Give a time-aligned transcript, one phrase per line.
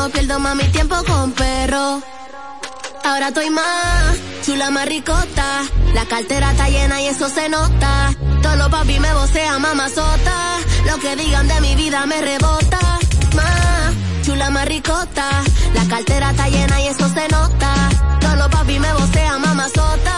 [0.00, 2.00] no pierdo más mi tiempo con perro.
[3.04, 5.48] Ahora estoy más chula, más ricota.
[5.92, 8.14] La cartera está llena y eso se nota.
[8.42, 10.36] Todos los papi me vocean, mamazota.
[10.86, 12.80] Lo que digan de mi vida me rebota.
[13.36, 13.92] Más
[14.22, 15.26] chula, más ricota.
[15.74, 17.72] La cartera está llena y eso se nota.
[18.20, 20.16] Todos los papi me vocean, mamazota.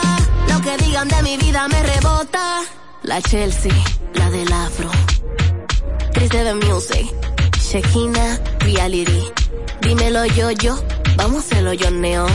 [0.49, 2.61] Lo que digan de mi vida me rebota.
[3.03, 3.75] La Chelsea,
[4.15, 4.91] la del afro.
[6.15, 7.32] Chris de Music.
[7.73, 9.33] Shekina, Reality.
[9.81, 10.79] Dímelo yo, yo.
[11.17, 12.29] Vamos a hacerlo yo, Neón.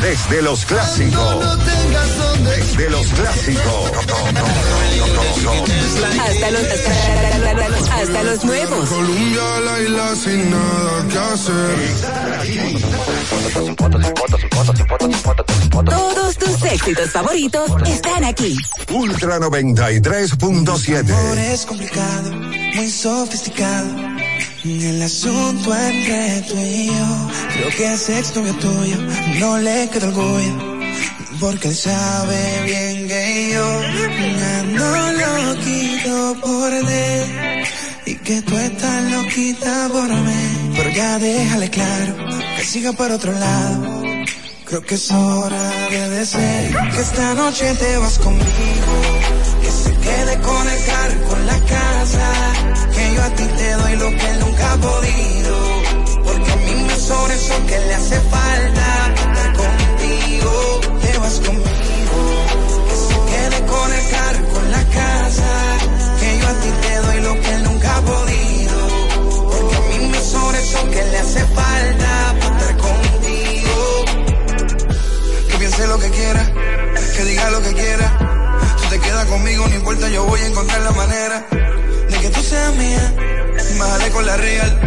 [0.00, 2.25] Desde los clásicos.
[2.56, 3.90] Desde los clásicos.
[6.18, 6.62] Hasta los,
[7.90, 8.88] hasta, los nuevos.
[8.88, 11.76] Colombia, la isla sin nada que hacer.
[15.84, 18.56] Todos tus éxitos favoritos están aquí.
[18.90, 21.36] Ultra 93.7.
[21.52, 22.32] Es complicado,
[22.74, 24.16] muy sofisticado
[24.74, 28.96] el asunto entre tú y yo, creo que es ex novio tuyo,
[29.38, 30.75] no le queda orgullo,
[31.40, 33.82] porque él sabe bien que yo
[34.78, 37.64] no lo quito por él,
[38.06, 42.14] y que tú estás loquita por mí, pero ya déjale claro,
[42.56, 44.02] que siga por otro lado,
[44.64, 48.94] creo que es hora de decir que esta noche te vas conmigo,
[49.62, 52.32] que se quede con el carro, con la casa,
[52.94, 55.76] que yo a ti te doy lo que él nunca ha podido.
[56.24, 59.05] Porque a mí me sobre eso que le hace falta.
[70.96, 72.34] Que le hace falta.
[72.40, 74.04] Estar contigo.
[75.50, 76.52] Que piense lo que quiera,
[77.16, 78.18] que diga lo que quiera.
[78.80, 81.46] Tú te quedas conmigo, no importa, yo voy a encontrar la manera
[82.20, 83.14] que tú seas mía.
[83.78, 84.80] Bájale con la real.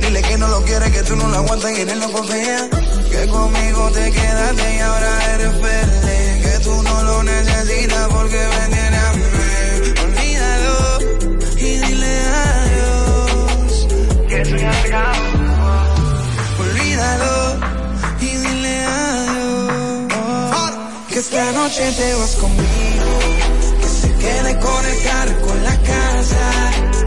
[0.00, 2.68] Dile que no lo quiere, que tú no lo aguantas y en él no confía.
[3.10, 6.44] Que conmigo te quedaste y ahora eres feliz.
[6.44, 9.22] Que tú no lo necesitas porque tienes a mí.
[10.04, 10.98] Olvídalo
[11.56, 13.88] y dile adiós.
[14.28, 15.13] Que se Olvídalo
[21.64, 23.10] noche te vas conmigo.
[23.80, 26.44] Que se quede con el carro, con la casa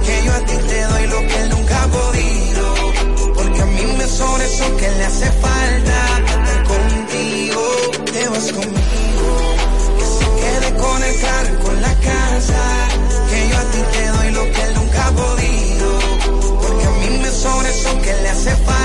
[0.06, 2.66] que yo a ti te doy lo que él nunca ha podido.
[3.36, 5.98] Porque a mí me sobre eso que le hace falta.
[6.34, 7.62] Estar contigo,
[8.14, 9.30] te vas conmigo.
[10.00, 12.62] Que se quede con el carro, con la casa.
[13.30, 15.90] Que yo a ti te doy lo que él nunca ha podido.
[16.62, 18.77] Porque a mí me sobre eso que le hace falta.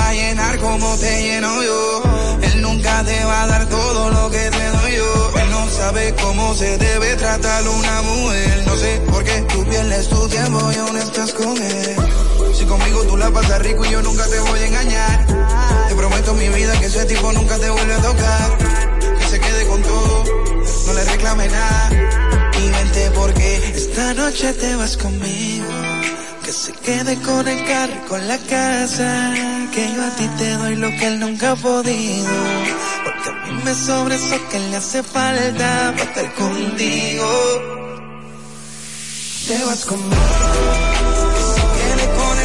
[0.00, 2.02] Va a llenar como te lleno yo.
[2.42, 5.30] Él nunca te va a dar todo lo que te doy yo
[5.80, 8.64] sabe cómo se debe tratar una mujer.
[8.66, 11.96] No sé por qué tú pierdes tu tiempo y aún estás con él.
[12.54, 15.26] Si conmigo tú la pasas rico y yo nunca te voy a engañar.
[15.88, 18.58] Te prometo mi vida que ese tipo nunca te vuelve a tocar.
[19.18, 20.24] Que se quede con todo,
[20.86, 21.90] no le reclame nada.
[22.62, 25.99] Y vente porque esta noche te vas conmigo.
[26.50, 29.32] Que se quede con el carro, con la casa.
[29.72, 32.28] Que yo a ti te doy lo que él nunca ha podido.
[33.04, 37.28] Porque a mí me sobre eso que le hace falta para estar contigo.
[39.46, 40.16] Te vas conmigo.
[41.36, 42.40] Que se quede con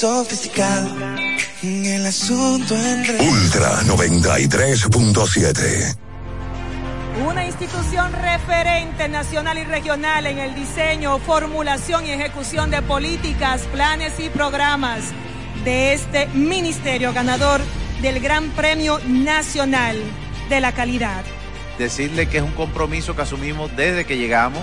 [0.00, 0.88] sofisticado.
[1.62, 3.20] El asunto entre.
[3.20, 5.94] Ultra 93.7.
[7.28, 14.18] Una institución referente nacional y regional en el diseño, formulación y ejecución de políticas, planes
[14.20, 15.12] y programas
[15.64, 17.60] de este ministerio ganador
[18.00, 19.98] del Gran Premio Nacional
[20.48, 21.22] de la Calidad.
[21.78, 24.62] Decirle que es un compromiso que asumimos desde que llegamos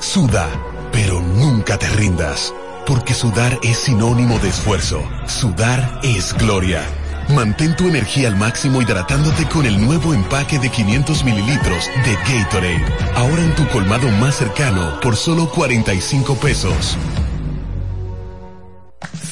[0.00, 0.48] suda,
[0.92, 2.54] pero nunca te rindas,
[2.86, 6.82] porque sudar es sinónimo de esfuerzo, sudar es gloria.
[7.34, 12.84] Mantén tu energía al máximo hidratándote con el nuevo empaque de 500 mililitros de Gatorade.
[13.16, 16.96] Ahora en tu colmado más cercano por solo 45 pesos.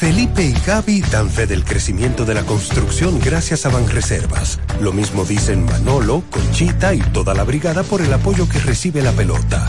[0.05, 4.59] Felipe y Gaby dan fe del crecimiento de la construcción gracias a Banreservas.
[4.81, 9.13] Lo mismo dicen Manolo, Conchita y toda la brigada por el apoyo que recibe la
[9.13, 9.69] pelota.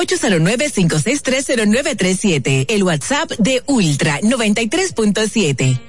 [0.00, 5.80] 809-5630937, el WhatsApp de Ultra 93.7.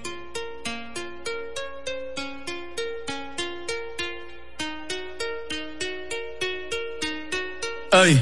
[7.94, 8.22] Ay,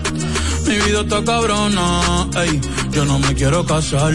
[0.71, 4.13] Mi vida está cabrona, ey, yo no me quiero casar.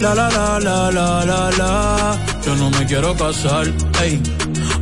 [0.00, 3.66] La la la la la la la, yo no me quiero casar,
[4.00, 4.18] ey.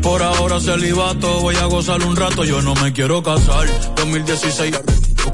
[0.01, 3.67] Por ahora celibato, voy a gozar un rato, yo no me quiero casar.
[3.97, 4.81] 2016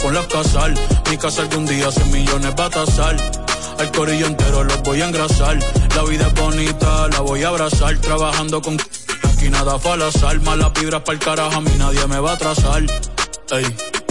[0.03, 0.73] con las casal,
[1.11, 3.17] mi casa algún día 100 millones va a tasar.
[3.79, 5.59] Al corillo entero los voy a engrasar.
[5.97, 7.95] La vida es bonita, la voy a abrazar.
[7.99, 8.79] Trabajando con
[9.25, 10.41] aquí nada fue al azar.
[10.41, 12.87] Malas vibras para el carajo, a mí nadie me va a atrasar.
[13.51, 14.00] Ey.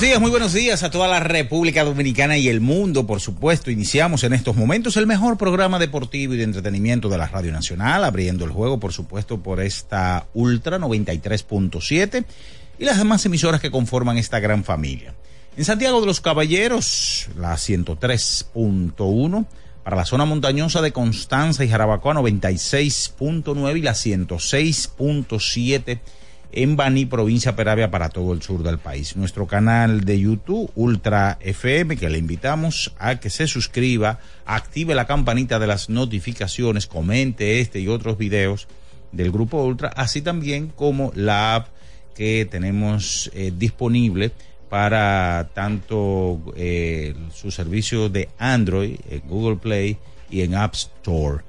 [0.00, 3.70] Buenos días, muy buenos días a toda la República Dominicana y el mundo, por supuesto.
[3.70, 8.04] Iniciamos en estos momentos el mejor programa deportivo y de entretenimiento de la Radio Nacional,
[8.04, 12.24] abriendo el juego, por supuesto, por esta Ultra 93.7
[12.78, 15.12] y las demás emisoras que conforman esta gran familia.
[15.58, 19.46] En Santiago de los Caballeros, la 103.1,
[19.84, 26.00] para la zona montañosa de Constanza y Jarabacoa 96.9 y la 106.7
[26.52, 29.16] en Baní, provincia Peravia, para todo el sur del país.
[29.16, 35.06] Nuestro canal de YouTube, Ultra FM, que le invitamos a que se suscriba, active la
[35.06, 38.68] campanita de las notificaciones, comente este y otros videos
[39.12, 41.68] del Grupo Ultra, así también como la app
[42.14, 44.32] que tenemos eh, disponible
[44.68, 49.98] para tanto eh, su servicio de Android, en Google Play
[50.30, 51.42] y en App Store.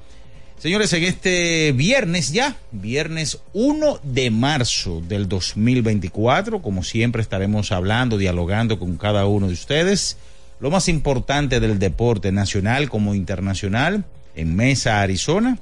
[0.61, 8.19] Señores, en este viernes ya, viernes 1 de marzo del 2024, como siempre estaremos hablando,
[8.19, 10.17] dialogando con cada uno de ustedes,
[10.59, 15.57] lo más importante del deporte nacional como internacional, en Mesa, Arizona,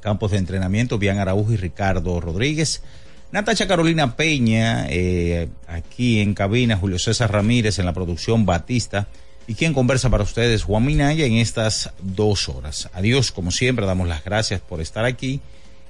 [0.00, 2.84] campos de entrenamiento, Bian Araújo y Ricardo Rodríguez.
[3.32, 9.08] Natacha Carolina Peña, eh, aquí en cabina, Julio César Ramírez en la producción Batista
[9.46, 12.88] y quien conversa para ustedes, Juan Minaya, en estas dos horas.
[12.92, 15.40] Adiós, como siempre, damos las gracias por estar aquí.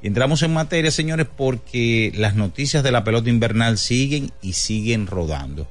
[0.02, 5.66] Entramos en materia, señores, porque las noticias de la pelota invernal siguen y siguen rodando.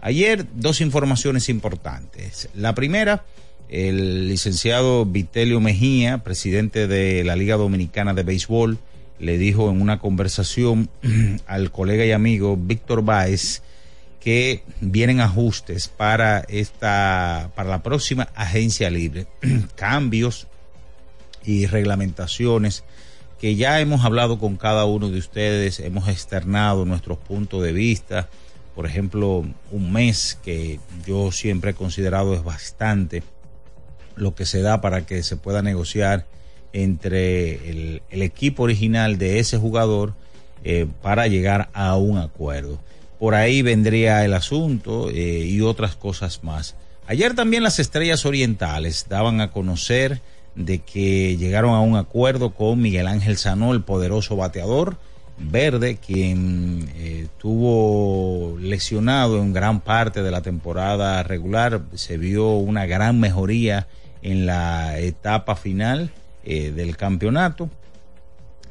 [0.00, 2.48] Ayer, dos informaciones importantes.
[2.54, 3.24] La primera,
[3.68, 8.78] el licenciado Vitelio Mejía, presidente de la Liga Dominicana de Béisbol,
[9.20, 10.88] le dijo en una conversación
[11.46, 13.62] al colega y amigo Víctor Báez,
[14.20, 19.26] que vienen ajustes para esta para la próxima agencia libre,
[19.76, 20.48] cambios
[21.44, 22.84] y reglamentaciones
[23.38, 28.28] que ya hemos hablado con cada uno de ustedes, hemos externado nuestros puntos de vista,
[28.74, 33.22] por ejemplo, un mes que yo siempre he considerado es bastante
[34.16, 36.26] lo que se da para que se pueda negociar
[36.72, 40.14] entre el, equipo original de ese jugador
[40.64, 42.80] eh, para llegar a un acuerdo
[43.18, 46.76] por ahí vendría el asunto eh, y otras cosas más.
[47.06, 50.20] Ayer también las estrellas orientales daban a conocer
[50.54, 54.96] de que llegaron a un acuerdo con Miguel Ángel Sanó, el poderoso bateador
[55.38, 61.82] verde, quien eh, tuvo lesionado en gran parte de la temporada regular.
[61.94, 63.86] Se vio una gran mejoría
[64.22, 66.10] en la etapa final
[66.44, 67.70] eh, del campeonato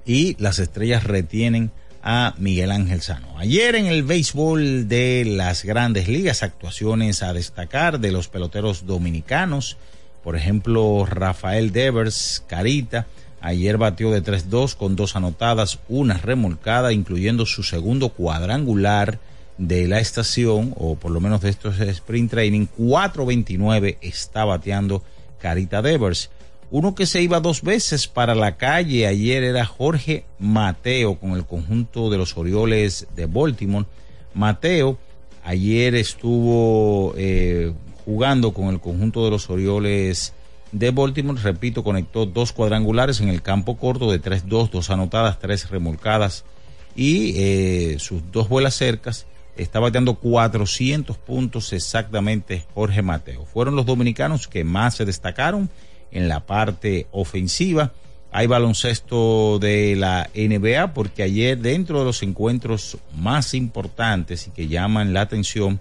[0.06, 1.72] y las estrellas retienen
[2.04, 3.38] a Miguel Ángel Sano.
[3.38, 9.78] Ayer en el béisbol de las grandes ligas, actuaciones a destacar de los peloteros dominicanos.
[10.24, 13.08] Por ejemplo, Rafael Devers, Carita,
[13.42, 19.20] ayer batió de 3-2 con dos anotadas, una remolcada, incluyendo su segundo cuadrangular
[19.58, 25.04] de la estación, o por lo menos de estos sprint training, 4-29 está bateando
[25.40, 26.30] Carita Devers.
[26.70, 31.46] Uno que se iba dos veces para la calle ayer era Jorge Mateo con el
[31.46, 33.86] conjunto de los Orioles de Baltimore.
[34.34, 34.98] Mateo
[35.46, 37.72] ayer estuvo eh,
[38.04, 40.34] jugando con el conjunto de los Orioles
[40.74, 41.40] de Baltimore.
[41.42, 46.44] Repito, conectó dos cuadrangulares en el campo corto de 3-2, dos anotadas, tres remolcadas
[46.98, 49.26] y eh, sus dos vuelas cercas.
[49.56, 53.46] Está bateando 400 puntos exactamente Jorge Mateo.
[53.46, 55.70] Fueron los dominicanos que más se destacaron
[56.12, 57.94] en la parte ofensiva.
[58.32, 64.68] Hay baloncesto de la NBA porque ayer dentro de los encuentros más importantes y que
[64.68, 65.80] llaman la atención,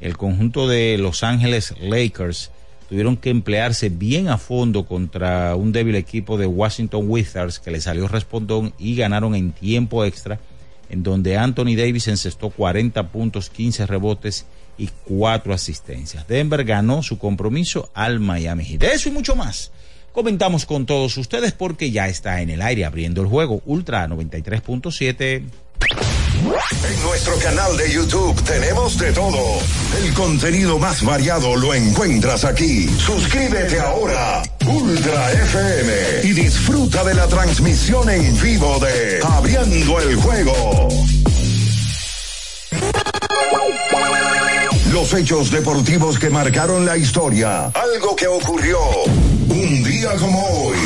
[0.00, 2.50] el conjunto de Los Ángeles Lakers
[2.88, 7.80] tuvieron que emplearse bien a fondo contra un débil equipo de Washington Wizards que le
[7.80, 10.40] salió respondón y ganaron en tiempo extra,
[10.88, 14.46] en donde Anthony Davis encestó 40 puntos, 15 rebotes
[14.78, 16.26] y cuatro asistencias.
[16.26, 18.80] Denver ganó su compromiso al Miami Heat.
[18.80, 19.70] De eso y mucho más.
[20.12, 25.42] Comentamos con todos ustedes porque ya está en el aire abriendo el juego Ultra 93.7.
[25.80, 29.38] En nuestro canal de YouTube tenemos de todo.
[30.02, 32.86] El contenido más variado lo encuentras aquí.
[32.88, 35.92] Suscríbete ahora, Ultra FM,
[36.24, 40.88] y disfruta de la transmisión en vivo de Abriendo el Juego.
[44.92, 47.66] Los hechos deportivos que marcaron la historia.
[47.66, 48.80] Algo que ocurrió
[49.48, 50.76] un día como hoy.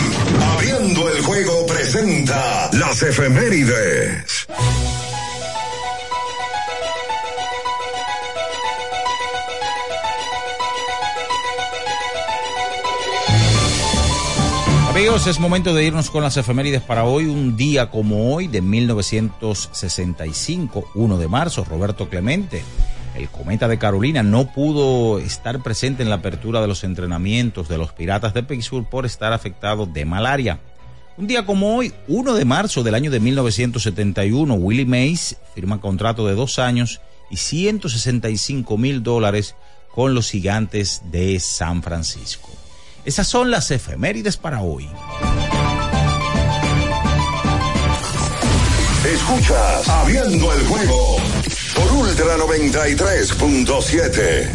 [0.54, 4.46] Abriendo el juego presenta las efemérides.
[14.90, 17.24] Amigos, es momento de irnos con las efemérides para hoy.
[17.24, 22.62] Un día como hoy de 1965, 1 de marzo, Roberto Clemente,
[23.14, 27.78] el cometa de Carolina, no pudo estar presente en la apertura de los entrenamientos de
[27.78, 30.60] los Piratas de Pittsburgh por estar afectado de malaria.
[31.16, 36.26] Un día como hoy, 1 de marzo del año de 1971, Willie Mays firma contrato
[36.26, 39.54] de dos años y 165 mil dólares
[39.94, 42.50] con los gigantes de San Francisco.
[43.04, 44.88] Esas son las efemérides para hoy.
[49.04, 51.16] Escuchas Abriendo el juego
[51.74, 54.48] por Ultra 93.7.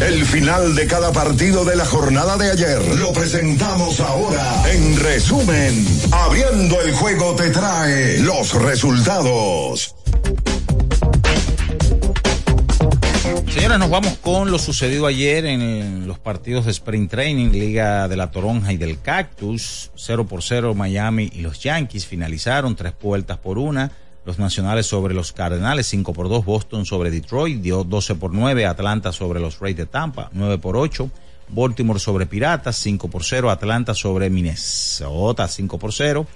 [0.00, 4.68] El final de cada partido de la jornada de ayer lo presentamos ahora.
[4.70, 9.94] En resumen, Abriendo el juego te trae los resultados.
[13.48, 18.16] Señores, nos vamos con lo sucedido ayer en los partidos de Sprint Training, Liga de
[18.16, 19.90] la Toronja y del Cactus.
[19.94, 23.92] 0 por 0 Miami y los Yankees finalizaron tres vueltas por una.
[24.24, 26.44] Los Nacionales sobre los Cardenales, 5 por 2.
[26.44, 28.66] Boston sobre Detroit, dio 12 por 9.
[28.66, 31.10] Atlanta sobre los Rays de Tampa, 9 por 8.
[31.48, 33.50] Baltimore sobre Piratas, 5 por 0.
[33.50, 36.26] Atlanta sobre Minnesota, 5 por 0.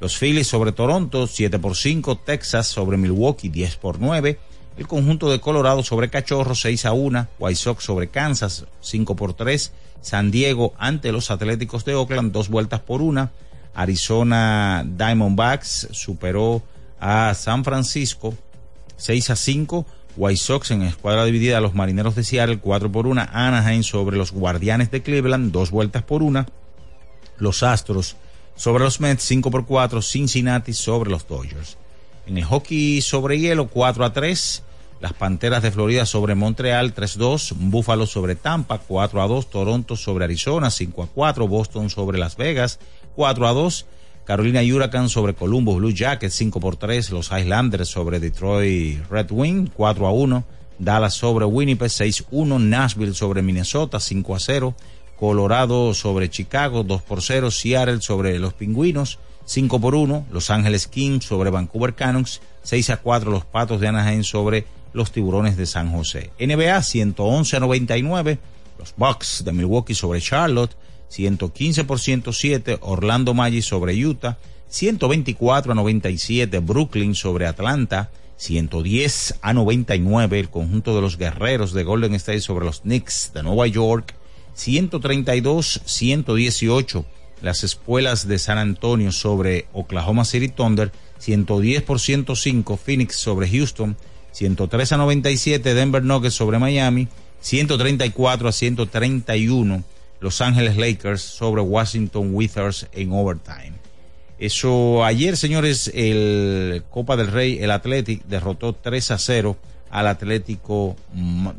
[0.00, 2.16] Los Phillies sobre Toronto, 7 por 5.
[2.24, 4.38] Texas sobre Milwaukee, 10 por 9.
[4.78, 7.28] El conjunto de Colorado sobre Cachorro 6 a 1.
[7.38, 9.70] White Sox sobre Kansas 5 por 3.
[10.00, 13.32] San Diego ante los Atléticos de Oakland dos vueltas por una.
[13.74, 16.62] Arizona Diamondbacks superó
[17.04, 18.34] a San Francisco
[18.96, 19.86] 6 a 5.
[20.16, 23.26] White Sox en escuadra dividida a los Marineros de Seattle 4 por 1.
[23.30, 26.46] Anaheim sobre los Guardianes de Cleveland dos vueltas por una.
[27.36, 28.16] Los Astros
[28.56, 30.00] sobre los Mets 5 por 4.
[30.00, 31.76] Cincinnati sobre los Dodgers.
[32.26, 34.62] En el hockey sobre hielo, 4 a 3.
[35.00, 37.54] Las Panteras de Florida sobre Montreal, 3-2.
[37.56, 39.50] Buffalo sobre Tampa, 4 a 2.
[39.50, 41.48] Toronto sobre Arizona, 5 a 4.
[41.48, 42.78] Boston sobre Las Vegas,
[43.16, 43.86] 4 a 2.
[44.24, 47.10] Carolina Huracán sobre Columbus Blue Jackets, 5 por 3.
[47.10, 50.44] Los Highlanders sobre Detroit Red Wing, 4 a 1.
[50.78, 52.58] Dallas sobre Winnipeg, 6-1.
[52.58, 54.74] Nashville sobre Minnesota, 5 a 0.
[55.18, 57.50] Colorado sobre Chicago, 2 por 0.
[57.50, 62.96] Seattle sobre los Pingüinos, 5 por 1, Los Ángeles Kings sobre Vancouver Canucks, 6 a
[62.96, 64.64] 4 los Patos de Anaheim sobre
[64.94, 66.30] los Tiburones de San José.
[66.40, 68.38] NBA 111 a 99,
[68.78, 70.74] los Bucks de Milwaukee sobre Charlotte,
[71.08, 79.52] 115 por 107 Orlando Magic sobre Utah, 124 a 97 Brooklyn sobre Atlanta, 110 a
[79.52, 84.14] 99 el conjunto de los guerreros de Golden State sobre los Knicks de Nueva York,
[84.54, 87.04] 132 118
[87.44, 93.96] las espuelas de San Antonio sobre Oklahoma City Thunder, 110 por 105 Phoenix sobre Houston,
[94.32, 97.06] 103 a 97 Denver Nuggets sobre Miami,
[97.40, 99.84] 134 a 131
[100.24, 103.74] Los Ángeles Lakers sobre Washington Wizards en overtime.
[104.38, 109.54] Eso ayer, señores, el Copa del Rey, el Athletic derrotó 3 a 0
[109.90, 110.96] al Atlético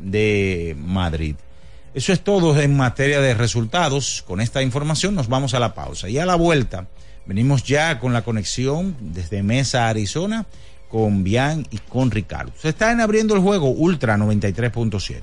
[0.00, 1.36] de Madrid.
[1.94, 4.24] Eso es todo en materia de resultados.
[4.26, 6.08] Con esta información nos vamos a la pausa.
[6.08, 6.88] Y a la vuelta,
[7.24, 10.44] venimos ya con la conexión desde Mesa, Arizona,
[10.88, 12.50] con Bian y con Ricardo.
[12.60, 15.22] Se están abriendo el juego Ultra 93.7.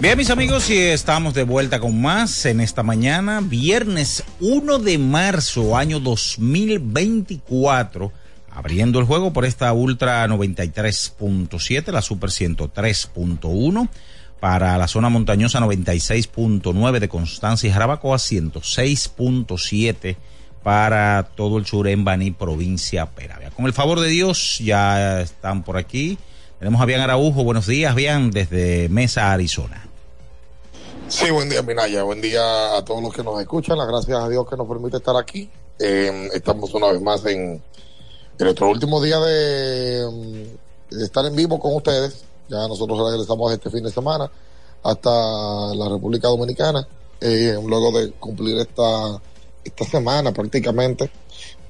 [0.00, 4.96] Bien, mis amigos, y estamos de vuelta con más en esta mañana, viernes 1 de
[4.96, 8.12] marzo, año 2024,
[8.48, 13.88] abriendo el juego por esta Ultra 93.7, la Super 103.1,
[14.38, 20.16] para la zona montañosa 96.9 de Constancia y Jarabacoa, 106.7
[20.62, 21.88] para todo el sur
[22.38, 23.50] provincia Peravia.
[23.50, 26.18] Con el favor de Dios, ya están por aquí.
[26.60, 27.42] Tenemos a Bian Araujo.
[27.42, 29.87] Buenos días, Bian, desde Mesa, Arizona.
[31.08, 32.02] Sí, buen día, Minaya.
[32.02, 33.78] Buen día a todos los que nos escuchan.
[33.78, 35.48] Las gracias a Dios que nos permite estar aquí.
[35.78, 37.62] Eh, estamos una vez más en,
[38.38, 40.04] nuestro último día de,
[40.90, 42.24] de, estar en vivo con ustedes.
[42.48, 44.30] Ya nosotros regresamos este fin de semana
[44.82, 45.10] hasta
[45.74, 46.86] la República Dominicana,
[47.22, 49.18] eh, luego de cumplir esta,
[49.64, 51.10] esta semana prácticamente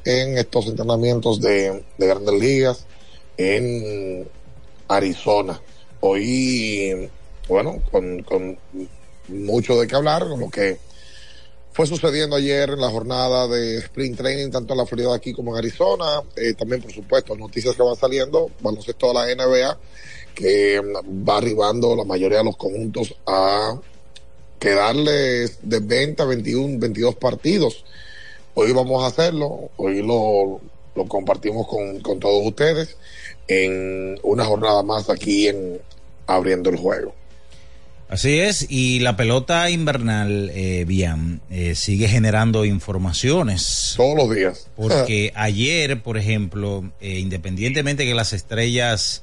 [0.04, 2.86] en estos entrenamientos de, de grandes ligas
[3.36, 4.28] en
[4.88, 5.60] Arizona.
[6.00, 7.08] Hoy,
[7.48, 8.58] bueno, con, con
[9.28, 10.78] mucho de qué hablar, con lo que
[11.72, 15.52] fue sucediendo ayer en la jornada de sprint training, tanto en la Florida aquí como
[15.52, 16.22] en Arizona.
[16.34, 19.78] Eh, también, por supuesto, noticias que van saliendo, baloncesto de la NBA,
[20.34, 23.78] que va arribando la mayoría de los conjuntos a
[24.58, 27.84] quedarles de 20 a 21, 22 partidos.
[28.54, 30.60] Hoy vamos a hacerlo, hoy lo,
[30.96, 32.96] lo compartimos con, con todos ustedes
[33.46, 35.80] en una jornada más aquí en
[36.26, 37.14] Abriendo el Juego.
[38.08, 43.92] Así es, y la pelota invernal, eh, bien, eh, sigue generando informaciones.
[43.98, 44.68] Todos los días.
[44.76, 49.22] Porque ayer, por ejemplo, eh, independientemente que las estrellas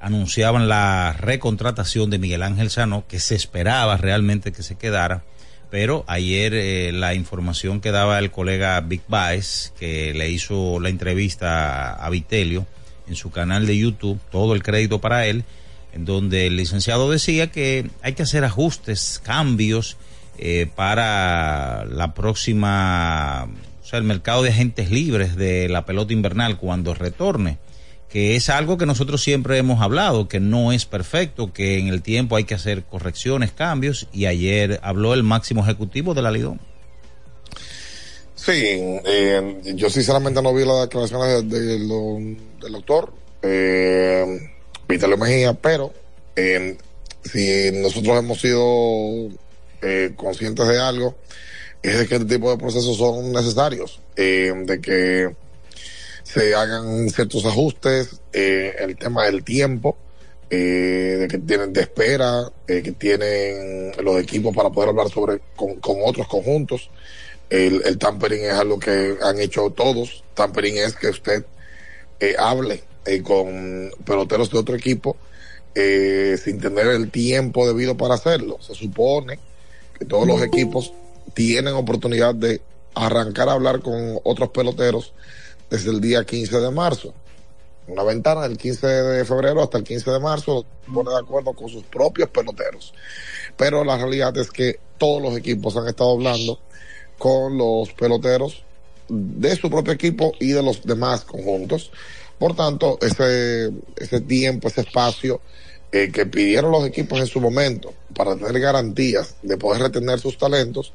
[0.00, 5.24] anunciaban la recontratación de Miguel Ángel Sano, que se esperaba realmente que se quedara,
[5.70, 10.90] pero ayer eh, la información que daba el colega Big Baez, que le hizo la
[10.90, 12.66] entrevista a, a Vitelio
[13.08, 15.44] en su canal de YouTube, todo el crédito para él,
[15.92, 19.96] en donde el licenciado decía que hay que hacer ajustes, cambios
[20.38, 23.48] eh, para la próxima,
[23.82, 27.58] o sea, el mercado de agentes libres de la pelota invernal cuando retorne,
[28.10, 32.02] que es algo que nosotros siempre hemos hablado, que no es perfecto, que en el
[32.02, 36.60] tiempo hay que hacer correcciones, cambios, y ayer habló el máximo ejecutivo de la Lidón.
[38.34, 43.12] Sí, eh, yo sinceramente no vi las declaraciones de, de, de, del doctor.
[43.42, 44.50] Eh,
[44.88, 45.92] Vitelio Mejía, pero
[46.36, 46.76] eh,
[47.24, 49.28] si nosotros hemos sido
[49.82, 51.16] eh, conscientes de algo,
[51.82, 55.34] es de que este tipo de procesos son necesarios, eh, de que
[56.22, 59.96] se hagan ciertos ajustes, el tema del tiempo,
[60.50, 66.26] de que tienen de espera, que tienen los equipos para poder hablar sobre con, otros
[66.26, 66.90] conjuntos.
[67.48, 70.24] El, tampering es algo que han hecho todos.
[70.34, 71.44] Tampering es que usted
[72.38, 75.16] hable eh, con peloteros de otro equipo
[75.74, 78.58] eh, sin tener el tiempo debido para hacerlo.
[78.60, 79.38] Se supone
[79.98, 80.92] que todos los equipos
[81.34, 82.62] tienen oportunidad de
[82.94, 85.12] arrancar a hablar con otros peloteros
[85.68, 87.12] desde el día 15 de marzo.
[87.88, 91.68] Una ventana del 15 de febrero hasta el 15 de marzo, pone de acuerdo con
[91.68, 92.94] sus propios peloteros.
[93.56, 96.58] Pero la realidad es que todos los equipos han estado hablando
[97.18, 98.64] con los peloteros
[99.08, 101.92] de su propio equipo y de los demás conjuntos.
[102.38, 105.40] Por tanto, ese, ese tiempo, ese espacio
[105.92, 110.36] eh, que pidieron los equipos en su momento para tener garantías de poder retener sus
[110.36, 110.92] talentos,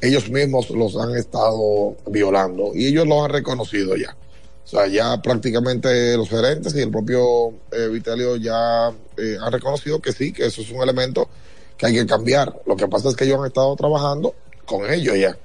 [0.00, 4.16] ellos mismos los han estado violando y ellos lo han reconocido ya.
[4.64, 10.00] O sea, ya prácticamente los gerentes y el propio eh, Vitelio ya eh, han reconocido
[10.00, 11.28] que sí, que eso es un elemento
[11.76, 12.54] que hay que cambiar.
[12.66, 15.36] Lo que pasa es que ellos han estado trabajando con ellos ya.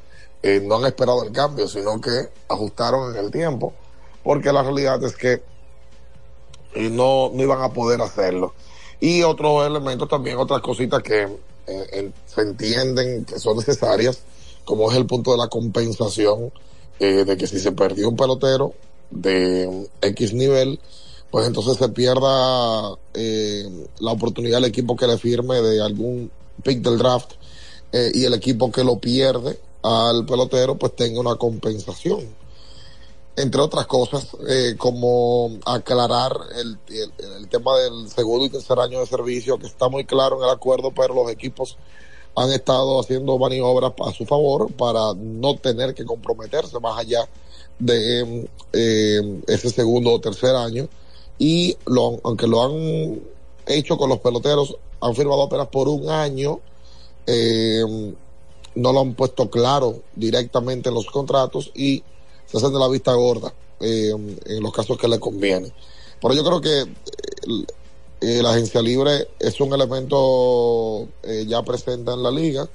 [0.44, 2.12] Eh, no han esperado el cambio, sino que
[2.48, 3.74] ajustaron en el tiempo,
[4.26, 5.44] porque la realidad es que
[6.74, 8.54] eh, no, no iban a poder hacerlo.
[9.00, 11.28] Y otros elementos también, otras cositas que
[11.68, 14.24] eh, se entienden que son necesarias,
[14.66, 16.52] como es el punto de la compensación,
[16.98, 18.74] de que si se perdió un pelotero
[19.12, 20.80] de X nivel,
[21.30, 22.98] pues entonces se pierda
[24.00, 26.32] la oportunidad del equipo que le firme de algún
[26.64, 27.34] pick del draft
[27.92, 32.26] y el equipo que lo pierde al pelotero pues tenga una compensación.
[33.38, 39.06] Entre otras cosas, eh, como aclarar el, el, tema del segundo y tercer año de
[39.06, 41.78] servicio, que está muy claro en el acuerdo, pero los equipos
[42.36, 47.28] han estado haciendo maniobras a su favor para no tener que comprometerse más allá
[47.80, 50.88] de eh, ese segundo o tercer año.
[51.38, 53.22] Y lo, aunque lo han
[53.66, 56.60] hecho con los peloteros, han firmado apenas por un año.
[57.28, 57.84] Eh,
[58.76, 62.04] no lo han puesto claro directamente en los contratos y
[62.60, 64.12] se de la vista gorda eh,
[64.46, 65.72] en los casos que le conviene.
[66.22, 67.66] Pero yo creo que eh,
[68.22, 71.08] eh, la agencia libre es un elemento
[71.48, 72.68] ya presente en la liga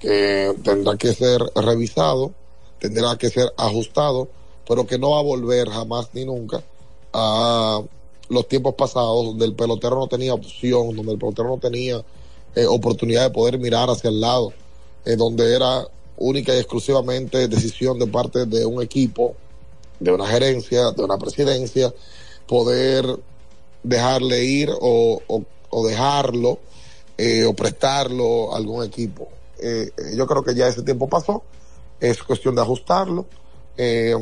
[0.00, 2.32] que tendrá que ser revisado,
[2.78, 4.28] tendrá que ser ajustado,
[4.66, 6.62] pero que no va a volver jamás ni nunca
[7.12, 7.82] a
[8.28, 12.04] los tiempos pasados donde el pelotero no tenía opción, donde el pelotero no tenía
[12.68, 14.52] oportunidad de poder mirar hacia el lado
[15.06, 15.86] eh, donde era
[16.16, 19.34] única y exclusivamente decisión de parte de un equipo,
[20.00, 21.92] de una gerencia, de una presidencia,
[22.46, 23.04] poder
[23.82, 25.20] dejarle ir o,
[25.70, 26.58] o, dejarlo
[27.18, 29.28] eh, o prestarlo a algún equipo.
[29.58, 31.42] Eh, yo creo que ya ese tiempo pasó,
[32.00, 33.26] es cuestión de ajustarlo.
[33.76, 34.16] se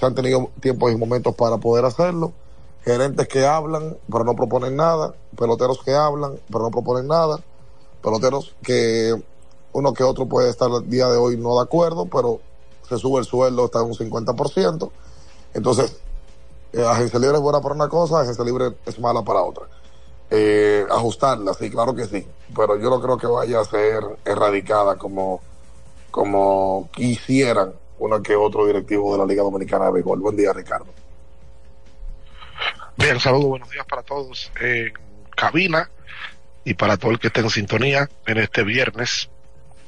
[0.00, 2.32] han tenido tiempos y momentos para poder hacerlo.
[2.84, 5.14] Gerentes que hablan, pero no proponen nada.
[5.36, 7.38] Peloteros que hablan, pero no proponen nada.
[8.02, 9.14] Peloteros que
[9.72, 12.40] uno que otro puede estar el día de hoy no de acuerdo, pero
[12.88, 14.90] se sube el sueldo, en un 50%.
[15.54, 16.00] Entonces,
[16.72, 19.66] eh, agencia libre es buena para una cosa, agencia libre es mala para otra.
[20.30, 24.96] Eh, ajustarla, sí, claro que sí, pero yo no creo que vaya a ser erradicada
[24.96, 25.40] como,
[26.10, 30.20] como quisieran uno que otro directivo de la Liga Dominicana de Béisbol.
[30.20, 30.86] Buen día, Ricardo.
[32.96, 34.92] Bien, saludos, buenos días para todos en
[35.36, 35.90] cabina
[36.64, 39.30] y para todo el que esté en sintonía en este viernes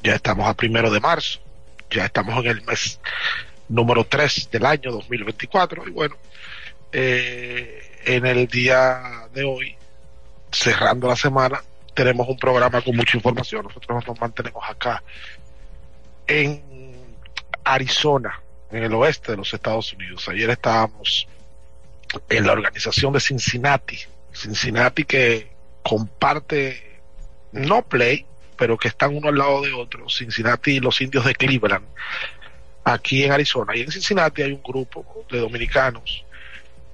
[0.02, 1.40] ya estamos a primero de marzo,
[1.90, 3.00] ya estamos en el mes
[3.68, 6.16] número 3 del año 2024 y bueno,
[6.92, 9.76] eh, en el día de hoy,
[10.50, 11.62] cerrando la semana,
[11.94, 13.64] tenemos un programa con mucha información.
[13.64, 15.02] Nosotros nos mantenemos acá
[16.26, 16.62] en
[17.64, 20.28] Arizona, en el oeste de los Estados Unidos.
[20.28, 21.28] Ayer estábamos
[22.28, 23.98] en la organización de Cincinnati,
[24.32, 25.50] Cincinnati que
[25.82, 27.00] comparte
[27.52, 28.26] no play,
[28.62, 31.84] pero que están uno al lado de otro, Cincinnati y los indios de Cleveland,
[32.84, 33.74] aquí en Arizona.
[33.74, 36.24] Y en Cincinnati hay un grupo de dominicanos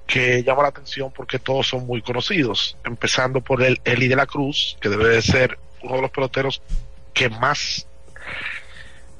[0.07, 4.25] que llama la atención porque todos son muy conocidos, empezando por el Eli de la
[4.25, 6.59] Cruz, que debe de ser uno de los peloteros
[7.13, 7.85] que más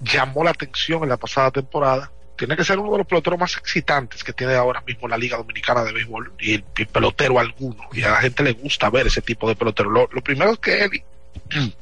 [0.01, 2.11] llamó la atención en la pasada temporada.
[2.35, 5.37] Tiene que ser uno de los peloteros más excitantes que tiene ahora mismo la Liga
[5.37, 7.83] Dominicana de Béisbol y el, pelotero alguno.
[7.93, 9.91] Y a la gente le gusta ver ese tipo de pelotero.
[9.91, 11.03] Lo, lo primero es que Eli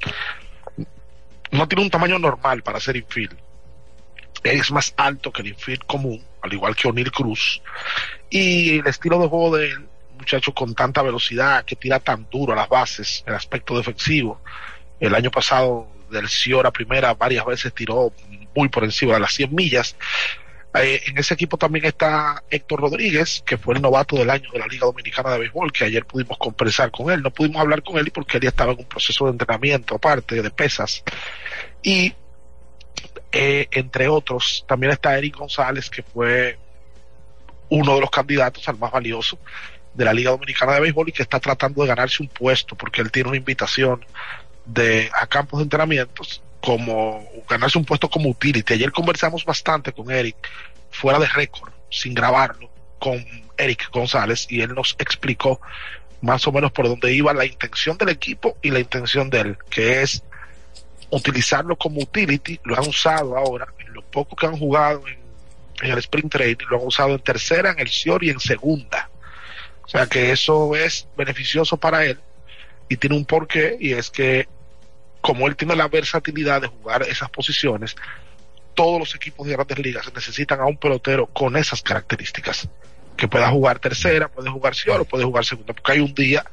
[1.52, 3.38] no tiene un tamaño normal para ser infield.
[4.44, 7.62] Es más alto que el infield común, al igual que O'Neill Cruz.
[8.30, 12.54] Y el estilo de juego de él, muchacho con tanta velocidad, que tira tan duro
[12.54, 14.42] a las bases, el aspecto defensivo.
[15.00, 18.12] El año pasado del Ciora primera varias veces tiró
[18.56, 19.96] muy por encima de las 100 millas.
[20.74, 24.60] Eh, en ese equipo también está Héctor Rodríguez, que fue el novato del año de
[24.60, 27.22] la Liga Dominicana de Béisbol, que ayer pudimos conversar con él.
[27.22, 30.42] No pudimos hablar con él porque él ya estaba en un proceso de entrenamiento aparte
[30.42, 31.04] de pesas.
[31.82, 32.14] Y
[33.32, 36.58] eh, entre otros, también está Eric González, que fue
[37.70, 39.38] uno de los candidatos al más valioso
[39.94, 43.02] de la Liga Dominicana de Béisbol y que está tratando de ganarse un puesto porque
[43.02, 44.06] él tiene una invitación
[44.66, 48.74] de a campos de entrenamientos como ganarse un puesto como utility.
[48.74, 50.36] Ayer conversamos bastante con Eric,
[50.90, 53.24] fuera de récord, sin grabarlo, con
[53.58, 55.60] Eric González, y él nos explicó
[56.22, 59.58] más o menos por dónde iba la intención del equipo y la intención de él,
[59.70, 60.24] que es
[61.10, 65.18] utilizarlo como utility, lo han usado ahora, en lo poco que han jugado en,
[65.82, 69.10] el sprint training, lo han usado en tercera, en el SIOR y en segunda.
[69.86, 72.20] O sea que eso es beneficioso para él
[72.90, 74.48] y tiene un porqué y es que
[75.22, 77.96] como él tiene la versatilidad de jugar esas posiciones,
[78.78, 82.70] todos los equipos de grandes ligas necesitan a un pelotero con esas características,
[83.18, 86.46] que pueda jugar tercera, puede jugar o puede jugar segunda, porque hay un día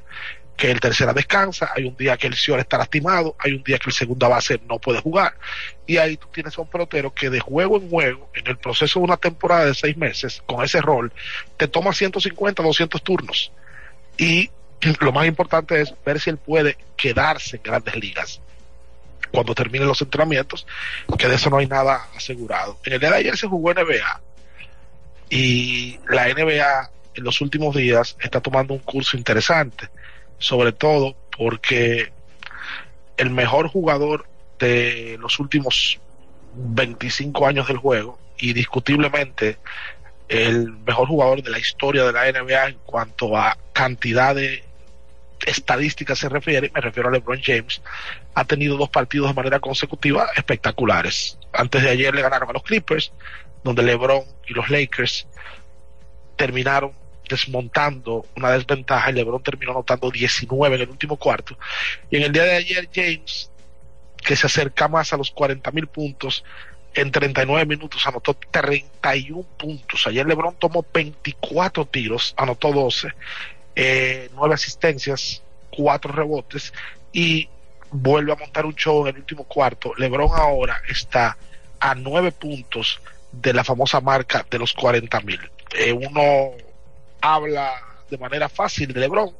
[0.57, 3.79] que el tercera descansa, hay un día que el señor está lastimado, hay un día
[3.79, 5.37] que el segunda base no puede jugar.
[5.87, 9.01] Y ahí tú tienes a un pelotero que de juego en juego, en el proceso
[9.01, 11.13] de una temporada de seis meses, con ese rol,
[11.59, 13.53] te toma 150, 200 turnos.
[14.17, 14.51] Y
[15.01, 18.41] lo más importante es ver si él puede quedarse en grandes ligas
[19.35, 20.67] cuando terminen los entrenamientos,
[21.19, 22.79] que de eso no hay nada asegurado.
[22.85, 24.21] En el día de ayer se jugó NBA
[25.29, 29.89] y la NBA en los últimos días está tomando un curso interesante
[30.39, 32.13] sobre todo porque
[33.17, 34.27] el mejor jugador
[34.59, 35.99] de los últimos
[36.55, 39.59] 25 años del juego y discutiblemente
[40.29, 44.65] el mejor jugador de la historia de la NBA en cuanto a cantidad de
[45.47, 47.83] estadísticas se refiere, me refiero a LeBron James,
[48.35, 51.39] ha tenido dos partidos de manera consecutiva espectaculares.
[51.53, 53.13] Antes de ayer le ganaron a los Clippers,
[53.63, 55.27] donde LeBron y los Lakers
[56.37, 56.93] terminaron
[57.29, 61.59] desmontando una desventaja y LeBron terminó anotando 19 en el último cuarto.
[62.11, 63.51] Y en el día de ayer James,
[64.17, 66.45] que se acerca más a los 40 mil puntos,
[66.95, 70.07] en 39 minutos anotó 31 puntos.
[70.07, 73.09] Ayer LeBron tomó 24 tiros, anotó 12,
[73.75, 76.73] eh, 9 asistencias, 4 rebotes
[77.13, 77.49] y
[77.91, 79.93] vuelve a montar un show en el último cuarto.
[79.97, 81.37] LeBron ahora está
[81.81, 83.01] a 9 puntos
[83.33, 85.41] de la famosa marca de los 40 mil.
[85.77, 86.53] Eh, uno
[87.21, 87.73] habla
[88.11, 89.31] de manera fácil de Lebron.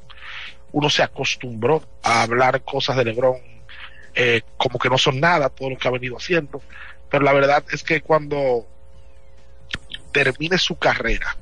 [0.73, 3.55] Uno se acostumbró a hablar cosas de Lebron
[4.15, 6.63] eh, como que no son nada, todo lo que ha venido haciendo.
[7.11, 8.67] Pero la verdad es que cuando
[10.13, 11.37] termine su carrera,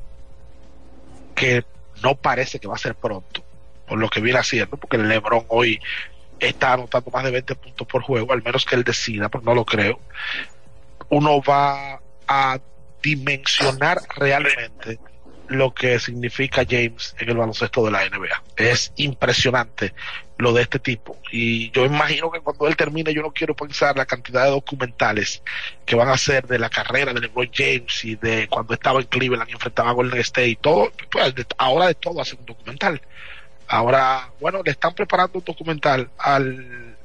[1.34, 1.64] que
[2.02, 3.42] no parece que va a ser pronto,
[3.86, 5.80] por lo que viene haciendo, porque el Lebron hoy
[6.38, 9.54] está anotando más de 20 puntos por juego, al menos que él decida, pero no
[9.54, 10.00] lo creo,
[11.08, 12.58] uno va a
[13.02, 14.98] dimensionar realmente
[15.52, 18.42] lo que significa James en el baloncesto de la NBA.
[18.56, 19.94] Es impresionante
[20.38, 21.18] lo de este tipo.
[21.30, 25.42] Y yo imagino que cuando él termine, yo no quiero pensar la cantidad de documentales
[25.86, 29.06] que van a hacer de la carrera de LeBron James y de cuando estaba en
[29.06, 30.92] Cleveland y enfrentaba a Golden State y todo.
[31.10, 33.00] Pues ahora de todo hace un documental.
[33.68, 36.96] Ahora, bueno, le están preparando un documental al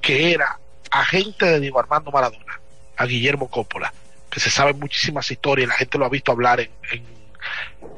[0.00, 0.58] que era
[0.90, 2.60] agente de Diego Armando Maradona,
[2.96, 3.92] a Guillermo Coppola,
[4.30, 6.70] que se sabe muchísimas historias, la gente lo ha visto hablar en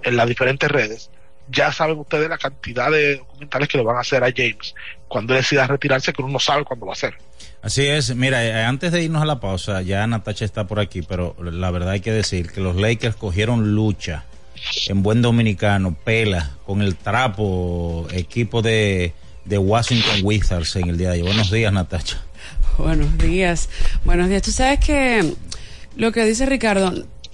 [0.05, 1.11] las diferentes redes,
[1.49, 4.75] ya saben ustedes la cantidad de documentales que le van a hacer a James
[5.09, 7.15] cuando decida retirarse, que uno no sabe cuándo va a ser.
[7.63, 11.03] Así es, mira, eh, antes de irnos a la pausa, ya Natacha está por aquí,
[11.03, 14.25] pero la verdad hay que decir que los Lakers cogieron lucha
[14.89, 21.11] en buen dominicano, pela, con el trapo, equipo de, de Washington Wizards en el día
[21.11, 21.29] de hoy.
[21.29, 22.23] Buenos días, Natacha.
[22.79, 23.69] Buenos días,
[24.05, 24.43] buenos días.
[24.43, 25.35] Tú sabes que
[25.97, 26.93] lo que dice Ricardo,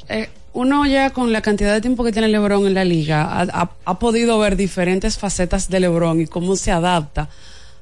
[0.09, 3.47] eh, uno ya con la cantidad de tiempo que tiene LeBron en la liga
[3.85, 7.31] ha, podido ver diferentes facetas de LeBron y cómo se adapta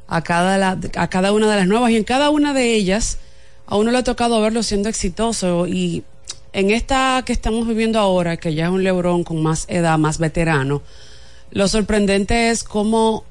[0.06, 1.90] a cada, a cada una de las nuevas.
[1.90, 3.18] Y en cada una de ellas
[3.66, 5.66] a uno le ha tocado verlo siendo exitoso.
[5.66, 6.04] Y
[6.52, 10.18] en esta que estamos viviendo ahora, que ya es un LeBron con más edad, más
[10.18, 10.82] veterano,
[11.50, 13.24] lo sorprendente es cómo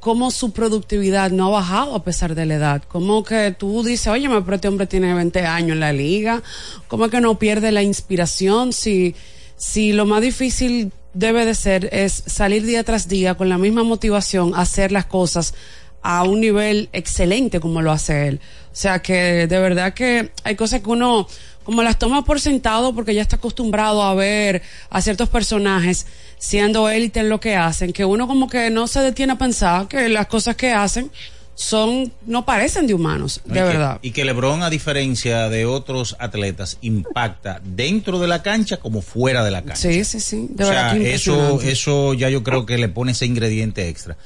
[0.00, 2.82] cómo su productividad no ha bajado a pesar de la edad.
[2.84, 6.42] Como que tú dices, oye, pero este hombre tiene 20 años en la liga.
[6.88, 9.14] ¿Cómo que no pierde la inspiración si,
[9.56, 13.82] si lo más difícil debe de ser es salir día tras día con la misma
[13.82, 15.54] motivación, hacer las cosas
[16.02, 18.40] a un nivel excelente como lo hace él.
[18.66, 21.26] O sea que de verdad que hay cosas que uno
[21.66, 26.06] como las toma por sentado porque ya está acostumbrado a ver a ciertos personajes
[26.38, 29.88] siendo élite en lo que hacen, que uno como que no se detiene a pensar
[29.88, 31.10] que las cosas que hacen
[31.56, 33.98] son no parecen de humanos, de verdad.
[34.02, 39.42] y que LeBron a diferencia de otros atletas impacta dentro de la cancha como fuera
[39.42, 39.90] de la cancha.
[39.90, 43.88] Sí, sí, sí, de verdad eso eso ya yo creo que le pone ese ingrediente
[43.88, 44.16] extra.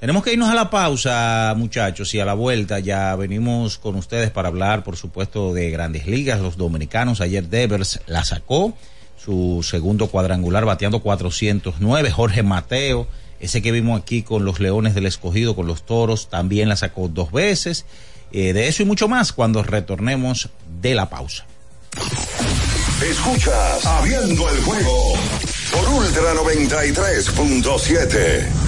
[0.00, 4.30] Tenemos que irnos a la pausa, muchachos, y a la vuelta ya venimos con ustedes
[4.30, 7.20] para hablar, por supuesto, de grandes ligas, los dominicanos.
[7.20, 8.74] Ayer Devers la sacó,
[9.16, 12.12] su segundo cuadrangular bateando 409.
[12.12, 13.08] Jorge Mateo,
[13.40, 17.08] ese que vimos aquí con los Leones del Escogido, con los Toros, también la sacó
[17.08, 17.84] dos veces.
[18.30, 20.48] Eh, de eso y mucho más cuando retornemos
[20.80, 21.44] de la pausa.
[23.02, 25.14] Escuchas Abriendo el juego
[25.72, 28.67] por Ultra 93.7.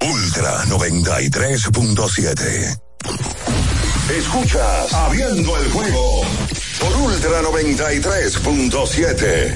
[0.00, 2.80] Ultra 93.7.
[4.16, 6.22] Escuchas Abriendo el juego
[6.80, 9.54] por Ultra 93.7.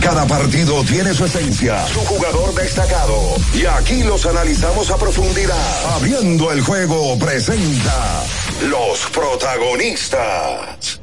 [0.00, 3.36] Cada partido tiene su esencia, su jugador destacado.
[3.54, 5.94] Y aquí los analizamos a profundidad.
[5.94, 8.24] Abriendo el juego presenta
[8.68, 11.00] los protagonistas.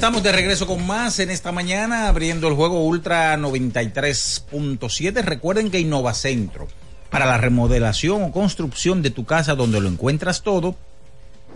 [0.00, 5.22] Estamos de regreso con más en esta mañana, abriendo el juego Ultra 93.7.
[5.22, 6.68] Recuerden que Innovacentro,
[7.10, 10.74] para la remodelación o construcción de tu casa donde lo encuentras todo,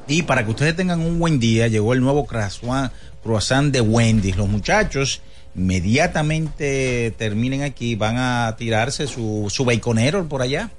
[0.07, 2.93] y para que ustedes tengan un buen día, llegó el nuevo croissant,
[3.23, 4.37] croissant de Wendy's.
[4.37, 5.23] Los muchachos
[5.57, 10.71] inmediatamente terminen aquí, van a tirarse su, su baconero por allá.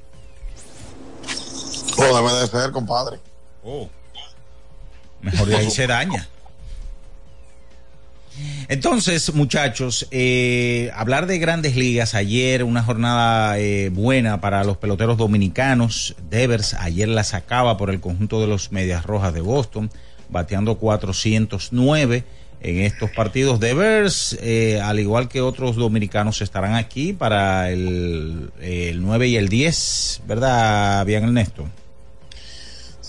[1.97, 3.18] Oh, debe de ser, compadre.
[3.63, 3.89] Oh.
[5.24, 6.30] Mejor de ahí se daña.
[8.68, 15.18] Entonces, muchachos, eh, hablar de grandes ligas, ayer una jornada eh, buena para los peloteros
[15.18, 16.16] dominicanos.
[16.30, 19.92] Devers ayer la sacaba por el conjunto de los Medias Rojas de Boston,
[20.30, 22.24] bateando 409
[22.62, 23.60] en estos partidos.
[23.60, 29.50] Devers, eh, al igual que otros dominicanos, estarán aquí para el, el 9 y el
[29.50, 31.70] 10, ¿verdad, bien Ernesto?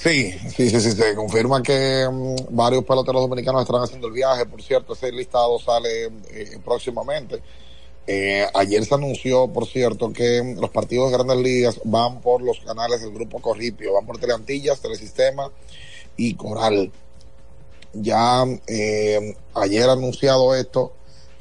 [0.06, 4.46] Sí, sí, sí, sí, se confirma que mm, varios peloteros dominicanos estarán haciendo el viaje.
[4.46, 7.42] Por cierto, ese listado sale eh, próximamente.
[8.06, 12.60] Eh, ayer se anunció, por cierto, que los partidos de grandes ligas van por los
[12.60, 15.50] canales del Grupo Corripio, van por Teleantillas, Telesistema
[16.16, 16.92] y Coral.
[17.92, 20.92] Ya eh, ayer anunciado esto,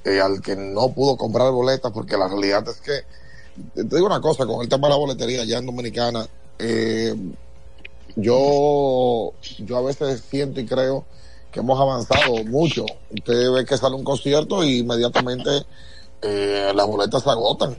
[0.04, 3.04] eh, al que no pudo comprar boletas, porque la realidad es que,
[3.76, 7.14] te digo una cosa, con el tema de la boletería ya en Dominicana, eh,
[8.16, 11.06] yo, yo a veces siento y creo
[11.52, 12.86] que hemos avanzado mucho.
[13.12, 15.66] Usted ve que sale un concierto y inmediatamente
[16.22, 17.78] eh, las boletas se agotan.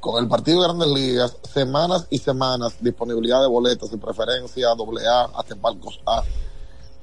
[0.00, 5.06] Con el partido de Grandes Ligas, semanas y semanas, disponibilidad de boletas de preferencia, doble
[5.06, 6.22] A, hasta en palcos A.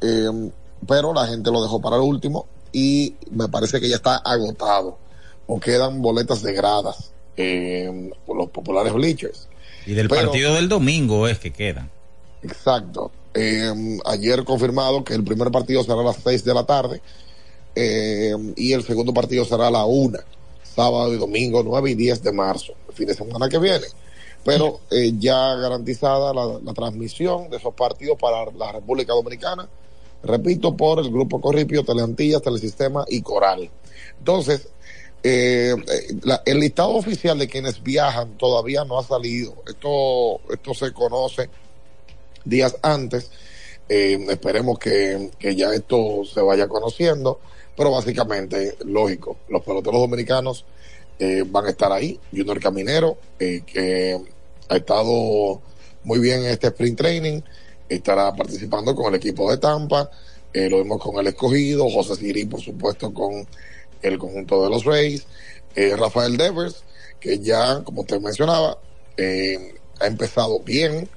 [0.01, 0.51] Eh,
[0.88, 4.97] pero la gente lo dejó para el último y me parece que ya está agotado.
[5.47, 9.47] O quedan boletas de gradas eh, por los populares bleachers.
[9.86, 11.91] Y del Pero- partido del domingo es que quedan.
[12.44, 13.12] Exacto.
[13.34, 17.02] Eh, ayer confirmado que el primer partido será a las 6 de la tarde
[17.76, 20.20] eh, y el segundo partido será a la 1,
[20.64, 23.88] sábado y domingo 9 y 10 de marzo, el fin de semana que viene.
[24.44, 29.68] Pero eh, ya garantizada la, transmisión de esos partidos para la República Dominicana,
[30.22, 33.70] repito, por el Grupo Corripio, Teleantillas, Telesistema y Coral.
[34.20, 34.68] Entonces,
[35.24, 35.74] eh,
[36.46, 39.56] el listado oficial de quienes viajan todavía no ha salido.
[39.66, 41.50] Esto, esto se conoce
[42.46, 43.30] días antes.
[43.89, 47.39] Eh, esperemos que, que ya esto se vaya conociendo,
[47.76, 50.66] pero básicamente, lógico, los peloteros dominicanos
[51.20, 52.20] eh, van a estar ahí.
[52.32, 54.20] Junior Caminero, eh, que
[54.70, 55.62] ha estado
[56.04, 57.41] muy bien en este sprint training,
[57.89, 60.10] estará participando con el equipo de Tampa,
[60.54, 63.48] lo vimos con el escogido, José Siri, por supuesto, con
[64.04, 65.26] el conjunto de los Rays,
[65.76, 66.84] eh, Rafael Devers,
[67.20, 68.78] que ya, como usted mencionaba,
[70.00, 71.10] ha empezado bien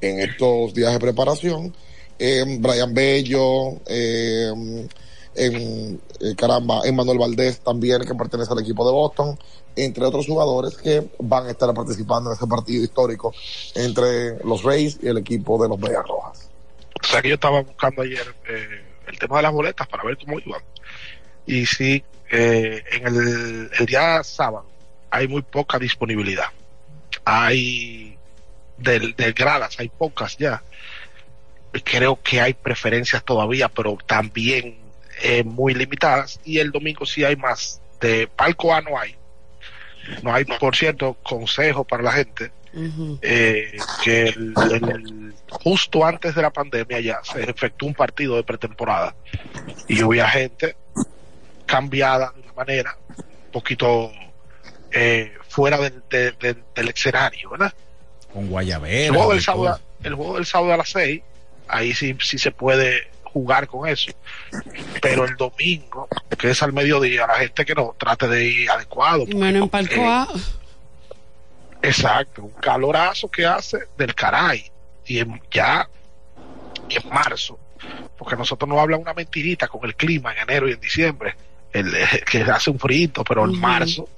[0.00, 1.74] en estos días de preparación.
[2.18, 4.52] Eh, Brian Bello, eh,
[5.34, 9.38] en, eh, caramba, Emmanuel Valdés también, que pertenece al equipo de Boston,
[9.76, 13.32] entre otros jugadores que van a estar participando en ese partido histórico
[13.74, 16.50] entre los Rays y el equipo de los Medias Rojas.
[17.02, 20.18] O sea que yo estaba buscando ayer eh, el tema de las boletas para ver
[20.18, 20.60] cómo iban.
[21.46, 24.66] Y sí, eh, en el día sábado
[25.10, 26.48] hay muy poca disponibilidad.
[27.24, 28.09] Hay
[28.80, 30.62] de, de gradas, hay pocas ya.
[31.84, 34.78] Creo que hay preferencias todavía, pero también
[35.22, 36.40] eh, muy limitadas.
[36.44, 37.80] Y el domingo sí hay más.
[38.00, 39.14] De palco A no hay.
[40.22, 42.50] No hay, por cierto, consejo para la gente
[43.20, 48.44] eh, que el- el- justo antes de la pandemia ya se efectuó un partido de
[48.44, 49.14] pretemporada
[49.88, 50.76] y hubo gente
[51.66, 54.12] cambiada de una manera un poquito
[54.92, 57.72] eh, fuera del, de- de- del escenario, ¿verdad?
[58.32, 59.14] Con El Guayabera.
[59.14, 60.08] juego, del y sábado, todo.
[60.08, 61.22] el juego del sábado a las 6,
[61.68, 64.12] ahí sí, sí se puede jugar con eso.
[65.00, 66.08] Pero el domingo,
[66.38, 69.24] que es al mediodía, la gente que no trate de ir adecuado.
[69.26, 70.28] Y menos en palco eh, A.
[71.82, 74.70] Exacto, un calorazo que hace del caray.
[75.06, 75.88] Y en, ya
[76.88, 77.58] en marzo,
[78.18, 81.34] porque nosotros nos hablan una mentirita con el clima en enero y en diciembre,
[81.72, 81.92] el,
[82.30, 84.08] que hace un frío, pero en marzo,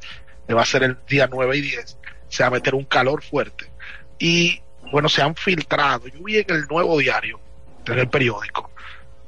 [0.46, 1.98] que va a ser el día 9 y 10,
[2.28, 3.71] se va a meter un calor fuerte.
[4.18, 4.60] Y
[4.90, 7.40] bueno, se han filtrado, yo vi en el nuevo diario,
[7.86, 8.70] en el periódico,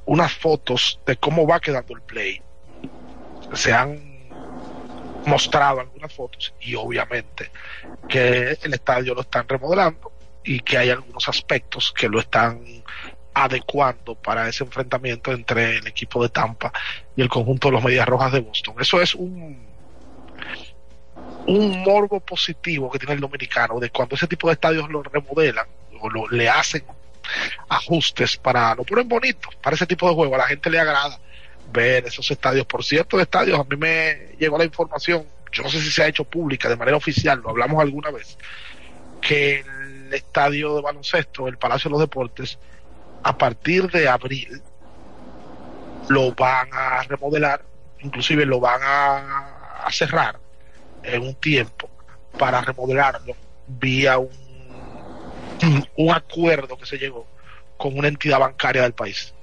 [0.07, 2.41] unas fotos de cómo va quedando el play.
[3.55, 4.15] Se han
[5.27, 7.51] mostrado algunas fotos y obviamente
[8.09, 10.13] que el estadio lo están remodelando
[10.45, 12.61] y que hay algunos aspectos que lo están
[13.33, 16.73] adecuando para ese enfrentamiento entre el equipo de Tampa
[17.17, 18.77] y el conjunto de los Medias Rojas de Boston.
[18.79, 19.74] Eso es un
[21.47, 25.67] un morbo positivo que tiene el dominicano de cuando ese tipo de estadios lo remodelan
[26.01, 26.85] o lo, le hacen
[27.69, 31.19] ajustes para lo ponen bonito para ese tipo de juego a la gente le agrada
[31.73, 32.67] ver esos estadios.
[32.67, 36.09] Por cierto estadios a mí me llegó la información yo no sé si se ha
[36.09, 38.39] hecho pública de manera oficial lo hablamos alguna vez
[39.21, 42.59] que el estadio de baloncesto el Palacio de los Deportes
[43.23, 44.63] a partir de abril
[46.09, 47.63] lo van a remodelar
[48.01, 50.44] inclusive lo van a cerrar
[51.05, 51.89] en un tiempo
[52.39, 53.35] para remodelarlo
[53.67, 54.31] vía un,
[55.97, 57.27] un acuerdo que se llegó
[57.77, 59.35] con una entidad bancaria del país.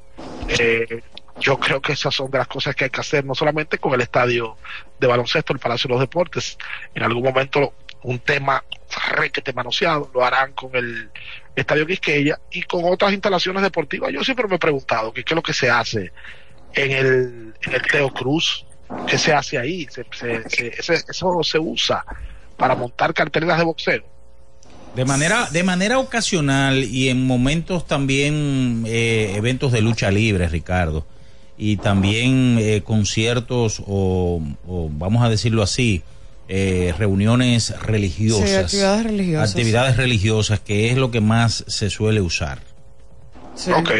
[0.48, 1.02] Eh,
[1.40, 3.94] yo creo que esas son de las cosas que hay que hacer, no solamente con
[3.94, 4.58] el estadio
[5.00, 6.58] de baloncesto, el Palacio de los Deportes,
[6.94, 8.64] en algún momento un tema
[9.12, 11.10] requete manoseado, lo harán con el
[11.56, 14.12] Estadio Quisqueya y con otras instalaciones deportivas.
[14.12, 16.12] Yo siempre me he preguntado qué es lo que se hace
[16.74, 18.66] en el, en el Teo Cruz,
[19.08, 22.04] qué se hace ahí, se, se- se- ese- eso se usa
[22.58, 24.04] para montar carteleras de boxeo.
[24.96, 31.06] De manera, de manera ocasional y en momentos también eh, eventos de lucha libre, Ricardo,
[31.58, 36.04] y también eh, conciertos o, o, vamos a decirlo así,
[36.50, 38.50] eh, reuniones religiosas.
[38.50, 39.50] Sí, actividades religiosas.
[39.52, 42.60] Actividades religiosas, que es lo que más se suele usar.
[43.74, 43.92] Ok,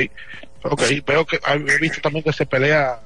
[0.64, 3.00] ok, veo que he visto también que se pelea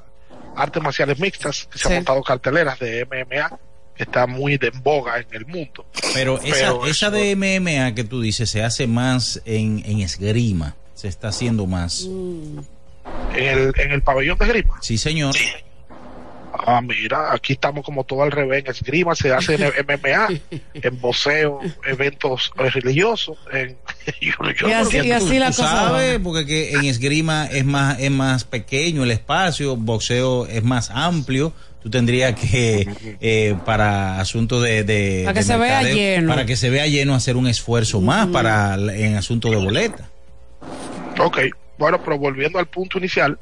[0.56, 1.90] artes marciales mixtas, que se Sí.
[1.90, 3.58] han montado carteleras de MMA,
[3.96, 5.86] que está muy de en boga en el mundo.
[6.14, 10.76] Pero esa, Pero esa de MMA que tú dices se hace más en, en esgrima,
[10.94, 12.04] se está haciendo más.
[12.06, 12.68] En
[13.36, 14.76] el, en el pabellón de esgrima.
[14.82, 15.36] Sí, señor.
[16.66, 18.64] Ah, mira, aquí estamos como todo al revés.
[18.66, 20.28] En esgrima se hace en MMA,
[20.74, 23.38] en boxeo, eventos religiosos.
[23.52, 23.78] En,
[24.22, 25.26] yo, yo no entiendo.
[25.48, 30.64] Tú sabes, porque que en esgrima es más, es más pequeño el espacio, boxeo es
[30.64, 31.54] más amplio.
[31.84, 32.88] Tú tendrías que,
[33.22, 36.30] eh, para asuntos de, de- Para que de se vea lleno.
[36.30, 40.10] Para que se vea lleno, hacer un esfuerzo más para en asuntos de boleta.
[41.20, 41.40] Ok,
[41.78, 43.38] bueno, pero volviendo al punto inicial,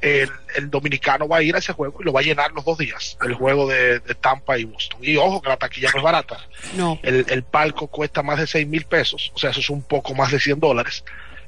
[0.00, 2.64] el, el dominicano va a ir a ese juego y lo va a llenar los
[2.64, 5.00] dos días, el juego de, de Tampa y Boston.
[5.02, 6.38] Y ojo que la taquilla no es barata.
[6.74, 6.98] No.
[7.02, 10.14] El, el palco cuesta más de 6 mil pesos, o sea, eso es un poco
[10.14, 11.04] más de 100 dólares,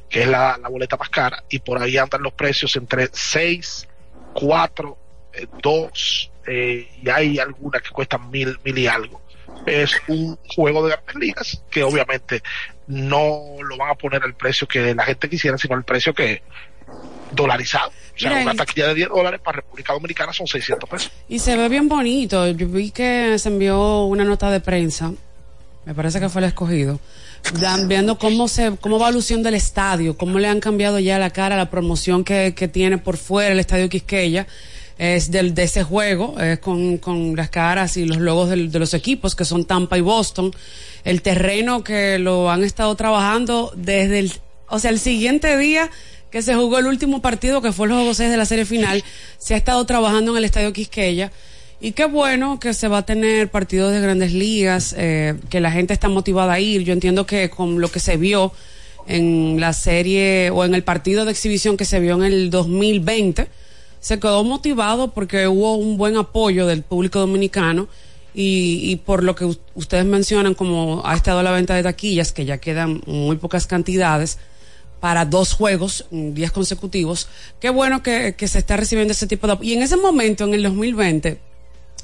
[0.08, 1.42] que es la, la boleta más cara.
[1.48, 3.88] Y por ahí andan los precios entre 6,
[4.34, 4.98] 4,
[5.62, 9.22] 2, eh, y hay algunas que cuestan mil, mil y algo.
[9.66, 12.42] Es un juego de grandes ligas que obviamente
[12.86, 16.42] no lo van a poner al precio que la gente quisiera, sino al precio que
[17.34, 17.88] dolarizado.
[17.88, 21.10] O sea, Mira, una taquilla de 10 dólares para República Dominicana son 600 pesos.
[21.28, 22.46] Y se ve bien bonito.
[22.50, 25.12] Yo vi que se envió una nota de prensa,
[25.84, 27.00] me parece que fue el escogido,
[27.60, 31.30] dan- viendo cómo se cómo va luciendo el estadio, cómo le han cambiado ya la
[31.30, 34.46] cara, la promoción que, que tiene por fuera el estadio Quisqueya.
[34.98, 38.78] Es del, de ese juego, es con, con las caras y los logos del- de
[38.78, 40.52] los equipos que son Tampa y Boston.
[41.02, 44.32] El terreno que lo han estado trabajando desde el,
[44.68, 45.90] o sea, el siguiente día
[46.32, 49.04] que se jugó el último partido, que fue el juego 6 de la serie final,
[49.36, 51.30] se ha estado trabajando en el Estadio Quisqueya.
[51.78, 55.70] Y qué bueno que se va a tener partidos de grandes ligas, eh, que la
[55.70, 56.84] gente está motivada a ir.
[56.84, 58.52] Yo entiendo que con lo que se vio
[59.06, 63.48] en la serie o en el partido de exhibición que se vio en el 2020,
[64.00, 67.88] se quedó motivado porque hubo un buen apoyo del público dominicano
[68.34, 72.56] y, por lo que ustedes mencionan como ha estado la venta de taquillas, que ya
[72.56, 74.38] quedan muy pocas cantidades
[75.02, 77.26] para dos juegos, mm, días consecutivos,
[77.58, 79.68] qué bueno que, se está recibiendo ese tipo de apoyo.
[79.68, 81.40] Y en ese momento, en el 2020,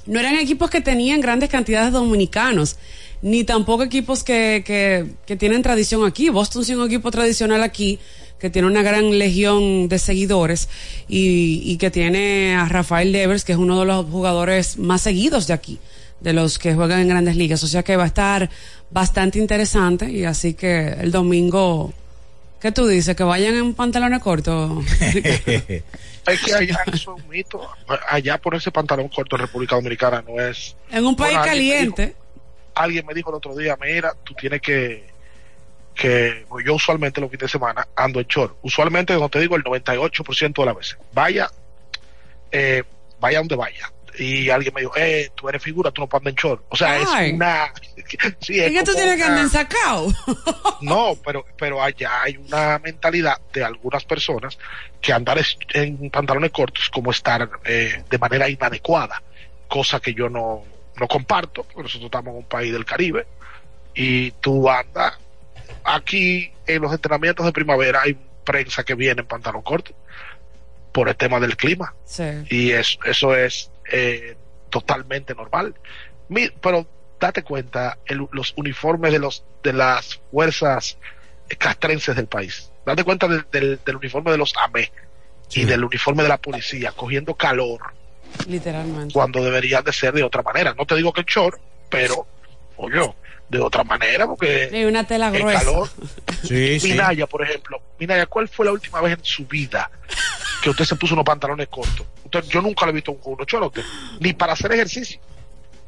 [0.06, 2.74] no eran equipos que tenían grandes cantidades de dominicanos,
[3.22, 6.28] ni tampoco equipos que, que, que tienen tradición aquí.
[6.28, 8.00] Boston es un equipo tradicional aquí,
[8.40, 10.68] que tiene una gran legión de seguidores
[11.06, 15.46] y, y que tiene a Rafael Devers, que es uno de los jugadores más seguidos
[15.46, 15.78] de aquí,
[16.18, 17.62] de los que juegan en grandes ligas.
[17.62, 18.50] O sea que va a estar
[18.90, 21.92] bastante interesante y así que el domingo,
[22.60, 23.14] ¿qué tú dices?
[23.16, 24.84] ¿Que vayan en pantalones cortos?
[26.28, 27.66] Es que allá eso es un mito.
[28.06, 30.76] Allá ponerse pantalón corto en República Dominicana no es.
[30.90, 32.06] en un país Bueno, alguien me caliente.
[32.08, 32.18] dijo-
[32.74, 35.08] alguien me dijo el otro día, mira, tú tienes que.
[35.94, 38.58] que pues yo usualmente los fines de semana ando en short.
[38.60, 40.98] Usualmente, como te digo, el 98% de las veces.
[41.14, 41.50] Vaya,
[42.52, 42.82] eh,
[43.18, 43.90] vaya donde vaya.
[44.18, 46.64] Y alguien me dijo, eh, tú eres figura, tú no puedes andar en short.
[46.70, 47.28] O sea, Ay.
[47.28, 47.72] es una.
[48.40, 50.12] sí, ¿Y que tú tienes que andar en sacao?
[50.82, 54.58] no, pero, pero allá hay una mentalidad de algunas personas
[55.00, 59.22] que andar es- en pantalones cortos como estar eh, de manera inadecuada,
[59.68, 60.64] cosa que yo no,
[60.96, 63.26] no comparto, porque nosotros estamos en un país del Caribe
[63.94, 65.14] y tú andas
[65.84, 69.92] aquí en los entrenamientos de primavera hay prensa que viene en pantalón corto
[70.92, 72.24] por el tema del clima Sí.
[72.50, 74.36] y es, eso es eh,
[74.70, 75.74] totalmente normal.
[76.28, 76.86] Mi- pero
[77.20, 80.98] date cuenta el- los uniformes de los de las fuerzas
[81.58, 82.70] castrenses del país.
[82.86, 84.92] Date cuenta del, del- del uniforme de los AME
[85.52, 87.80] y del uniforme de la policía cogiendo calor
[88.46, 89.12] Literalmente.
[89.14, 90.74] cuando deberían de ser de otra manera.
[90.74, 91.58] No te digo que en short,
[91.90, 92.26] pero
[92.76, 93.00] oye,
[93.48, 95.58] de otra manera porque Y una tela el gruesa.
[95.60, 95.88] calor.
[96.46, 96.90] Sí, sí.
[96.92, 97.80] Minaya, por ejemplo.
[97.98, 99.90] Minaya, ¿cuál fue la última vez en su vida
[100.62, 102.06] que usted se puso unos pantalones cortos.
[102.24, 103.84] Usted, yo nunca le he visto con unos chorotes,
[104.20, 105.20] ni para hacer ejercicio.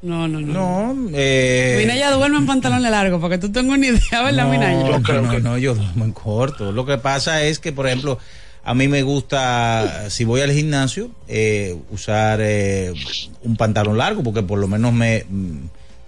[0.02, 0.94] No, no, no.
[0.94, 4.50] No, eh, Minaya duerme en pantalones largos, para que tú tengas una idea, ¿verdad, no,
[4.50, 4.98] Minaya?
[4.98, 6.72] no, no, yo duermo en corto.
[6.72, 8.18] Lo que pasa es que, por ejemplo,
[8.64, 12.94] a mí me gusta, si voy al gimnasio, eh, usar eh,
[13.42, 15.26] un pantalón largo, porque por lo menos me,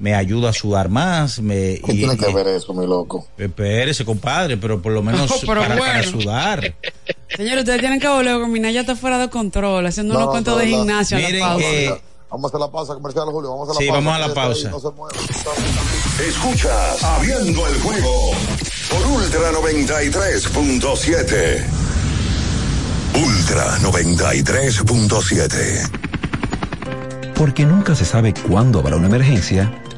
[0.02, 1.38] me ayuda a sudar más.
[1.40, 3.24] Me, ¿Qué tiene que ver eso, mi loco?
[3.38, 6.74] Espérese, compadre, pero por lo menos No, para, sudar.
[7.36, 10.66] Señores, ustedes tienen que volver con Minaya está fuera de control, haciendo unos cuentos de
[10.66, 11.64] gimnasio a la Miren, pausa.
[11.66, 13.50] eh, Vamos a hacer la pausa comercial, Julio.
[13.50, 14.00] Vamos a la Sí, pausa.
[14.00, 14.70] vamos a la ahí, pausa.
[14.70, 15.16] no se mueva.
[16.26, 18.30] Escuchas Abriendo el juego
[18.90, 21.64] por Ultra 93.7.
[23.14, 25.90] Ultra 93.7.
[27.34, 29.72] Porque nunca se sabe cuándo habrá una emergencia,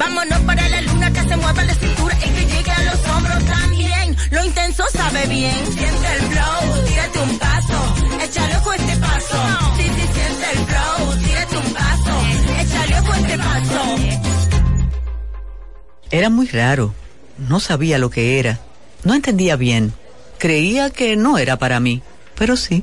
[0.00, 3.44] Vámonos para la luna que se mueva la cintura y que llegue a los hombros
[3.44, 4.16] también.
[4.30, 5.54] Lo intenso sabe bien.
[5.66, 7.94] Siente el flow, tírate un paso,
[8.24, 9.36] échale ojo este paso.
[9.76, 12.12] Sí, sí, siente el flow, tírate un paso,
[12.60, 13.80] échale ojo este paso.
[16.10, 16.94] Era muy raro.
[17.36, 18.58] No sabía lo que era.
[19.04, 19.92] No entendía bien.
[20.38, 22.00] Creía que no era para mí,
[22.36, 22.82] pero sí.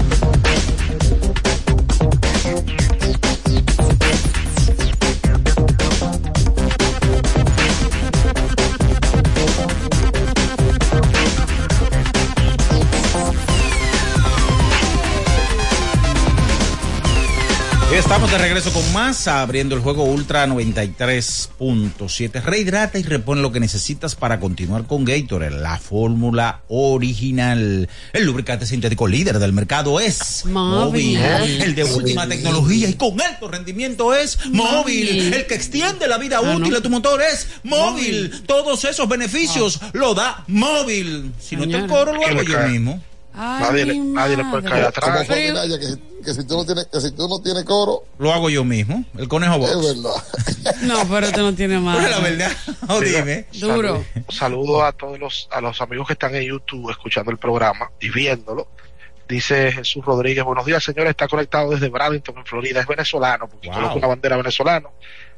[17.93, 22.41] Estamos de regreso con más, abriendo el juego Ultra 93.7.
[22.41, 27.89] Rehidrata y repone lo que necesitas para continuar con Gatorade, la fórmula original.
[28.13, 31.19] El lubricante sintético líder del mercado es Móvil.
[31.19, 31.61] móvil.
[31.61, 34.71] El de última tecnología y con alto rendimiento es móvil.
[34.71, 35.33] Móvil.
[35.33, 36.75] El que extiende la vida Ah, útil no.
[36.77, 38.31] de tu motor es móvil.
[38.47, 41.33] Todos esos beneficios lo da móvil.
[41.39, 43.01] Si no te coro, lo ¿Qué hago yo mismo.
[43.33, 45.09] Ay, Nadie le- nadie le puede caer atrás.
[45.09, 47.63] ¿Cómo fue, Pero- Minaya, que, que si tú no tienes, que si tú no tienes
[47.63, 49.03] coro, Lo hago yo mismo.
[49.17, 49.71] El conejo box.
[49.71, 50.23] es verdad.
[50.83, 51.97] No, pero esto no tiene más.
[51.97, 52.51] Pero la verdad,
[52.87, 53.45] no dime.
[53.53, 54.03] Duro.
[54.03, 57.89] Saludo, saludo a todos los, a los amigos que están en YouTube escuchando el programa
[57.99, 58.67] y viéndolo.
[59.27, 63.67] Dice Jesús Rodríguez, buenos días señores, está conectado desde Bradenton, en Florida, es venezolano, porque
[63.69, 63.75] Wow.
[63.77, 64.89] coloca una bandera venezolana.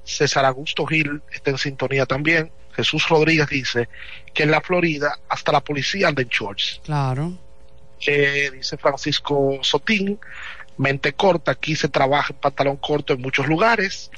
[0.04, 2.52] César Augusto Gil está en sintonía también.
[2.76, 3.88] Jesús Rodríguez dice
[4.34, 6.82] que en la Florida hasta la policía anda en shorts.
[6.84, 7.34] Claro.
[8.08, 10.20] Eh, dice Francisco Sotín,
[10.78, 14.12] mente corta, aquí se trabaja en pantalón corto en muchos lugares.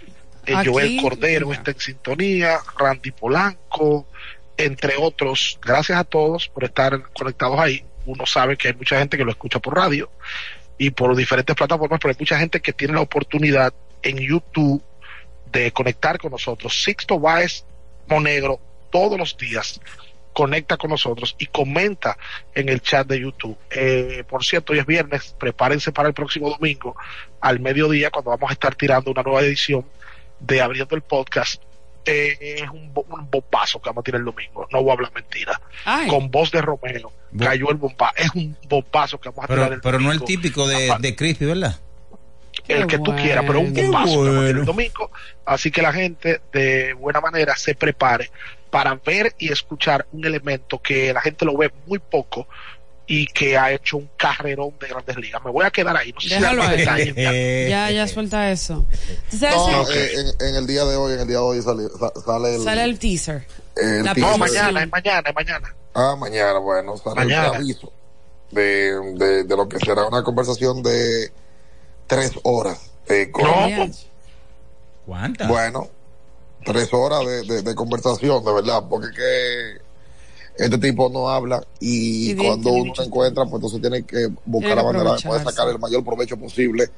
[0.46, 4.08] Eh, Joel Cordero está en sintonía, Randy Polanco,
[4.58, 5.60] entre otros.
[5.62, 7.84] Gracias a todos por estar conectados ahí.
[8.06, 10.10] Uno sabe que hay mucha gente que lo escucha por radio
[10.78, 13.74] y por diferentes plataformas, pero hay mucha gente que tiene la oportunidad
[14.04, 14.84] en YouTube
[15.52, 16.84] de conectar con nosotros.
[16.84, 17.64] Sixto Báez
[18.08, 18.60] Monegro
[18.92, 19.82] todos los días
[20.36, 22.18] conecta con nosotros y comenta
[22.54, 23.58] en el chat de YouTube.
[23.72, 26.96] Eh, por cierto, hoy es viernes, prepárense para el próximo domingo
[27.40, 29.86] al mediodía cuando vamos a estar tirando una nueva edición
[30.42, 31.62] de Abriendo el Podcast.
[32.06, 34.94] Eh, es un, bo- un bombazo que vamos a tirar el domingo, no voy a
[34.94, 35.60] hablar mentira.
[35.86, 36.08] Ay.
[36.10, 39.76] Con voz de Romeo, cayó el bombazo, es un bombazo que vamos a tirar Pero,
[39.76, 41.80] el pero no el típico de, de Crispy, ¿verdad?
[42.68, 44.60] el que tú quieras, pero un bombazo que vamos a tener bueno.
[44.60, 45.12] el domingo.
[45.46, 48.32] Así que la gente de buena manera se prepare
[48.70, 52.48] para ver y escuchar un elemento que la gente lo ve muy poco
[53.08, 55.40] y que ha hecho un carrerón de grandes ligas.
[55.46, 56.78] Me voy a quedar ahí, no sé si Déjalo ahí.
[56.78, 57.16] detalles.
[57.70, 58.86] Ya, ya suelta eso.
[59.30, 60.10] ¿Tú sabes No, si- eh,
[60.40, 62.64] en, en el día de hoy, en el día de hoy sale, sa- sale el,
[62.64, 63.46] Sale el teaser.
[63.76, 64.32] el La teaser.
[64.32, 65.76] No, mañana, es mañana, es mañana.
[65.94, 67.48] Ah, mañana, bueno, sale Mañana.
[67.50, 67.94] el aviso
[68.52, 71.32] de, de, de lo que será una conversación de
[72.08, 72.80] tres horas.
[73.08, 73.46] eh, con-
[75.06, 75.48] ¿Cuántas?
[75.48, 75.90] Bueno,
[76.66, 82.32] tres horas de, de- de conversación, de verdad, porque que este tipo no habla y,
[82.32, 85.22] Y bien, cuando uno lo encuentra, pues entonces tiene que buscar Tiene la manera de
[85.22, 86.90] poder sacar el mayor provecho posible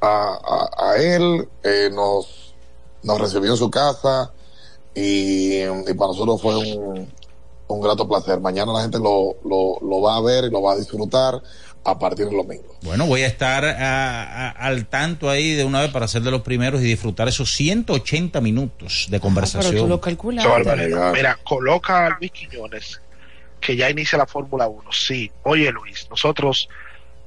[0.00, 1.48] a, a, a él.
[1.62, 2.54] Eh, nos,
[3.02, 4.32] nos recibió en su casa
[4.94, 7.08] y, y para nosotros fue un,
[7.68, 8.40] un grato placer.
[8.40, 11.40] Mañana la gente lo, lo, lo va a ver y lo va a disfrutar
[11.84, 12.76] a partir del domingo.
[12.82, 16.30] Bueno, voy a estar a- a- al tanto ahí de una vez para ser de
[16.30, 19.72] los primeros y disfrutar esos 180 minutos de conversación.
[19.72, 20.44] Pero tú lo calculas.
[21.12, 23.00] Mira, coloca a Luis Quiñones,
[23.60, 24.90] que ya inicia la Fórmula 1.
[24.92, 26.68] Sí, oye Luis, nosotros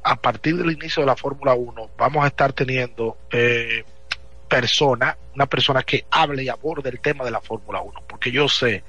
[0.04, 3.84] a partir del inicio de la Fórmula 1 vamos a estar teniendo eh,
[4.48, 8.50] persona, una persona que hable y aborde el tema de la Fórmula 1, porque yo
[8.50, 8.84] sé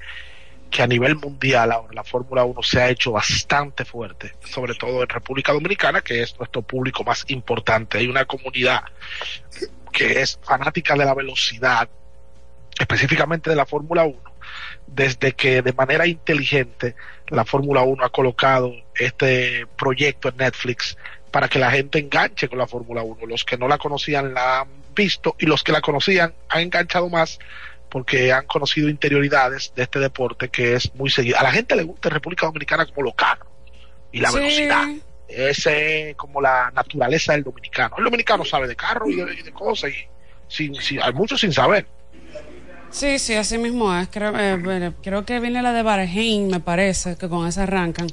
[0.73, 5.03] que a nivel mundial ahora la Fórmula 1 se ha hecho bastante fuerte, sobre todo
[5.03, 7.99] en República Dominicana, que es nuestro público más importante.
[7.99, 8.81] Hay una comunidad
[9.91, 11.87] que es fanática de la velocidad,
[12.79, 14.17] específicamente de la Fórmula 1,
[14.87, 16.95] desde que de manera inteligente
[17.27, 20.97] la Fórmula 1 ha colocado este proyecto en Netflix
[21.29, 23.27] para que la gente enganche con la Fórmula 1.
[23.27, 27.09] Los que no la conocían la han visto y los que la conocían han enganchado
[27.09, 27.37] más
[27.93, 31.37] porque han conocido interioridades de este deporte que es muy seguido.
[31.37, 33.45] A la gente le gusta en República Dominicana como lo caro
[34.11, 34.37] y la Sí.
[34.39, 34.83] velocidad.
[35.27, 37.95] Ese es como la naturaleza del dominicano.
[37.99, 40.07] El dominicano sabe de carro y de, y de cosas y
[40.47, 41.85] sin, sin- hay muchos sin saber.
[42.89, 44.07] Sí, sí, así mismo es.
[44.09, 48.07] Creo, eh, bueno, creo que viene la de Bahrein, me parece, que con esa arrancan.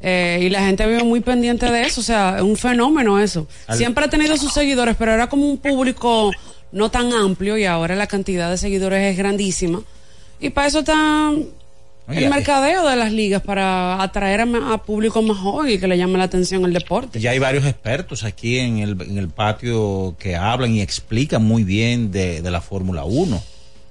[0.00, 3.48] Eh, y la gente vive muy pendiente de eso, o sea, es un fenómeno eso.
[3.66, 6.30] Al- Siempre ha tenido sus seguidores, pero era como un público
[6.72, 9.82] no tan amplio y ahora la cantidad de seguidores es grandísima.
[10.40, 11.32] Y para eso está
[12.08, 16.16] el mercadeo de las ligas, para atraer a público más joven y que le llame
[16.16, 17.20] la atención el deporte.
[17.20, 21.64] Ya hay varios expertos aquí en el, en el patio que hablan y explican muy
[21.64, 23.42] bien de, de la Fórmula 1.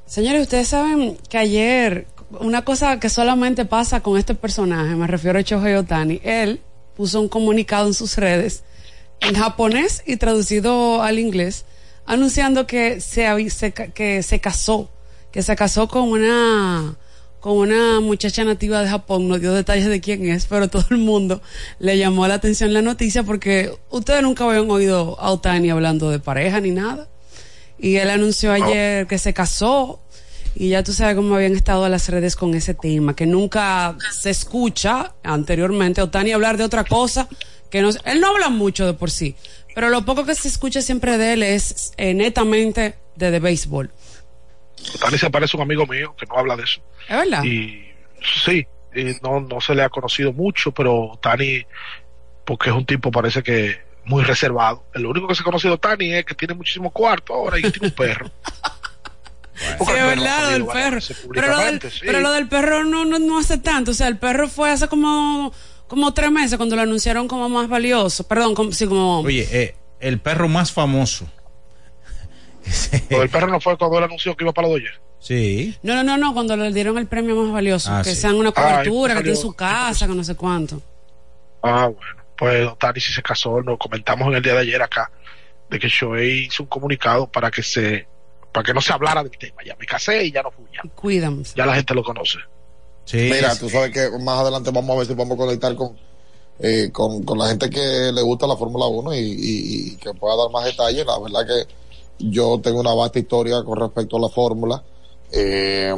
[0.07, 2.07] Señores, ustedes saben que ayer,
[2.39, 6.61] una cosa que solamente pasa con este personaje, me refiero a Shohei Otani, él
[6.95, 8.63] puso un comunicado en sus redes
[9.19, 11.65] en japonés y traducido al inglés,
[12.07, 14.89] anunciando que se, se que se casó,
[15.31, 16.97] que se casó con una
[17.39, 20.97] con una muchacha nativa de Japón, no dio detalles de quién es, pero todo el
[20.97, 21.41] mundo
[21.79, 26.19] le llamó la atención la noticia porque ustedes nunca habían oído a Otani hablando de
[26.19, 27.07] pareja ni nada.
[27.79, 30.01] Y él anunció ayer que se casó
[30.55, 34.31] y ya tú sabes cómo habían estado las redes con ese tema, que nunca se
[34.31, 37.29] escucha anteriormente Otani hablar de otra cosa
[37.69, 39.35] que no, él no habla mucho de por sí,
[39.77, 43.91] pero lo poco que se escucha siempre de él es eh, netamente de, de béisbol.
[44.99, 46.81] Tani se parece a un amigo mío que no habla de eso.
[47.07, 47.43] ¿Es verdad?
[47.43, 47.85] Y
[48.43, 48.65] sí,
[48.95, 51.63] y no, no se le ha conocido mucho, pero Tani,
[52.43, 54.83] porque es un tipo, parece que muy reservado.
[54.95, 57.89] Lo único que se ha conocido Tani es que tiene muchísimo cuarto ahora y tiene
[57.89, 58.31] un perro.
[59.59, 60.99] Sí, es verdad, lo del perro.
[61.33, 62.01] Pero lo del, sí.
[62.01, 63.89] pero lo del perro no, no, no hace tanto.
[63.89, 65.51] O sea, el perro fue hace como,
[65.87, 68.27] como tres meses cuando lo anunciaron como más valioso.
[68.27, 69.19] Perdón, como, sí, como.
[69.19, 71.27] Oye, eh, el perro más famoso.
[73.09, 74.99] Del perro no fue cuando él anunció que iba para los Dodgers.
[75.19, 75.75] Sí.
[75.81, 77.89] No, no, no, no, cuando le dieron el premio más valioso.
[77.91, 78.21] Ah, que sí.
[78.21, 80.81] sean una cobertura, Ay, que tiene su casa, que no sé cuánto.
[81.63, 82.17] Ah, bueno.
[82.37, 85.09] Pues Tani sí se casó, lo comentamos en el día de ayer acá,
[85.69, 88.07] de que Shohei hizo un comunicado para que se,
[88.51, 89.63] para que no se hablara del tema.
[89.65, 90.87] Ya me casé y ya no fui ya.
[90.93, 91.41] Cuídame.
[91.55, 92.37] Ya la gente lo conoce.
[93.13, 95.95] Mira, tú sabes que más adelante vamos a ver si vamos a conectar con,
[96.59, 100.13] eh, con, con la gente que le gusta la Fórmula 1 y, y- y que
[100.13, 101.05] pueda dar más detalles.
[101.05, 101.67] La verdad que
[102.19, 104.83] yo tengo una vasta historia con respecto a la Fórmula.
[105.31, 105.93] Eh,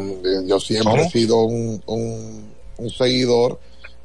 [0.45, 1.03] yo siempre ¿Cómo?
[1.03, 3.59] he sido un, un, un seguidor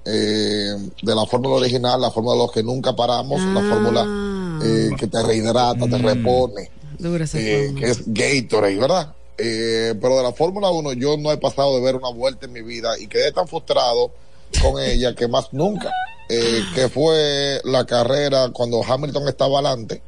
[0.05, 4.07] eh, de la fórmula original, la fórmula de los que nunca paramos, la fórmula
[4.61, 9.15] eh, que te rehidrata, te repone, Dura esa que es Gatorade, ¿verdad?
[9.37, 12.53] Eh, pero de la Fórmula 1 yo no he pasado de ver una vuelta en
[12.53, 14.13] mi vida y quedé tan frustrado
[14.63, 15.93] con ella que más nunca.
[16.29, 20.01] Eh, que fue la carrera cuando Hamilton estaba adelante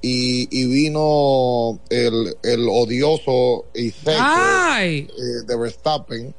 [0.00, 5.08] y, y vino el, el odioso y seco Ay.
[5.10, 6.34] eh, de Verstappen.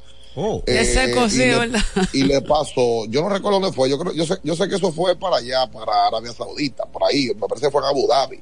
[0.65, 1.81] Qué seco, y sí, le-.
[2.13, 4.75] Y le pasó, yo no recuerdo dónde fue, yo creo, yo sé, yo sé que
[4.75, 8.07] eso fue para allá, para Arabia Saudita, por ahí, me parece que fue en Abu
[8.07, 8.39] Dhabi,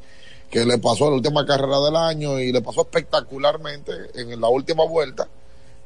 [0.50, 4.86] que le pasó la última carrera del año y le pasó espectacularmente en la última
[4.86, 5.28] vuelta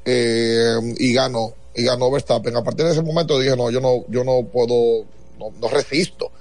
[0.06, 2.56] eh, y ganó, y ganó Verstappen.
[2.56, 5.06] A partir de ese momento dije, no, yo no, yo no puedo,
[5.40, 6.32] no, no resisto.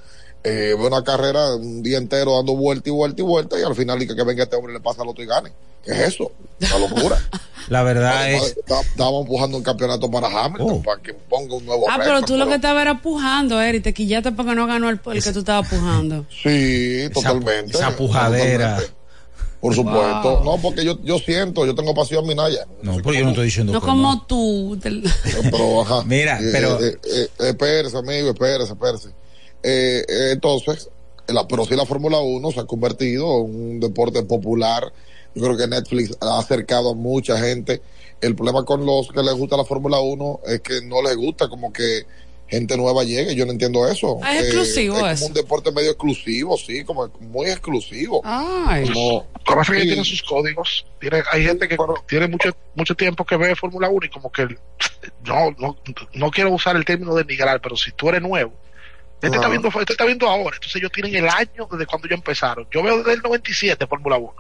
[0.43, 3.99] Eh, una carrera un día entero dando vuelta y vuelta y vuelta y al final
[3.99, 5.53] dije que venga este hombre y le pasa al otro y gane.
[5.85, 6.33] ¿Qué es eso?
[6.61, 7.19] Una locura.
[7.69, 8.57] La verdad Además, es.
[8.57, 12.23] está- Estábamos empujando un campeonato para Hamilton, para que ponga un nuevo Ah, récord, pero
[12.27, 15.33] tú lo que estabas era pujando, Eri, te quillaste porque no ganó el, el que
[15.33, 16.25] tú estabas pujando.
[16.43, 17.73] Sí, totalmente.
[17.77, 18.77] esa pujadera.
[18.77, 19.01] Totalmente.
[19.61, 20.37] Por supuesto.
[20.39, 20.45] Wow.
[20.45, 22.67] No, porque yo, yo siento, yo tengo pasión Minaya.
[22.83, 24.79] No, pero yo no estoy diciendo No que como tú.
[24.83, 26.03] Pero, ajá.
[26.07, 29.09] Mira, Eh, pero- eh, eh, eh, espérese, amigo, espérese, espérese.
[29.63, 30.89] Eh, eh, entonces,
[31.29, 34.93] la, pero sí la Fórmula 1 se ha convertido en un deporte popular.
[35.35, 37.81] Yo creo que Netflix ha acercado a mucha gente.
[38.21, 41.49] El problema con los que les gusta la Fórmula 1 es que no les gusta
[41.49, 42.05] como que
[42.49, 43.35] gente nueva llegue.
[43.37, 44.19] Yo no entiendo eso.
[44.23, 45.15] Ah, es exclusivo es eso.
[45.15, 48.21] como un deporte medio exclusivo, sí, como muy exclusivo.
[48.25, 48.89] Ay.
[48.89, 49.89] Como, Lo que pasa es que Sí.
[49.89, 50.85] tiene sus códigos.
[50.99, 51.77] Tiene, hay gente que
[52.09, 54.49] tiene mucho mucho tiempo que ve Fórmula 1 y como que
[55.25, 55.77] no, no,
[56.15, 58.53] no quiero usar el término de migrar, pero si tú eres nuevo,
[59.23, 62.19] este está viendo, este está viendo ahora, entonces ellos tienen el año desde cuando ellos
[62.19, 62.67] empezaron.
[62.71, 64.33] Yo veo desde el 97 Fórmula 1.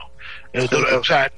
[0.52, 0.68] Eh,
[1.00, 1.30] O sea,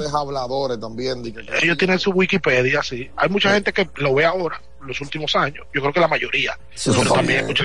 [0.00, 1.22] de habladores también.
[1.62, 3.10] ellos tienen su Wikipedia, sí.
[3.16, 5.66] Hay mucha gente que lo ve ahora, los últimos años.
[5.74, 6.58] Yo creo que la mayoría.
[6.74, 7.64] Sí, pero también hay mucha,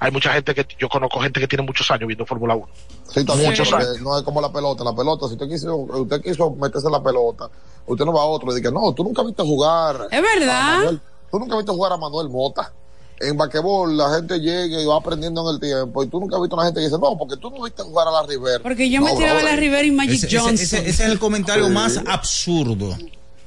[0.00, 2.68] hay mucha gente que yo conozco gente que tiene muchos años viendo Fórmula 1.
[3.12, 4.00] Sí, también, Muchos años.
[4.00, 4.84] no es como la pelota.
[4.84, 7.48] La pelota, si usted quiso, usted quiso meterse en la pelota,
[7.86, 10.06] usted no va a otro y dice, no, tú nunca viste jugar.
[10.10, 10.92] Es verdad.
[11.30, 12.72] tú nunca viste jugar a Manuel Mota.
[13.20, 16.42] En basquetbol la gente llega y va aprendiendo en el tiempo y tú nunca has
[16.42, 18.60] visto a una gente que dice, no, porque tú no viste jugar a la River.
[18.62, 19.56] Porque yo me tiraba a la.
[19.56, 20.54] Rivera y Magic Ese, Johnson.
[20.54, 21.70] ese- ese es el comentario Sí.
[21.72, 22.96] más absurdo.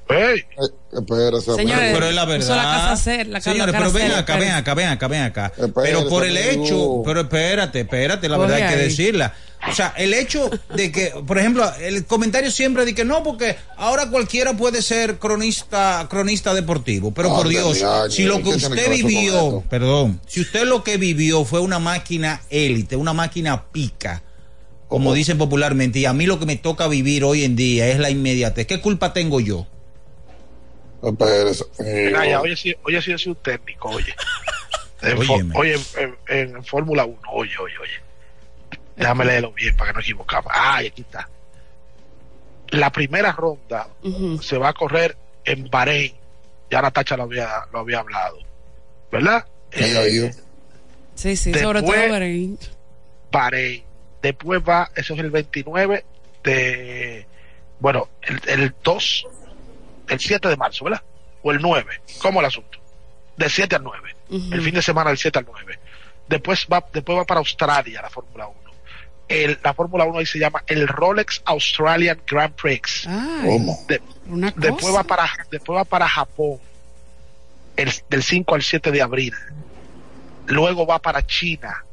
[0.10, 0.68] Hey, Eh,
[0.98, 2.56] espérese, Señores, Pero es la verdad.
[2.58, 5.46] la casa cer- la Señores, pero ven acá, ven acá, ven acá, ven acá.
[5.56, 9.34] Espérese, Pero por el hecho, pero espérate, espérate, la verdad hay que decirla.
[9.70, 13.56] O sea, el hecho de que, por ejemplo, el comentario siempre de que no, porque
[13.78, 17.12] ahora cualquiera puede ser cronista, cronista deportivo.
[17.14, 17.78] Pero por Dios,
[18.10, 22.42] si lo ¿qué que usted vivió, perdón, si usted lo que vivió fue una máquina
[22.50, 24.24] élite, una máquina pica,
[24.88, 25.14] como ¿Cómo?
[25.14, 28.10] dicen popularmente, y a mí lo que me toca vivir hoy en día es la
[28.10, 28.66] inmediatez.
[28.68, 29.68] ¿Qué culpa tengo yo?
[31.80, 34.14] Mira, ya, oye, sí, oye, sí, yo soy un técnico, oye.
[35.04, 38.11] En oye, en, en- en Fórmula 1, oye, oye, oye.
[39.02, 40.52] Déjame leerlo bien para que no equivocamos.
[40.56, 41.28] Ay, aquí está.
[42.70, 43.88] La primera ronda
[44.42, 46.14] se va a correr en Bahrein.
[46.70, 48.38] Ya Natacha lo había, lo había hablado.
[49.12, 49.46] ¿Verdad?
[49.76, 50.30] Ido.
[51.16, 52.60] Sí, sí, sobre todo Después- Bahrein.
[53.32, 53.84] Bahrein.
[54.22, 56.06] Después va, eso es el 29
[56.44, 57.26] de.
[57.80, 59.28] Bueno, el, el 2,
[60.10, 61.02] el 7 de marzo, ¿verdad?
[61.42, 62.02] O el 9.
[62.22, 62.78] ¿Cómo el asunto?
[63.36, 64.16] Del 7 al 9.
[64.30, 64.54] Ujú.
[64.54, 65.80] El fin de semana del 7 al 9.
[66.30, 68.71] Después va, después va para Australia la Fórmula 1.
[69.32, 73.08] El, la Fórmula 1 ahí se llama el Rolex Australian Grand Prix.
[73.08, 73.80] Ay, ¿Cómo?
[73.88, 76.60] De- una después va para después va para Japón
[77.76, 79.34] el, del 5 al 7 de abril
[80.48, 81.84] luego va para China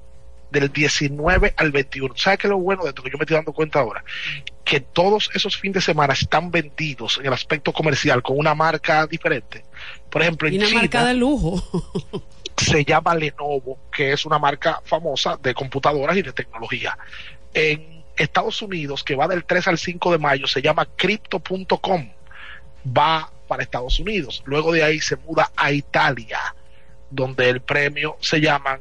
[0.51, 3.37] del 19 al 21 ¿sabes qué es lo bueno de esto que yo me estoy
[3.37, 4.05] dando cuenta ahora?
[4.65, 9.07] que todos esos fines de semana están vendidos en el aspecto comercial con una marca
[9.07, 9.65] diferente
[10.11, 11.63] por ejemplo Y en una China marca de lujo.
[12.59, 16.99] se llama Lenovo, que es una marca famosa de computadoras y de tecnología.
[17.55, 22.11] En Estados Unidos, que va del 3 al 5 de mayo, se llama Crypto.com.
[22.87, 24.43] Va para Estados Unidos.
[24.45, 26.55] Luego de ahí se muda a Italia,
[27.11, 28.81] donde el premio se llama,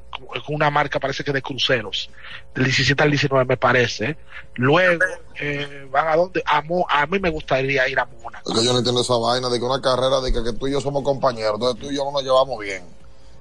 [0.50, 2.10] una marca parece que de cruceros,
[2.54, 4.18] del 17 al 19 me parece.
[4.56, 5.04] Luego
[5.40, 8.62] eh, van a donde, a, a mí me gustaría ir a Mónaco.
[8.62, 11.04] Yo no entiendo esa vaina de que una carrera de que, tú y yo somos
[11.04, 12.97] compañeros, tú y yo no nos llevamos bien.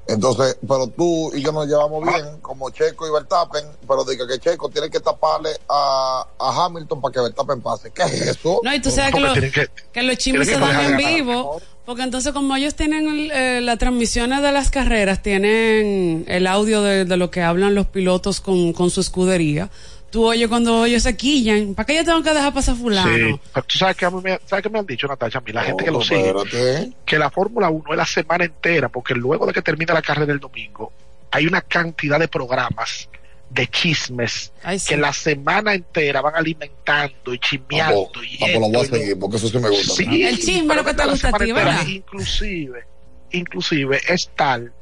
[0.08, 4.38] Entonces, pero tú y yo nos llevamos bien, como Checo y Verstappen, pero de que,
[4.38, 7.90] Checo tiene que taparle a, a Hamilton para que Verstappen pase.
[7.90, 8.60] ¿Qué es eso?
[8.62, 10.96] No, y tú sabes que, Porque lo- tienen que- que los chismes se dan en
[10.96, 11.60] vivo.
[11.84, 17.04] Porque entonces, como ellos tienen eh, las transmisiones de las carreras, tienen el audio de,
[17.04, 19.70] de lo que hablan los pilotos con, con su escudería.
[20.10, 21.74] Tú oyes cuando ellos se quillan.
[21.74, 23.12] ¿Para qué yo tengo que dejar pasar fulano?
[23.14, 25.38] Sí, pero tú sabes que a mí me, ¿sabes qué me han dicho, Natacha?
[25.38, 26.92] A mí, la gente que lo sigue, espérate.
[27.04, 30.26] que la Fórmula 1 es la semana entera, porque luego de que termina la carrera
[30.26, 30.92] del domingo,
[31.30, 33.08] hay una cantidad de programas
[33.48, 34.88] de chismes Ay, sí.
[34.88, 38.06] que la semana entera van alimentando y chismeando.
[38.06, 39.94] Papo, y papo, lo voy a seguir porque eso sí me gusta.
[39.94, 41.86] Sí, El chisme pero lo que te gusta a ti, entera, ¿verdad?
[41.86, 42.84] Inclusive,
[43.32, 44.72] inclusive es tal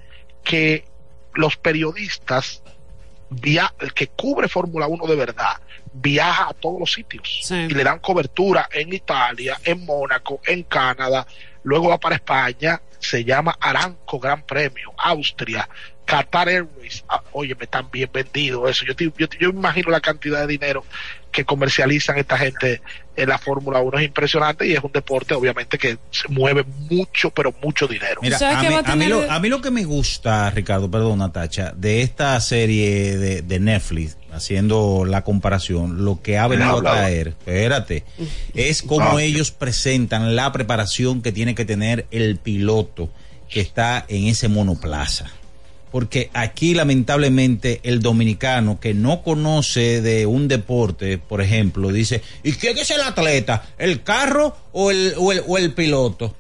[0.43, 0.85] que
[1.35, 2.63] los periodistas
[3.31, 5.57] via el que cubre Fórmula 1 de verdad
[5.93, 11.27] viaja a todos los sitios y le dan cobertura en Italia, en Mónaco, en Canadá,
[11.63, 15.69] luego va para España, se llama Aranco Gran Premio, Austria,
[16.05, 19.91] Qatar Airways, ah, oye, me están bien vendidos eso, yo, te- yo, te- yo imagino
[19.91, 20.85] la cantidad de dinero
[21.31, 22.83] que comercializan esta gente
[23.17, 27.31] en la Fórmula 1 es impresionante y es un deporte obviamente que se mueve mucho,
[27.31, 28.21] pero mucho dinero.
[28.23, 31.73] Mira, a mí, a mí lo, a mí lo que me gusta, Ricardo, perdón, Natacha,
[31.77, 37.29] de esta serie de, de Netflix, haciendo la comparación, lo que ha venido a traer,
[37.29, 38.05] espérate,
[38.55, 39.23] es cómo Ah.
[39.23, 43.11] ellos presentan la preparación que tiene que tener el piloto
[43.49, 45.27] que está en ese monoplaza.
[45.95, 52.55] Porque aquí lamentablemente el dominicano que no conoce de un deporte, por ejemplo, dice, ¿y
[52.55, 53.69] quién es el atleta?
[53.79, 56.35] ¿El carro o el, o el, o el piloto?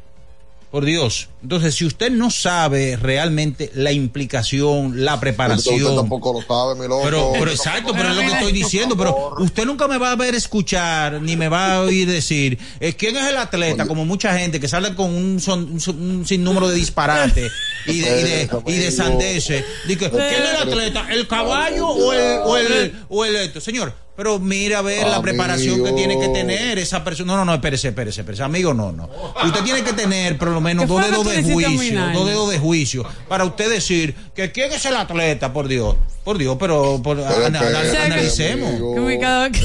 [0.74, 1.28] Por Dios.
[1.40, 5.76] Entonces, si usted no sabe realmente la implicación, la preparación.
[5.80, 7.02] Usted tampoco lo sabe, mi loco.
[7.04, 8.96] Pero, pero exacto, pero es lo que estoy diciendo.
[8.96, 12.94] Pero usted nunca me va a ver escuchar, ni me va a oír decir, eh,
[12.94, 13.86] ¿quién es el atleta?
[13.86, 17.52] Como mucha gente que sale con un, son- un sinnúmero de disparates
[17.86, 19.64] y de, y de, y de sandeces.
[19.86, 21.06] Dice, ¿quién es el atleta?
[21.08, 23.60] ¿El caballo o el, o el, o el esto?
[23.60, 27.32] Señor, pero mira a ver la preparación que tiene que tener esa persona.
[27.32, 28.42] No, no, no, espérese, espérese, espérese.
[28.44, 29.08] Amigo, no, no.
[29.44, 32.50] Usted tiene que tener por lo menos ¿Qué dos dedos que de juicio, dos dedos
[32.50, 35.96] de juicio, para usted decir que quién es el atleta, por Dios.
[36.24, 38.70] Por Dios, pero por, Pero ana- ana- analicemos.
[38.72, 39.60] Que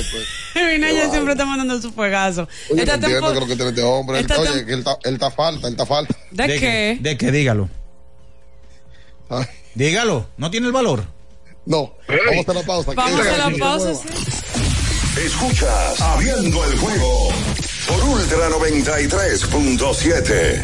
[0.54, 2.48] que Minaya siempre está mandando su fuegazo.
[2.70, 4.20] Oye, Esta no entiendo tempo- que lo que tiene este hombre.
[4.20, 6.16] esta Oye, tem- que él está, él está falta, él está falta.
[6.32, 6.98] ¿De qué?
[7.00, 7.32] ¿De qué?
[7.32, 7.70] Dígalo.
[9.76, 10.28] Dígalo.
[10.38, 11.06] ¿No tiene el valor?
[11.70, 11.94] No.
[12.08, 12.92] Vamos a la pausa.
[12.96, 14.10] Vamos a la pausa, sí.
[15.24, 17.30] Escuchas Abriendo el juego
[17.88, 20.64] por Ultra 93.7.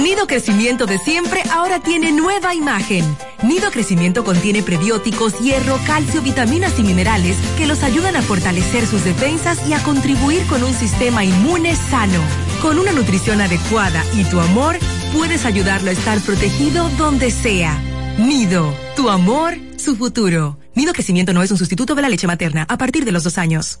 [0.00, 3.04] Nido crecimiento de siempre ahora tiene nueva imagen.
[3.42, 9.04] Nido crecimiento contiene prebióticos, hierro, calcio, vitaminas y minerales que los ayudan a fortalecer sus
[9.04, 12.20] defensas y a contribuir con un sistema inmune sano.
[12.62, 14.78] Con una nutrición adecuada y tu amor,
[15.12, 17.76] puedes ayudarlo a estar protegido donde sea.
[18.18, 20.58] Nido, tu amor, su futuro.
[20.74, 23.36] Nido crecimiento no es un sustituto de la leche materna a partir de los dos
[23.36, 23.80] años.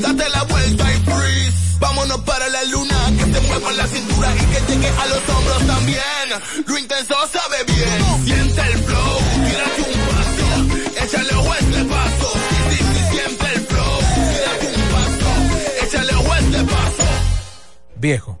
[0.00, 1.78] Date la vuelta y freeze.
[1.80, 2.98] Vámonos para la luna.
[3.18, 6.28] Que se mueva la cintura y que llegue a los hombros también.
[6.66, 8.24] Lo intenso sabe bien.
[8.24, 9.18] Siente el flow.
[9.46, 11.04] Tírate un paso.
[11.04, 12.32] Échale este paso.
[12.70, 13.98] Sí, sí, siente el flow.
[14.32, 15.86] Tírate un paso.
[15.86, 17.08] Échale este paso.
[17.96, 18.40] Viejo,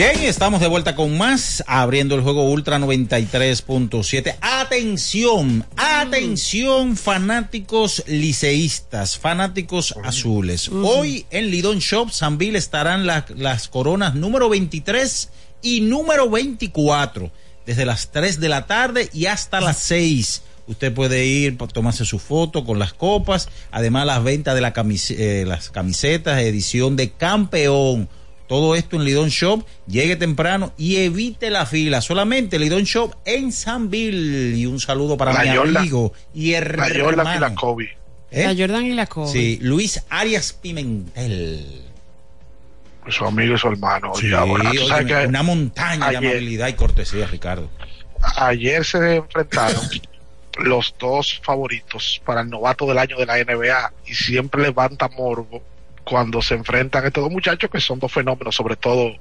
[0.00, 4.34] Bien, estamos de vuelta con más, abriendo el juego Ultra 93.7.
[4.40, 10.70] Atención, atención, fanáticos liceístas, fanáticos azules.
[10.70, 15.28] Hoy en Lidón Shop Sanville estarán la- las coronas número 23
[15.60, 17.30] y número 24,
[17.66, 20.40] desde las 3 de la tarde y hasta las 6.
[20.66, 24.72] Usted puede ir para tomarse su foto con las copas, además las ventas de la
[24.72, 28.08] camis- eh, las camisetas, edición de campeón.
[28.50, 29.64] Todo esto en Lidón Shop.
[29.86, 32.00] Llegue temprano y evite la fila.
[32.00, 34.56] Solamente Lidón Shop en Sanville.
[34.56, 36.94] Y un saludo para La mi amigo y La hermano.
[37.00, 37.96] Jordan y la Kobe.
[38.32, 38.42] ¿Eh?
[38.52, 39.30] La Jordan y la Kobe.
[39.30, 41.64] Sí, Luis Arias Pimentel.
[43.06, 44.14] Su amigo y su hermano.
[44.16, 47.70] Sí, Ya, bueno, óyeme, que una montaña de amabilidad y cortesía, Ricardo.
[48.36, 49.80] ayer se enfrentaron
[50.64, 55.62] los dos favoritos para el novato del año de la NBA y siempre levanta morbo
[56.10, 59.12] cuando se enfrentan estos dos muchachos que son dos fenómenos, sobre todo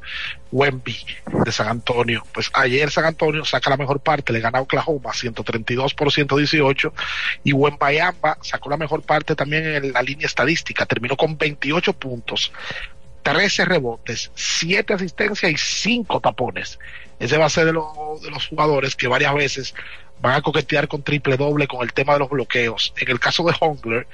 [0.52, 0.98] Wemby
[1.46, 2.26] de San Antonio.
[2.34, 6.92] Pues ayer San Antonio saca la mejor parte, le gana a Oklahoma 132 por 118
[7.44, 12.52] y Wembayamba sacó la mejor parte también en la línea estadística, terminó con 28 puntos,
[13.22, 16.80] 13 rebotes, 7 asistencias y 5 tapones.
[17.20, 19.76] Ese va a ser de, de los jugadores que varias veces
[20.22, 22.96] van a coquetear con triple doble con el tema de los bloqueos.
[22.98, 24.08] En el caso de Hongler,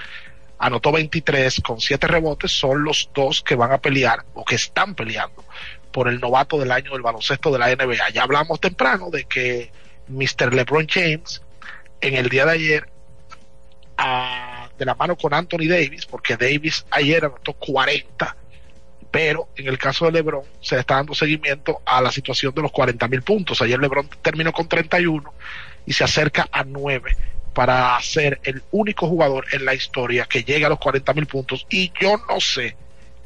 [0.57, 4.95] anotó 23 con 7 rebotes, son los dos que van a pelear o que están
[4.95, 5.43] peleando
[5.91, 8.09] por el novato del año del baloncesto de la NBA.
[8.13, 9.71] Ya hablamos temprano de que
[10.07, 10.53] Mr.
[10.53, 11.41] LeBron James
[12.01, 12.89] en el día de ayer
[14.77, 18.35] de la mano con Anthony Davis, porque Davis ayer anotó 40
[19.15, 22.71] pero en el caso de LeBron se está dando seguimiento a la situación de los
[22.73, 23.61] 40 mil puntos.
[23.61, 25.33] Ayer LeBron terminó con 31
[25.85, 27.15] y se acerca a 9
[27.55, 31.65] para ser el único jugador en la historia que llegue a los 40 mil puntos.
[31.69, 32.75] Y yo no sé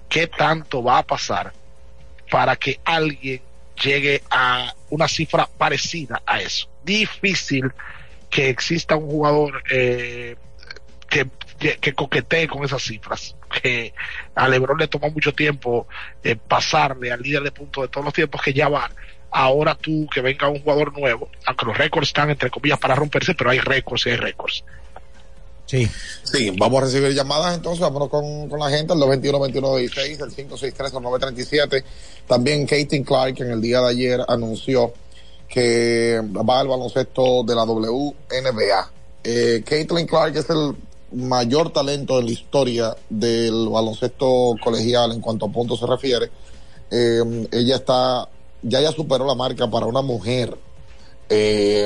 [0.08, 1.52] qué tanto va a pasar
[2.30, 3.42] para que alguien
[3.84, 6.70] llegue a una cifra parecida a eso.
[6.84, 7.74] Difícil
[8.30, 10.36] que exista un jugador eh,
[11.10, 11.28] que,
[11.58, 13.36] que, que coquetee con esas cifras.
[13.64, 13.96] Que
[14.36, 15.88] a LeBron le tomó mucho tiempo
[16.24, 18.92] eh, pasarle al líder de puntos de todos los tiempos que ya van.
[19.32, 23.36] Ahora tú que venga un jugador nuevo, aunque los récords están entre comillas para romperse,
[23.36, 24.64] pero hay récords y hay récords.
[25.66, 25.88] Sí.
[26.24, 31.84] Sí, vamos a recibir llamadas entonces, vámonos con, con la gente, el 221-2116, el 563-937.
[32.28, 34.94] También Katie Clark en el día de ayer anunció
[35.50, 38.92] que va al baloncesto de la WNBA.
[39.24, 40.76] Eh, Caitlin Clark es el
[41.12, 46.30] mayor talento en la historia del baloncesto colegial en cuanto a puntos se refiere.
[46.92, 48.30] Eh, ella está,
[48.61, 50.57] ya ya superó la marca para una mujer
[51.30, 51.86] eh,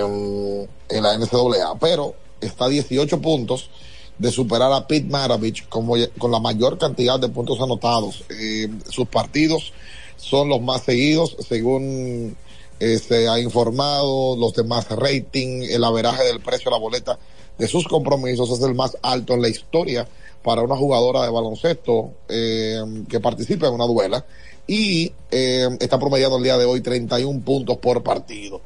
[0.89, 3.69] en la NCAA, pero está a 18 puntos
[4.17, 8.23] de superar a Pete Maravich como, con la mayor cantidad de puntos anotados.
[8.29, 9.73] Eh, sus partidos
[10.17, 12.35] son los más seguidos según
[12.79, 17.19] eh, se ha informado, los demás rating, el averaje del precio de la boleta
[17.57, 20.07] de sus compromisos es el más alto en la historia
[20.43, 24.25] para una jugadora de baloncesto eh, que participa en una duela
[24.67, 28.61] y eh, está promediando el día de hoy 31 puntos por partido.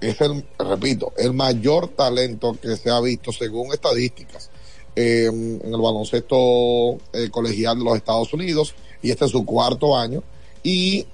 [0.00, 4.50] es el, repito, el mayor talento que se ha visto según estadísticas
[4.96, 9.96] eh, en el baloncesto eh, colegial de los Estados Unidos y este es su cuarto
[9.96, 10.22] año
[10.62, 11.06] y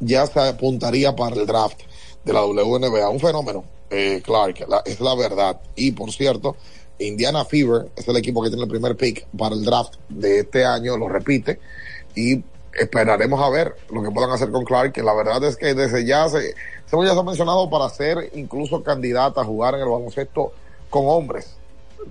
[0.00, 1.80] ya se apuntaría para el draft
[2.24, 3.08] de la WNBA.
[3.10, 3.64] Un fenómeno,
[4.22, 5.60] Clark, la- es la verdad.
[5.74, 6.56] Y por cierto,
[6.98, 10.64] Indiana Fever es el equipo que tiene el primer pick para el draft de este
[10.64, 11.58] año, lo repite.
[12.14, 12.42] Y
[12.74, 16.04] esperaremos a ver lo que puedan hacer con Clark, que la verdad es que desde
[16.04, 16.54] ya se,
[16.86, 20.52] según ya se ha mencionado, para ser incluso candidata a jugar en el baloncesto
[20.88, 21.56] con hombres.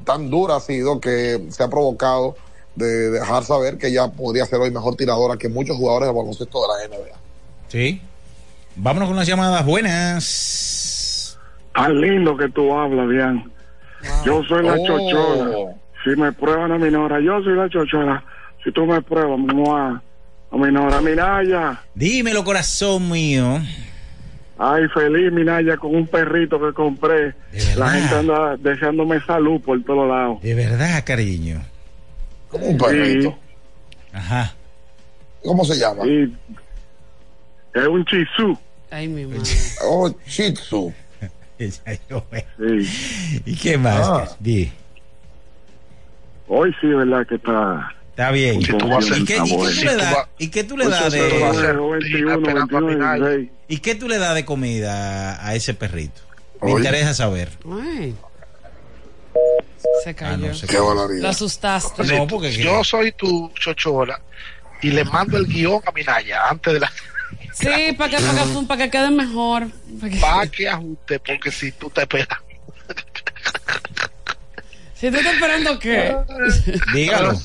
[0.05, 2.35] Tan dura ha sido que se ha provocado
[2.75, 6.59] de dejar saber que ella podría ser hoy mejor tiradora que muchos jugadores de baloncesto
[6.61, 7.15] de la NBA.
[7.67, 8.01] Sí.
[8.75, 11.37] Vámonos con las llamadas buenas.
[11.73, 13.51] Tan lindo que tú hablas, bien.
[14.25, 14.85] Yo soy la Oh.
[14.85, 15.75] chochola.
[16.03, 18.23] Si me prueban a mi nora, yo soy la chochola.
[18.63, 20.01] Si tú me pruebas, mua,
[20.51, 21.81] nora, Minaya.
[21.95, 23.61] Dímelo, corazón mío.
[24.57, 27.33] Ay, feliz Minaya con un perrito que compré.
[27.77, 30.41] La gente anda deseándome salud por todos lados.
[30.41, 31.61] De verdad, cariño.
[32.49, 33.37] Como un perrito.
[34.11, 34.53] Ajá.
[35.43, 36.03] ¿Cómo se llama?
[36.05, 38.57] Es un chisú.
[38.91, 39.41] Ay, mi madre.
[39.83, 40.93] Oh, Shih Tzu.
[43.45, 44.07] ¿Y qué más?
[44.07, 44.27] Ah.
[44.39, 44.71] Di.
[46.47, 47.25] Hoy sí, ¿verdad?
[47.27, 47.93] Que está.
[48.19, 48.61] Está bien.
[48.61, 50.17] Que tú vas a ¿Y qué, y qué tú le das?
[50.39, 53.49] ¿Y qué tú le das de 21, 21, 16.
[53.69, 56.19] ¿Y qué tú le das de comida a ese perrito?
[56.61, 56.83] Me Oye.
[56.83, 57.49] interesa saber.
[57.81, 58.13] Ay.
[60.03, 60.33] Se cayó.
[60.33, 60.87] Ah, no, se Qué cayó.
[60.87, 61.21] barbaridad.
[61.23, 62.03] Lo asustaste.
[62.03, 64.19] No, porque yo soy tu chochola
[64.81, 66.91] y le mando el guion a Minaya antes de la
[67.53, 67.67] Sí,
[67.97, 69.67] para que, para que, para que quede mejor.
[70.01, 72.37] Pa' que- para que ajuste porque si tú te esperas
[74.95, 76.17] Si tú estás esperando qué.
[76.93, 77.39] Dígalo.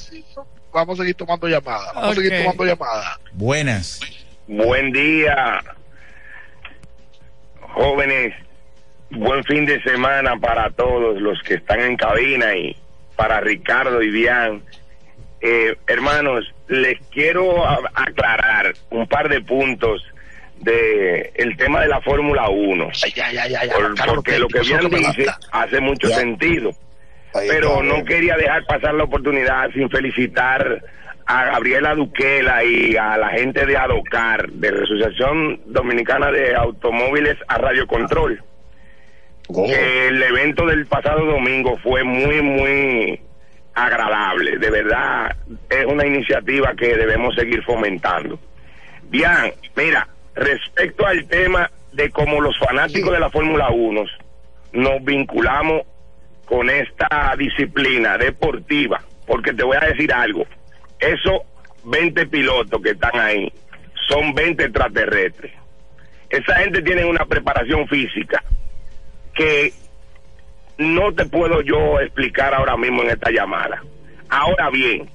[0.75, 4.01] Vamos a seguir tomando llamadas vamos a seguir tomando llamadas Buenas.
[4.47, 5.63] Buen día,
[7.61, 8.35] jóvenes.
[9.11, 12.77] Buen fin de semana para todos los que están en cabina y
[13.17, 14.63] para Ricardo y Bian.
[15.41, 20.03] Eh, hermanos, les quiero a- aclarar un par de puntos
[20.61, 22.91] de el tema de la Fórmula 1.
[23.15, 26.17] ya, ya, ya, ya, Por- Carlos, porque lo que Bian dice hace mucho Ya.
[26.17, 26.71] sentido.
[27.35, 30.82] Pero no quería dejar pasar la oportunidad sin felicitar
[31.27, 37.36] a Gabriela Duquela y a la gente de Adocar, de la Asociación Dominicana de Automóviles
[37.48, 38.43] a Radio Control.
[39.48, 39.66] Oh.
[39.66, 43.20] Que el evento del pasado domingo fue muy, muy
[43.74, 44.59] agradable.
[44.59, 45.36] De verdad,
[45.69, 48.39] es una iniciativa que debemos seguir fomentando.
[49.05, 54.05] Bien, mira, respecto al tema de cómo los fanáticos de la Fórmula 1
[54.73, 55.82] nos vinculamos
[56.45, 60.45] con esta disciplina deportiva, porque te voy a decir algo,
[60.99, 61.41] esos
[61.85, 63.53] 20 pilotos que están ahí
[64.09, 65.53] son 20 extraterrestres.
[66.31, 68.43] Esa gente tiene una preparación física
[69.35, 69.73] que
[70.79, 73.83] no te puedo yo explicar ahora mismo en esta llamada.
[74.29, 75.09] Ahora bien,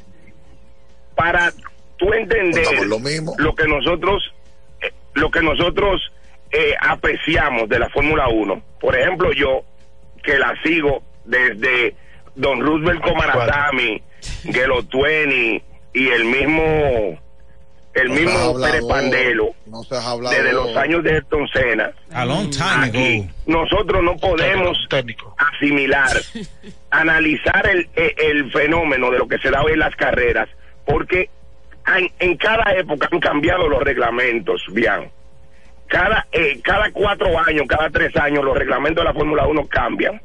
[1.16, 1.52] para
[1.98, 3.36] tú entender Estamos lo mismo.
[3.38, 4.34] lo que nosotros
[4.82, 6.02] eh, lo que nosotros
[6.52, 8.62] eh, apreciamos de la Fórmula 1.
[8.80, 9.64] Por ejemplo, yo
[10.24, 11.96] que la sigo desde
[12.36, 14.02] Don Roosevelt Comarazami,
[14.44, 15.62] Gelo Twenty
[15.94, 17.20] y el mismo
[17.96, 20.36] el No mismo Pérez Pandelo No se ha hablado.
[20.36, 21.92] desde los años de Ayrton Senna.
[22.14, 23.34] A long time Aquí, ago.
[23.48, 24.78] nosotros no podemos
[25.38, 26.10] asimilar,
[26.92, 30.48] analizar el, el- el fenómeno de lo que se da hoy en las carreras,
[30.86, 31.30] porque
[31.98, 35.10] en, en cada época han cambiado los reglamentos, bien.
[35.88, 40.22] Cada, eh, cada cuatro años, cada tres años, los reglamentos de la Fórmula 1 cambian.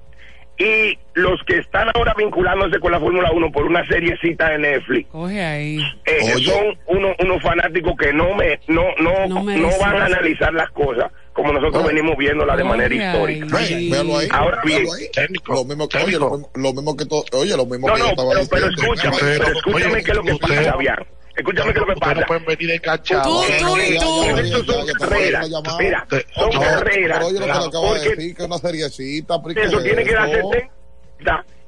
[0.56, 5.08] Y los que están ahora vinculándose con la Fórmula 1 por una seriecita de Netflix,
[5.10, 5.78] Coge ahí.
[6.06, 10.70] eh, son unos, unos fanáticos que no me no no No van a analizar las
[10.70, 13.46] cosas como nosotros venimos viéndolas de manera Oye, histórica.
[13.58, 14.28] Ve, véalo ahí.
[14.30, 15.08] Ahora bien, véalo ahí.
[15.48, 17.98] lo mismo que, oye, lo, mismo- lo mismo que todo, oye, lo mismo no, que
[17.98, 20.94] yo no, estaba pero, escúchame, pero escúchame qué es lo que pasa, bien.
[21.36, 22.26] Escúchame qué es lo que pasa.
[22.26, 24.24] pueden venir enganchados Tú, tú y tú.
[24.38, 25.48] Estos son carreras.
[25.78, 27.18] Mira, son No, carreras.
[27.18, 29.42] pero oye lo que le acabo de Porque decir, que una seriecita.
[29.42, 30.70] pero ¿y qué eso es tiene que darse.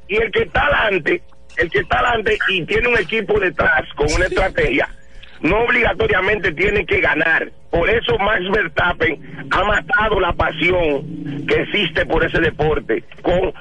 [0.09, 1.22] Y el que está adelante,
[1.56, 4.88] el que está adelante y tiene un equipo detrás con una estrategia,
[5.40, 7.51] no obligatoriamente tiene que ganar.
[7.70, 13.52] Por eso Max Verstappen ha matado la pasión que existe por ese deporte, con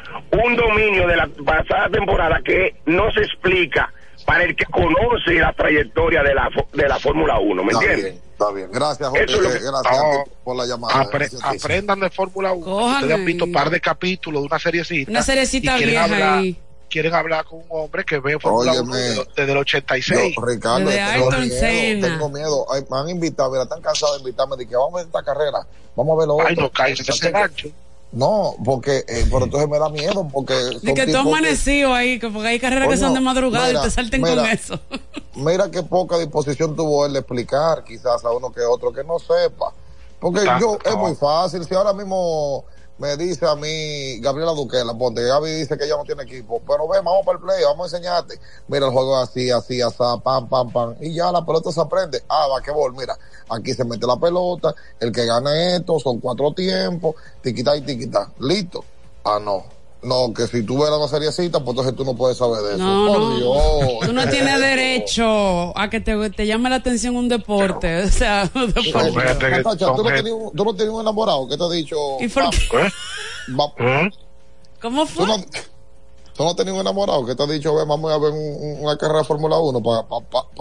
[0.44, 3.92] un dominio de la pasada temporada que no se explica
[4.26, 8.14] para el que conoce la trayectoria de la, de la Fórmula 1, ¿me Está entiendes?
[8.14, 8.70] bien, está bien.
[8.72, 9.24] Gracias, Jorge.
[9.26, 10.24] Eso es lo que- Gracias No.
[10.44, 10.94] por la llamada.
[11.06, 12.66] Apre- aprendan de Fórmula 1.
[12.66, 15.12] Cojan Ustedes han visto un par de capítulos de una seriecita.
[15.12, 16.60] Una seriecita y quieren vieja hablar, ahí.
[16.90, 18.98] quieren hablar con un hombre que ve Fórmula 1 Óyeme.
[18.98, 20.36] desde, desde el 86.
[20.36, 22.08] Yo, Ricardo, Desde tengo Ayrton miedo, Senna.
[22.08, 22.66] tengo miedo.
[22.74, 24.56] Ay, me han invitado, mira, están cansados de invitarme.
[24.58, 25.60] De que vamos a ver esta carrera,
[25.96, 26.48] vamos a ver lo otro.
[26.48, 27.68] Ay, no caes en ese gancho.
[28.16, 30.54] No, porque, eh, pero entonces me da miedo, porque.
[30.82, 33.82] De que tú que- amanecido ahí, que porque hay carreras que son de madrugada mira,
[33.82, 34.38] y te salten mira.
[34.38, 34.80] con eso.
[35.36, 39.20] Mira qué poca disposición tuvo él de explicar, quizás a uno que otro que no
[39.20, 39.74] sepa.
[40.18, 41.66] Porque yo, es muy fácil.
[41.66, 42.64] Si ahora mismo
[42.98, 46.88] me dice a mí Gabriela Duquela, ponte Gaby dice que ella no tiene equipo, pero
[46.88, 48.40] ven, vamos para el play, vamos a enseñarte.
[48.68, 50.96] Mira, el juego así, así, así, pam, pam, pam.
[51.02, 52.24] Y ya la pelota se aprende.
[52.30, 53.18] Ah, vaquebol, mira,
[53.50, 58.32] aquí se mete la pelota, el que gana esto, son cuatro tiempos, tiquita y tiquita.
[58.40, 58.84] Listo.
[59.24, 59.75] Ah, no.
[60.06, 62.84] No, que si tú ves la seriecita, pues entonces tú no puedes saber de eso.
[62.84, 63.38] No, Por no.
[63.38, 64.00] Dios.
[64.08, 68.04] Tú no tienes derecho a que te, te llame la atención un deporte.
[68.04, 69.50] O sea, un deporte.
[69.50, 71.96] Natacha, ¿tú, no tenías, un- tú no tenías un enamorado que te ha dicho.
[72.20, 72.78] ¿Y por "Vamos, qué?
[73.60, 74.10] va-
[74.82, 75.06] ¿Cómo
[76.36, 78.38] ¿Tú no, no tenías un enamorado que te ha dicho, "Ven, vamos a ver un-
[78.40, 80.04] un- una carrera de Fórmula 1 para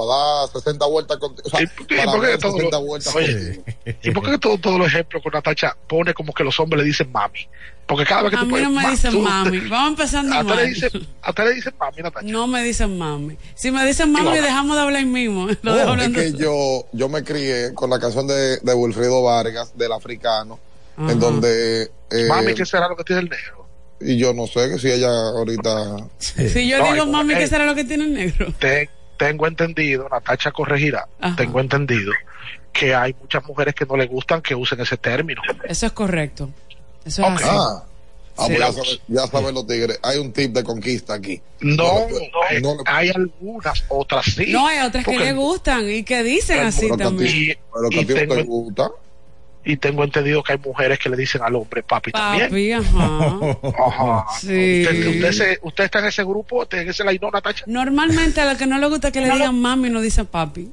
[0.09, 1.43] dar 60 vueltas contigo?
[1.47, 3.99] O sea, para ¿Por qué ver todo 60 lo- vueltas Oye, contigo.
[4.03, 6.87] ¿Y por qué todo- todos los ejemplos con Natacha pone como que los hombres le
[6.87, 7.49] dicen mami?
[7.87, 9.61] Porque cada vez que A tú mí pones no me dicen tú- mami.
[9.69, 10.75] Vamos empezando A usted le mal.
[10.75, 10.91] dicen,
[11.23, 12.27] a usted le dicen mami, Natacha.
[12.29, 13.37] No me dicen mami.
[13.57, 15.47] Si me dicen mami, dejamos de hablar ahí mismo.
[15.63, 19.23] Lo No, dejo es que yo, yo me crié con la canción de, de Wilfrido
[19.23, 20.59] Vargas, del africano,
[20.97, 21.13] Ajá.
[21.13, 21.91] en donde.
[22.11, 23.64] eh, Mami, ¿qué será lo que tiene el negro?
[24.01, 25.97] Y yo no sé que si ella ahorita.
[26.19, 28.53] Si yo No, digo hay- mami, ¿qué será lo que tiene el negro?
[28.59, 31.37] Te- tengo entendido, Natacha corregirá, Ajá.
[31.37, 32.13] tengo entendido
[32.73, 35.41] que hay muchas mujeres que no le gustan que usen ese término.
[35.69, 36.51] Eso es correcto.
[37.05, 37.45] Eso es así.
[37.47, 37.85] Ah,
[38.37, 38.55] ah, Sí.
[38.57, 40.01] pues ya saben los tigres.
[40.03, 41.41] Hay un tip de conquista aquí.
[41.61, 44.47] No, le- no le- hay algunas, otras sí.
[44.51, 47.57] No, hay otras que le gustan y que dicen así también.
[47.73, 48.91] Pero que a ti no te gusta.
[49.67, 52.49] Y tengo entendido que hay mujeres que le dicen al hombre papi, también.
[52.51, 53.31] Papi, ajá.
[53.87, 54.27] Ajá.
[54.39, 54.83] Sí.
[54.87, 57.65] Usted, usted, se- usted está en ese grupo, usted en ese line, no, Natacha.
[57.67, 60.71] Normalmente a la que no le gusta que le digan mami no dice papi.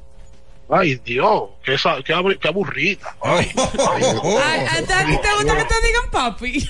[0.69, 3.15] Ay, Dios, qué, qué, qué aburrida.
[3.22, 6.69] Ay, Ay, ¿A a ti te gusta que te digan papi?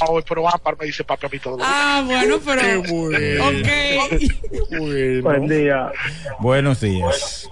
[0.00, 1.58] ay, pero Ámbar me dice papi a mí todo.
[1.60, 2.80] Ah, bueno, pero.
[2.80, 3.68] Ok.
[5.22, 5.92] Buen día.
[6.40, 7.46] Buenos días.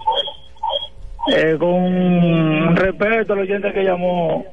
[1.27, 4.45] Eh, con respeto al oyente que llamó,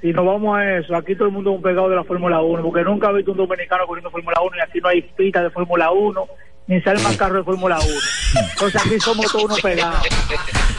[0.00, 2.40] si nos vamos a eso, aquí todo el mundo es un pegado de la Fórmula
[2.40, 5.42] 1, porque nunca he visto un dominicano corriendo Fórmula 1 y aquí no hay pista
[5.42, 6.26] de Fórmula 1,
[6.68, 7.86] ni sale más carro de Fórmula 1.
[8.52, 10.08] Entonces aquí somos todos unos pegados.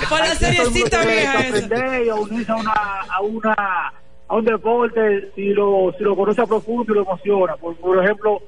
[0.09, 3.93] Por la seriecita vieja aprender y a unirse a una, a una
[4.29, 7.55] a un deporte si lo si lo conoce a profundo y lo emociona.
[7.55, 8.41] Por, por ejemplo,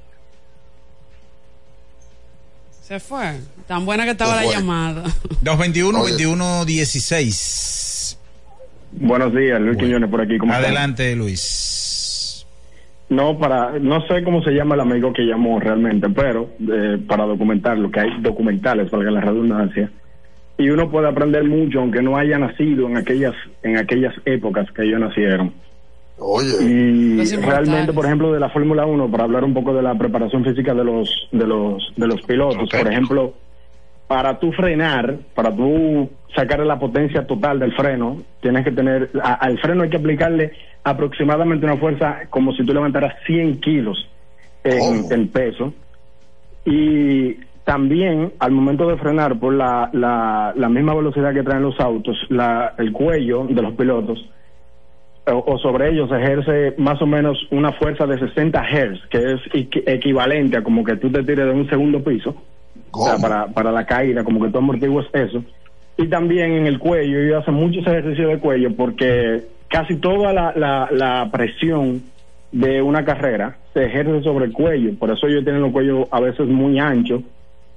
[2.89, 3.37] Se fue.
[3.67, 5.03] Tan buena que estaba Se la llamada.
[5.43, 8.19] 221 21 16.
[8.93, 10.39] Buenos días, Luis Quiñones por aquí.
[10.39, 10.65] ¿cómo están?
[10.65, 12.47] Adelante, Luis.
[13.09, 17.25] No, para, no sé cómo se llama el amigo que llamó realmente, pero eh, para
[17.25, 19.91] documentarlo, que hay documentales, valga la redundancia,
[20.57, 24.81] y uno puede aprender mucho aunque no haya nacido en aquellas, en aquellas épocas que
[24.81, 25.53] ellos nacieron.
[26.19, 26.49] Oye.
[26.61, 27.17] Y
[27.47, 30.73] realmente, por ejemplo, de la Fórmula 1, para hablar un poco de la preparación física
[30.73, 33.33] de los, de los, de los pilotos, por ejemplo,
[34.07, 39.35] para tú frenar, para tú sacar la potencia total del freno, tienes que tener, a-
[39.35, 40.51] al freno hay que aplicarle
[40.83, 44.07] aproximadamente una fuerza como si tú levantaras 100 kilos
[44.63, 45.73] en, en peso.
[46.65, 47.33] Y
[47.63, 52.17] también al momento de frenar por la, la, la misma velocidad que traen los autos,
[52.29, 54.27] la, el cuello de los pilotos,
[55.31, 59.41] o, o sobre ellos ejerce más o menos una fuerza de 60 Hz, que es
[59.53, 62.35] equi- equivalente a como que tú te tires de un segundo piso,
[62.91, 65.43] o sea, para, para la caída, como que tú amortiguas eso.
[65.97, 70.53] Y también en el cuello, ellos hacen muchos ejercicios de cuello porque casi toda la,
[70.55, 72.01] la, la presión
[72.51, 76.19] de una carrera se ejerce sobre el cuello, por eso ellos tienen los cuellos a
[76.19, 77.21] veces muy anchos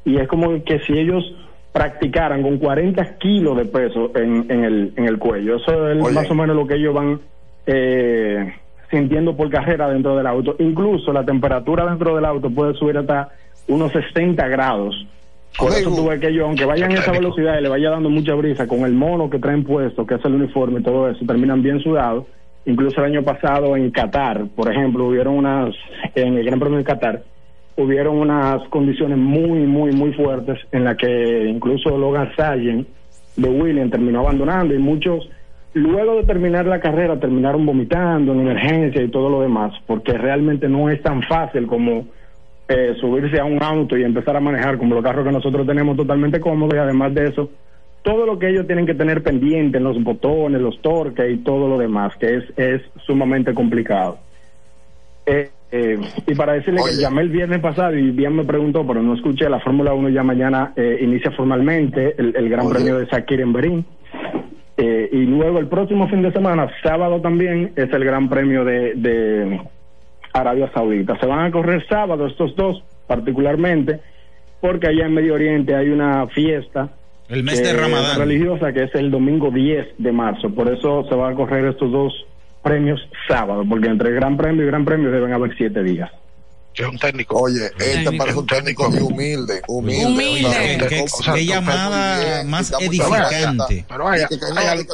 [0.04, 1.34] y es como que si ellos
[1.72, 6.14] practicaran con 40 kilos de peso en, en, el, en el cuello, eso es Oye.
[6.14, 7.18] más o menos lo que ellos van
[7.66, 8.54] eh,
[8.90, 10.56] sintiendo por carrera dentro del auto.
[10.58, 13.30] Incluso la temperatura dentro del auto puede subir hasta
[13.68, 15.06] unos 60 grados.
[15.58, 18.08] Por eso tú ves que ellos, aunque vayan a esa velocidad y le vaya dando
[18.08, 21.24] mucha brisa con el mono que traen puesto, que es el uniforme y todo eso,
[21.26, 22.24] terminan bien sudados.
[22.64, 25.74] Incluso el año pasado en Qatar, por ejemplo, hubieron unas,
[26.14, 27.22] en el Gran Premio de Qatar,
[27.76, 32.86] hubieron unas condiciones muy, muy, muy fuertes en la que incluso Logan Sargent
[33.36, 35.28] de Williams terminó abandonando y muchos,
[35.74, 40.68] luego de terminar la carrera, terminaron vomitando en emergencia y todo lo demás, porque realmente
[40.68, 42.06] no es tan fácil como
[42.68, 45.96] eh, subirse a un auto y empezar a manejar como los carros que nosotros tenemos
[45.96, 47.50] totalmente cómodos y además de eso,
[48.02, 51.78] todo lo que ellos tienen que tener pendiente, los botones, los torques y todo lo
[51.78, 54.18] demás, que es, es sumamente complicado.
[55.26, 59.02] Eh, Eh, y para decirle que llamé el viernes pasado y bien me preguntó, pero
[59.02, 63.06] no escuché, la Fórmula 1 ya mañana eh, inicia formalmente el, el Gran Premio de
[63.06, 63.86] Sakir en Berín.
[64.84, 68.94] Eh, y luego el próximo fin de semana, sábado también, es el Gran Premio de,
[68.96, 69.60] de
[70.32, 71.16] Arabia Saudita.
[71.20, 74.00] Se van a correr sábado estos dos particularmente,
[74.60, 76.88] porque allá en Medio Oriente hay una fiesta
[77.28, 78.18] El mes de eh, Ramadán.
[78.18, 80.50] religiosa que es el domingo 10 de marzo.
[80.50, 82.26] Por eso se van a correr estos dos
[82.64, 86.10] premios sábado, porque entre Gran Premio y Gran Premio deben haber siete días.
[86.74, 87.38] Que es un técnico.
[87.38, 90.06] Oye, este parece un técnico muy humilde, humilde.
[90.06, 90.86] Humilde.
[90.88, 93.84] Qué- o sea, llamada más edificante.
[93.88, 94.38] Pero hay- que,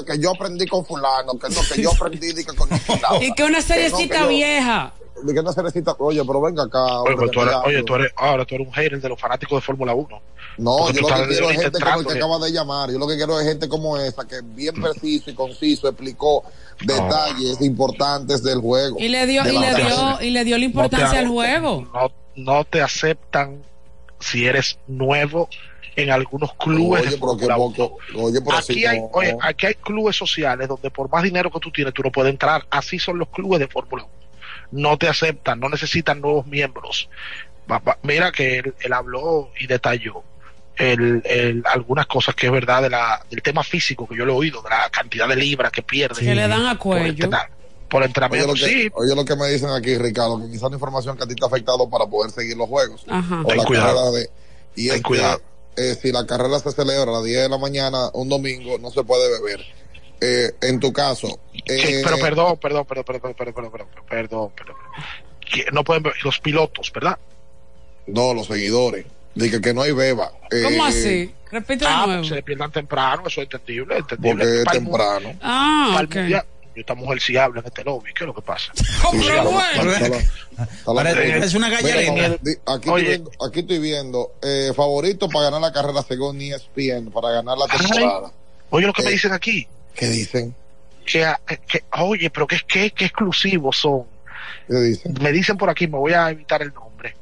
[0.04, 3.22] que yo aprendí con fulano, que no, que yo aprendí que con fulano.
[3.22, 4.26] Y que una no, seriecita que
[5.22, 5.26] vieja.
[5.26, 6.82] di que una cerecita, oye, pero venga acá.
[6.84, 9.08] Oye, hombre, pero tú eres, ya- oye, tú eres, ahora tú eres un hater de
[9.08, 10.20] los fanáticos de Fórmula 1.
[10.58, 12.90] No, Porque yo lo que quiero es gente como el que acaba de llamar.
[12.90, 16.42] Yo lo que quiero es gente como esa, que bien preciso y conciso explicó
[16.80, 18.96] detalles importantes del juego.
[18.98, 21.06] Y le dio, De y la le dio, y le dio la No te importancia
[21.06, 21.88] al aceptan, juego.
[21.94, 23.62] No, no te aceptan
[24.20, 25.48] si eres nuevo
[25.94, 27.98] en algunos clubes Oye, de pero que Fórmula poco.
[28.14, 28.24] 1.
[28.24, 29.10] Oye, pero Aquí así hay, no.
[29.12, 32.30] oye, aquí hay clubes sociales donde por más dinero que tú tienes, tú no puedes
[32.32, 32.64] entrar.
[32.70, 34.12] Así son los clubes de Fórmula 1.
[34.70, 37.08] No te aceptan, no necesitan nuevos miembros.
[38.02, 40.22] Mira que él, él habló y detalló
[40.76, 44.34] el, el- algunas cosas que es verdad de la, del tema físico que yo lo
[44.34, 46.20] he oído, de la cantidad de libras que pierde.
[46.20, 47.30] Que le dan a por cuello.
[47.88, 48.90] Por Oye entrenamiento, lo, que, sí.
[48.94, 51.42] oye lo que me dicen aquí, Ricardo, que quizás la información que a ti te
[51.44, 53.02] ha afectado para poder seguir los juegos.
[53.08, 53.40] Ajá.
[53.42, 53.86] O Ten la cuidado.
[53.96, 54.30] carrera de.
[54.76, 55.40] Y Ten es cuidado.
[55.74, 58.76] que eh, si la carrera se celebra a las 10 de la mañana, un domingo,
[58.78, 59.64] no se puede beber.
[60.20, 61.28] Eh, en tu caso.
[61.52, 64.76] Sí, eh, pero perdón, perdón, perdón, perdón, perdón, perdón, perdón, perdón, perdón.
[65.40, 67.18] Que no pueden ver los pilotos, ¿verdad?
[68.06, 69.06] No, los seguidores.
[69.34, 70.30] Dije que no hay beba.
[70.50, 71.34] ¿Cómo Eh, así?
[71.52, 72.24] Repite de Ah, nuevo.
[72.24, 74.44] se pierdan temprano, eso es entendible, entendible.
[74.44, 75.34] Porque es temprano.
[75.40, 76.14] Ah, ok.
[76.16, 76.44] mundial.
[76.74, 78.72] Esta mujer sí habla en este lobby, ¿qué es lo que pasa?
[80.84, 83.08] ¿Cómo parece una di- aquí, estoy Oye.
[83.08, 87.66] viendo, aquí estoy viendo eh, favorito para ganar la carrera según ESPN, para ganar la
[87.68, 87.78] Ay.
[87.78, 88.32] temporada.
[88.70, 89.12] Oye, lo que me Eh.
[89.12, 89.66] dicen aquí,
[89.98, 90.54] ¿Qué dicen?
[91.04, 91.24] que,
[91.66, 94.04] que oye, pero que, que, que exclusivos son.
[94.68, 95.14] ¿Qué dicen?
[95.20, 97.16] Me dicen por aquí, me voy a evitar el nombre,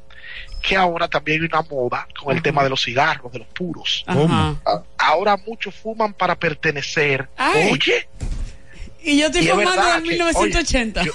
[0.61, 4.03] que ahora también hay una moda con el tema de los cigarros, de los puros.
[4.05, 4.55] Ajá.
[4.97, 7.29] Ahora muchos fuman para pertenecer.
[7.37, 7.71] Ay.
[7.71, 8.09] Oye,
[9.01, 11.01] Y yo estoy Y es formando verdad en que, 1980.
[11.01, 11.11] oye,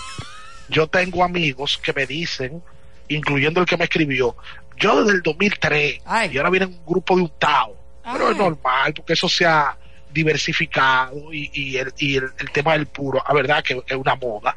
[0.70, 2.62] yo tengo amigos que me dicen,
[3.08, 4.34] incluyendo el que me escribió,
[4.78, 6.30] yo desde el 2003, Ay.
[6.32, 7.76] y ahora viene un grupo de un Tao.
[8.10, 9.76] Pero es normal, porque eso se ha
[10.12, 14.14] diversificado y, y, el, y el, el tema del puro, la verdad que es una
[14.16, 14.56] moda.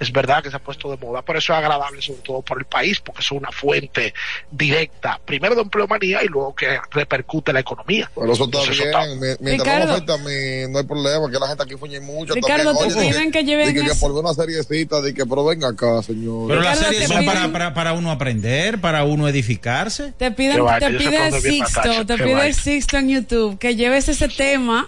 [0.00, 2.58] Es verdad que se ha puesto de moda, pero eso es agradable sobre todo por
[2.58, 4.12] el país, porque es una fuente
[4.50, 8.10] directa, primero de empleomanía y luego que repercute en la economía.
[8.14, 8.88] Pero eso está Entonces, bien.
[8.90, 9.86] eso está- Mi- Mientras Ricardo.
[9.86, 12.34] no afecta a mí, no hay problema, que la gente aquí fuñe mucho.
[12.34, 12.92] Ricardo, también.
[12.92, 14.00] te Oye, piden di que lleven que, eso.
[14.00, 16.48] por ver una seriecita, de que, pero venga acá, señor.
[16.48, 20.12] Pero las series son para, para, para uno aprender, para uno edificarse.
[20.16, 22.52] Te piden, te pide Sixto, te pide.
[22.52, 24.86] Sixto en YouTube que lleves ese tema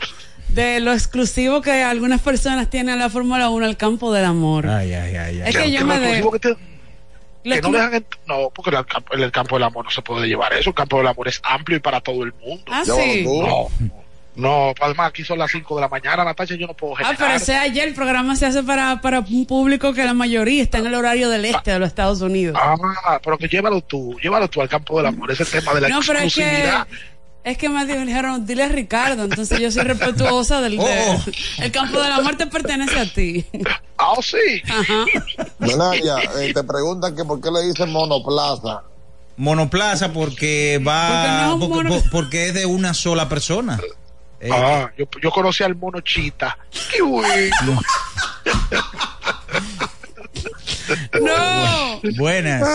[0.49, 4.67] de lo exclusivo que algunas personas tienen en la Fórmula 1 al campo del amor.
[4.69, 5.49] Ay, ay, ay, ay.
[5.51, 6.57] Es que yo me de- exclusivo que te-
[7.45, 9.91] que no dejan ent- no porque en el, campo, en el campo del amor no
[9.91, 12.65] se puede llevar eso el campo del amor es amplio y para todo el mundo
[12.71, 13.25] Ah, sí.
[13.25, 13.69] no
[14.37, 17.17] no además aquí son las 5 de la mañana Natacha yo no puedo Ah, generar
[17.17, 20.79] pero ese ayer el programa se hace para, para un público que la mayoría está
[20.79, 22.59] en el horario del este de los Estados Unidos.
[22.61, 25.89] ah pero que llévalo tú llévalo tú al campo del amor ese tema de la
[25.89, 26.87] no, pero es que exclusividad
[27.51, 31.25] es que me dijeron, dile a Ricardo, entonces yo soy respetuosa del de- Oh.
[31.63, 33.47] el campo de la muerte pertenece a ti.
[33.97, 35.05] ah oh, sí Ajá.
[35.59, 38.83] Menaya, eh, te preguntan que por qué le dicen monoplaza.
[39.37, 43.29] Monoplaza porque va, Porque no es un porque, mono- por- porque es de una sola
[43.29, 43.79] persona.
[44.41, 46.57] Eh, ah yo, yo conocí al mono chita
[46.93, 47.81] qué bueno
[51.21, 52.01] No.
[52.17, 52.69] Buenas.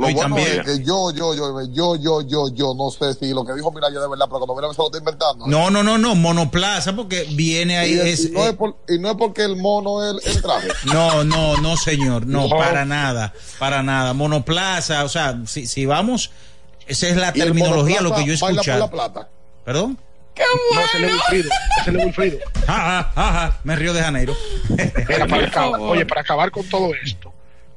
[0.00, 3.32] Lo bueno también- es que yo, yo, yo, yo, yo, yo, yo, no sé si
[3.34, 5.46] lo que dijo Miraya de verdad, pero cuando mira se lo está inventando.
[5.46, 7.94] No, no, no, no, monoplaza porque viene ahí.
[7.94, 10.36] y, es- y no eh, es por- y no es porque el mono es el,
[10.36, 10.68] el traje.
[10.84, 12.56] No, no, no, señor, no, No.
[12.56, 14.12] para nada, para nada.
[14.14, 16.30] Monoplaza, o sea, si, si vamos,
[16.86, 18.90] esa es la terminología, lo que yo he baila por la escuchado.
[18.90, 19.28] plata.
[19.64, 19.98] ¿Perdón?
[20.74, 21.50] no ese es Wilfrido
[21.80, 22.38] ese es Wilfrido
[22.68, 24.36] Ajá, ajá, me río de Janeiro.
[24.68, 25.80] Mira, para acabar, favor.
[25.96, 27.27] oye para acabar con todo esto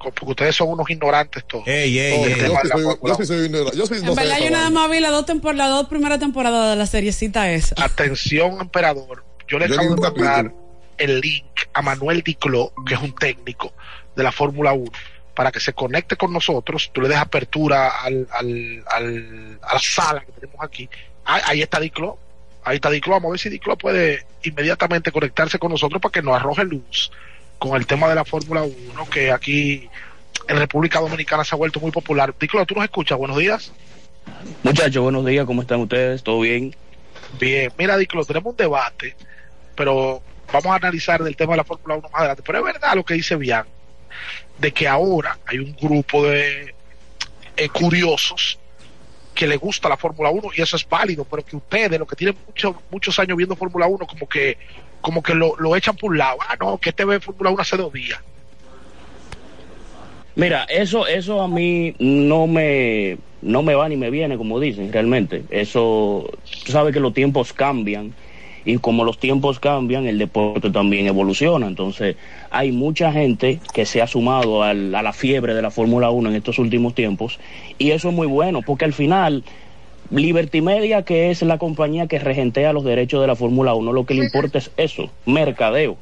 [0.09, 2.29] porque ustedes son unos ignorantes todos Ey, ey, ey.
[2.29, 3.77] Yo sí la soy, yo sí soy ignorante.
[3.77, 6.19] Yo sí no En verdad yo nada más vi las dos, tempor- las dos primeras
[6.19, 7.75] temporadas de la seriecita esa.
[7.83, 9.23] Atención, emperador.
[9.47, 10.53] Yo le Yo acabo de mandar
[10.97, 13.73] el link a Manuel Dicló, que es un técnico
[14.15, 14.91] de la Fórmula 1,
[15.35, 16.89] para que se conecte con nosotros.
[16.93, 20.89] Tú le des apertura al, al, al- a la sala que tenemos aquí.
[21.25, 22.17] Ah, ahí está Dicló.
[22.63, 23.13] Ahí está Dicló.
[23.13, 27.11] Vamos a ver si Dicló puede inmediatamente conectarse con nosotros para que nos arroje luz
[27.61, 28.73] con el tema de la Fórmula 1,
[29.11, 29.87] que aquí
[30.47, 32.33] en República Dominicana se ha vuelto muy popular.
[32.39, 33.19] Diclo, ¿tú nos escuchas?
[33.19, 33.71] Buenos días.
[34.63, 36.23] Muchachos, buenos días, ¿cómo están ustedes?
[36.23, 36.75] ¿Todo bien?
[37.39, 39.15] Bien, mira, Diclo, tenemos un debate,
[39.75, 42.41] pero vamos a analizar del tema de la Fórmula 1 más adelante.
[42.43, 43.67] Pero es verdad lo que dice Bian,
[44.57, 46.73] de que ahora hay un grupo de
[47.57, 48.57] eh, curiosos
[49.35, 52.15] que le gusta la Fórmula 1 y eso es válido, pero que ustedes, los que
[52.15, 54.57] tienen muchos muchos años viendo Fórmula 1, como que
[55.01, 56.37] como que lo, lo echan por un lado.
[56.47, 58.19] Ah, no, que este ve Fórmula 1 hace dos días.
[60.35, 64.91] Mira, eso, eso a mí no me, no me va ni me viene, como dicen,
[64.91, 65.43] realmente.
[65.49, 66.29] Eso,
[66.65, 68.13] tú sabes que los tiempos cambian
[68.63, 71.67] y como los tiempos cambian, el deporte también evoluciona.
[71.67, 72.15] Entonces,
[72.49, 76.29] hay mucha gente que se ha sumado al- a la fiebre de la Fórmula 1
[76.29, 77.39] en estos últimos tiempos
[77.77, 79.43] y eso es muy bueno, porque al final,
[80.11, 84.05] Liberty Media, que es la compañía que regentea los derechos de la Fórmula 1, lo
[84.05, 85.97] que le importa es eso, mercadeo.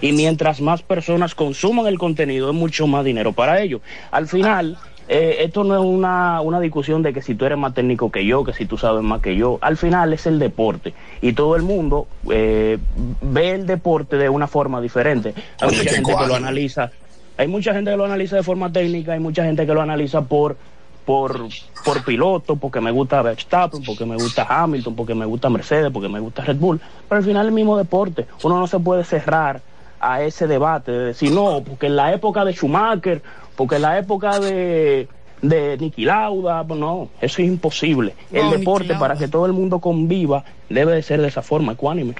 [0.00, 3.80] Y mientras más personas consuman el contenido, es mucho más dinero para ellos.
[4.10, 4.78] Al final,
[5.08, 8.24] eh, esto no es una, una discusión de que si tú eres más técnico que
[8.24, 9.58] yo, que si tú sabes más que yo.
[9.60, 10.94] Al final es el deporte.
[11.20, 12.78] Y todo el mundo eh,
[13.20, 15.34] ve el deporte de una forma diferente.
[15.60, 16.90] Hay mucha gente que lo analiza.
[17.36, 20.22] Hay mucha gente que lo analiza de forma técnica, hay mucha gente que lo analiza
[20.22, 20.56] por
[21.04, 21.48] por,
[21.84, 26.08] por piloto, porque me gusta Verstappen, porque me gusta Hamilton, porque me gusta Mercedes, porque
[26.08, 26.80] me gusta Red Bull.
[27.08, 28.26] Pero al final es el mismo deporte.
[28.42, 29.60] Uno no se puede cerrar
[30.00, 33.22] a ese debate de decir, no, porque en la época de Schumacher,
[33.56, 35.08] porque en la época de,
[35.42, 38.14] de Niki Lauda, pues no, eso es imposible.
[38.32, 41.72] El No, deporte, para que todo el mundo conviva, debe de ser de esa forma,
[41.72, 42.14] ecuánime.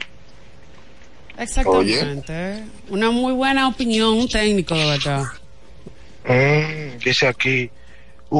[1.39, 2.65] Exactamente.
[2.91, 5.25] Una muy buena opinión, un técnico, de verdad.
[6.25, 7.71] Mm, dice aquí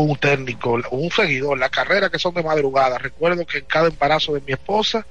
[0.01, 2.99] un técnico, un seguidor, la carrera que son de madrugada.
[2.99, 5.07] Recuerdo que en cada embarazo de mi esposa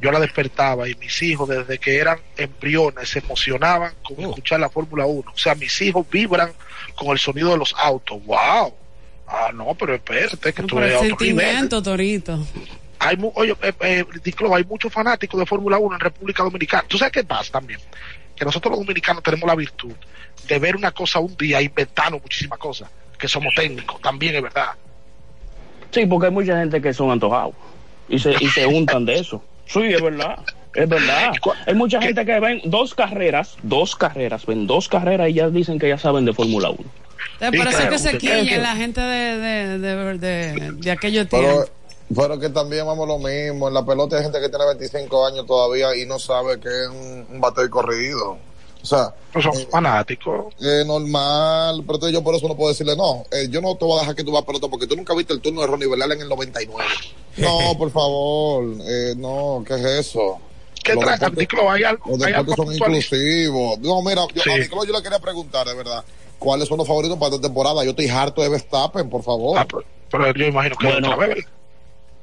[0.00, 4.68] yo la despertaba y mis hijos desde que eran embriones se emocionaban con escuchar la
[4.68, 5.30] Fórmula 1.
[5.32, 6.52] O sea, mis hijos vibran
[6.96, 8.18] con el sonido de los autos.
[8.24, 8.74] ¡Wow!
[9.26, 11.18] Ah, no, pero espérate, que tú eres otro nivel.
[11.18, 12.38] sentimiento, Torito.
[12.98, 14.04] Hay, mu- oye, eh, eh,
[14.54, 16.84] hay muchos fanáticos de Fórmula 1 en República Dominicana.
[16.88, 17.78] ¿Tú sabes qué pasa también?
[18.34, 19.92] Que nosotros los dominicanos tenemos la virtud
[20.48, 22.90] de ver una cosa un día e inventarnos muchísimas cosas,
[23.24, 24.72] que somos técnicos, también es verdad.
[25.90, 27.54] Sí, porque hay mucha gente que son antojados
[28.06, 29.42] y se, y se untan de eso.
[29.66, 30.38] Sí, es verdad,
[30.74, 31.32] es verdad.
[31.66, 35.78] Hay mucha gente que ven dos carreras, dos carreras, ven dos carreras y ya dicen
[35.78, 36.78] que ya saben de Fórmula 1.
[37.40, 41.42] Entonces, por eso es que se la gente de, de, de, de, de aquellos Pero,
[41.42, 41.72] tiempos.
[42.14, 43.68] pero que también vamos lo mismo.
[43.68, 46.88] En la pelota hay gente que tiene 25 años todavía y no sabe que es
[46.88, 48.36] un, un bateo corrido.
[48.84, 50.54] O sea, son fanáticos.
[50.60, 53.84] Es normal, pero entonces yo por eso no puedo decirle, no, eh, yo no te
[53.86, 55.66] voy a dejar que tú vas a pelota porque tú nunca viste el turno de
[55.68, 56.84] Ronnie Velal en el 99.
[57.38, 60.38] No, por favor, eh, no, ¿qué es eso?
[60.82, 61.16] ¿Qué Los trae?
[61.18, 63.78] deportes- Diclo, hay algo, Los hay algo deportes son inclusivos.
[63.78, 64.50] No, mira, yo, Sí.
[64.50, 64.56] a
[64.86, 66.04] yo le quería preguntar, de verdad,
[66.38, 67.82] ¿cuáles son los favoritos para esta temporada?
[67.84, 69.58] Yo estoy harto de Verstappen, por favor.
[69.58, 69.66] Ah,
[70.10, 71.44] pero yo imagino que Bueno, otra vez.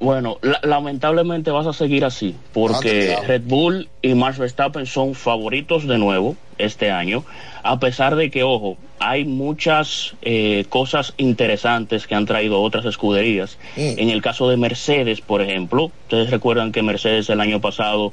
[0.02, 5.86] Bueno, la- lamentablemente vas a seguir así, porque Red Bull y Max Verstappen son favoritos
[5.88, 7.24] de nuevo este año,
[7.62, 13.60] a pesar de que, ojo, hay muchas eh, cosas interesantes que han traído otras escuderías.
[14.00, 18.12] En el caso de Mercedes, por ejemplo, ustedes recuerdan que Mercedes el año pasado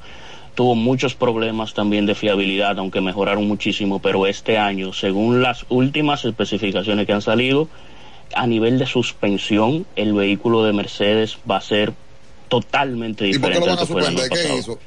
[0.55, 6.24] tuvo muchos problemas también de fiabilidad, aunque mejoraron muchísimo, pero este año, según las últimas
[6.27, 7.69] especificaciones que han salido,
[8.35, 11.93] a nivel de suspensión, el vehículo de Mercedes va a ser
[12.49, 14.39] totalmente ¿Y por qué diferente lo al van a que fue el año suspender?
[14.39, 14.75] ¿Qué pasado.
[14.75, 14.79] hizo?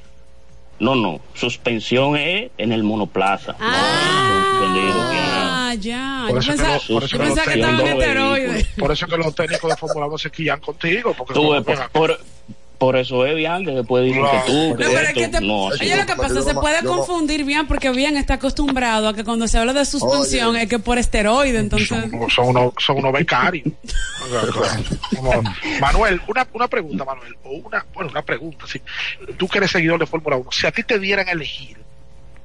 [0.80, 3.56] No, no, suspensión es en el monoplaza.
[3.60, 6.26] Ah, ya.
[6.28, 8.68] Por eso que pensaba, lo- por eso que los que técnicos-.
[8.78, 11.14] Por eso que los técnicos de Fórmula 1 se quillan contigo.
[11.18, 12.20] Porque Tú, que- por, por,
[12.82, 15.28] por eso es bien que después dicen que tú, No, que pero es esto, que
[15.28, 19.14] te- no, oye, lo que pasa, se puede confundir bien porque bien está acostumbrado a
[19.14, 22.10] que cuando se habla de suspensión es que por esteroide, entonces...
[22.34, 23.68] son unos son unos becarios.
[25.16, 25.44] Como-
[25.80, 28.82] Manuel, una, una pregunta, Manuel, o una, bueno, una pregunta, sí.
[29.38, 31.78] Tú que eres seguidor de Fórmula 1, si a ti te dieran a elegir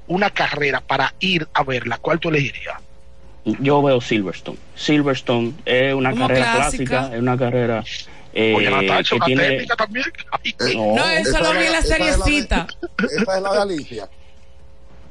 [0.06, 2.76] una carrera para ir a verla, ¿cuál tú elegirías?
[3.60, 4.58] Yo veo Silverstone.
[4.74, 6.84] Silverstone es una Como carrera clásica.
[6.84, 7.84] clásica, es una carrera
[8.36, 9.42] eh, Oye, Natacha, una tiene...
[9.48, 10.06] técnica también.
[10.30, 12.66] Ay, No, eso lo vi en la seriecita.
[12.98, 14.08] Esa es la de Alicia.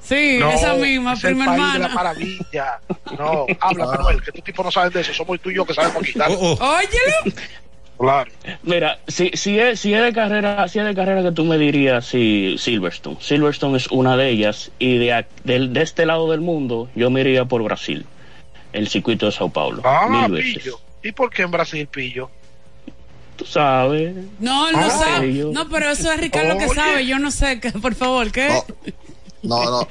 [0.02, 1.96] Sí, No, esa misma, es el prima país de la hermana.
[1.96, 2.80] maravilla.
[3.18, 5.14] No, habla, Manuel, que tu tipo no saben de eso.
[5.14, 6.30] Somos tú y yo que sabemos quitar.
[6.30, 7.36] Óyelo.
[7.98, 8.30] Claro.
[8.64, 11.58] Mira, si, si, es, si es de carrera, si es de carrera que tú me
[11.58, 13.18] dirías, sí, Silverstone.
[13.22, 17.46] Silverstone es una de ellas y de, de este lado del mundo yo me iría
[17.46, 18.06] por Brasil,
[18.74, 20.62] el circuito de Sao Paulo, Ah, mil veces.
[20.64, 20.80] pillo.
[21.04, 22.30] ¿Y por qué en Brasil pillo?
[23.36, 24.16] Tú sabes.
[24.40, 25.34] No, él no Ah, sabe.
[25.34, 26.76] yo- No, pero eso es Ricardo que Oye.
[26.76, 27.06] sabe.
[27.06, 28.50] Yo no sé, que, por favor, ¿qué?
[29.42, 29.88] No, no.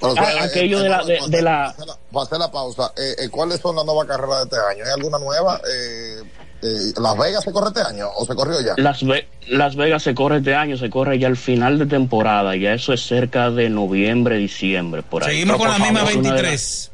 [0.00, 1.86] Pero, Ah, eh, aquello eh, de la- para- de- para de hacer- la- para hacer
[1.86, 4.84] la- Para hacer la pausa, eh, eh, ¿cuáles son las nuevas carreras de este año?
[4.84, 5.60] ¿Hay alguna nueva?
[5.68, 6.22] Eh,
[6.62, 6.66] eh,
[7.00, 8.74] ¿Las Vegas se corre este año o se corrió ya?
[8.76, 12.54] Las, Ve- Las Vegas se corre este año, se corre ya al final de temporada,
[12.56, 15.30] ya eso es cerca de noviembre, diciembre, por ahí.
[15.30, 16.90] Seguimos con la misma Es una de las- 23.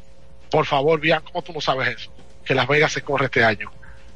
[0.51, 2.11] Por favor, Bian, ¿cómo tú no sabes eso?
[2.43, 3.71] Que Las Vegas se corre este año.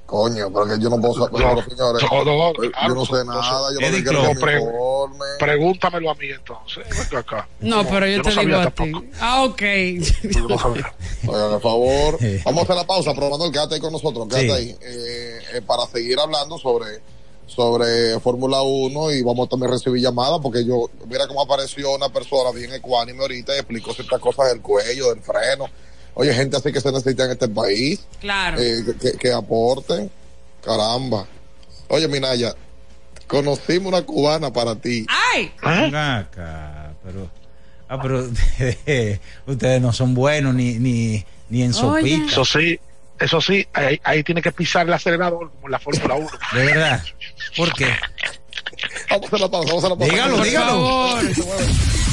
[0.10, 3.80] Coño, pero que yo no puedo saber, señores, no, no, yo no sé nada, yo
[3.80, 5.46] no Eddie sé qué es lo que me Club, pre-.
[5.46, 6.84] Pregúntamelo a mí entonces.
[6.90, 7.48] Venga acá.
[7.60, 8.92] No, pero yo, no te digo a ti.
[9.20, 9.62] Ah, ok.
[9.62, 14.48] Oigan, por favor, vamos a hacer la pausa, pero Manuel, quédate ahí con nosotros, quédate
[14.48, 14.52] Sí.
[14.52, 16.88] ahí, eh, eh, para seguir hablando sobre
[17.46, 22.10] sobre Fórmula 1 y vamos a también recibir llamadas porque yo, mira cómo apareció una
[22.10, 25.66] persona bien ecuánime ahorita y explicó ciertas cosas del cuello, del freno.
[26.20, 28.60] Oye, gente así que se necesita en este país, Claro.
[28.60, 30.12] eh, que, que aporten,
[30.62, 31.26] caramba.
[31.88, 32.54] Oye, Minaya,
[33.26, 35.06] conocimos una cubana para ti.
[35.34, 35.50] ¡Ay!
[35.64, 37.30] Venga acá, pero.
[37.88, 38.30] Ah, pero
[39.48, 42.26] ustedes no son buenos ni, ni, ni en sopita.
[42.30, 42.78] Eso sí,
[43.18, 46.30] eso sí, ahí, ahí tiene que pisar el acelerador como en la Fórmula 1.
[46.54, 47.02] De verdad.
[47.56, 47.88] ¿Por qué?
[49.10, 50.14] Vamos a hacer la pausa, vamos a la pausa.
[50.14, 51.18] Dígalo, Por dígalo.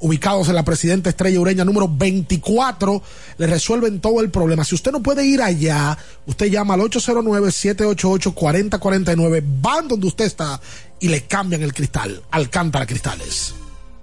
[0.00, 3.02] Ubicados en la Presidenta Estrella Ureña número 24,
[3.38, 4.64] le resuelven todo el problema.
[4.64, 5.96] Si usted no puede ir allá,
[6.26, 10.60] usted llama al 809-788-4049, van donde usted está
[11.00, 12.22] y le cambian el cristal.
[12.30, 13.54] Alcántara Cristales.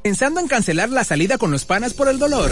[0.01, 2.51] Pensando en cancelar la salida con los panas por el dolor.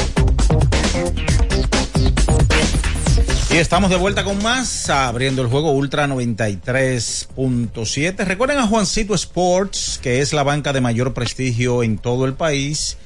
[3.53, 8.25] Y estamos de vuelta con más, abriendo el juego Ultra 93.7.
[8.25, 12.97] Recuerden a Juancito Sports, que es la banca de mayor prestigio en todo el país,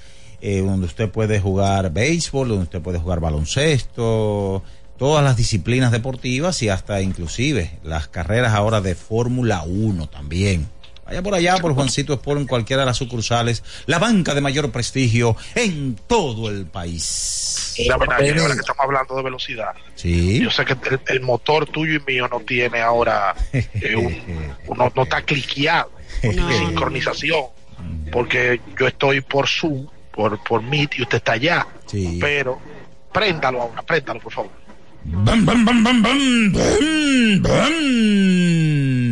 [0.41, 4.61] eh, donde usted puede jugar béisbol, donde usted puede jugar baloncesto,
[4.99, 10.67] todas las disciplinas deportivas y hasta inclusive las carreras ahora de Fórmula 1 también.
[11.06, 14.72] Vaya por allá por Juancito Sport en cualquiera de las sucursales, la banca de mayor
[14.72, 17.76] prestigio en todo el país.
[17.88, 20.40] La verdad, y ahora que estamos hablando de velocidad, Sí.
[20.41, 24.91] yo sé que el, el motor tuyo y mío no tiene ahora, eh, un- no,
[24.95, 25.91] no está cliqueado,
[26.23, 27.45] no tiene sincronización,
[28.11, 32.18] porque yo estoy por Zoom, por, por Meet y usted está allá, Sí.
[32.19, 32.60] pero
[33.14, 34.52] préndalo ahora, préndalo por favor.
[35.07, 36.53] Bam, bam.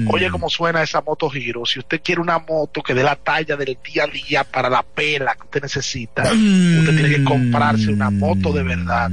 [0.10, 1.65] Oye cómo suena esa moto Giro.
[1.65, 4.84] Si usted quiere una moto que dé la talla del día a día para la
[4.84, 9.11] pela que usted necesita, usted tiene que comprarse una moto de verdad.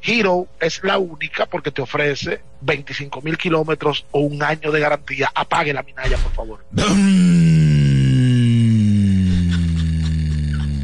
[0.00, 5.30] Giro es la única porque te ofrece 25 mil kilómetros o un año de garantía.
[5.34, 6.64] Apague la minalla, por favor.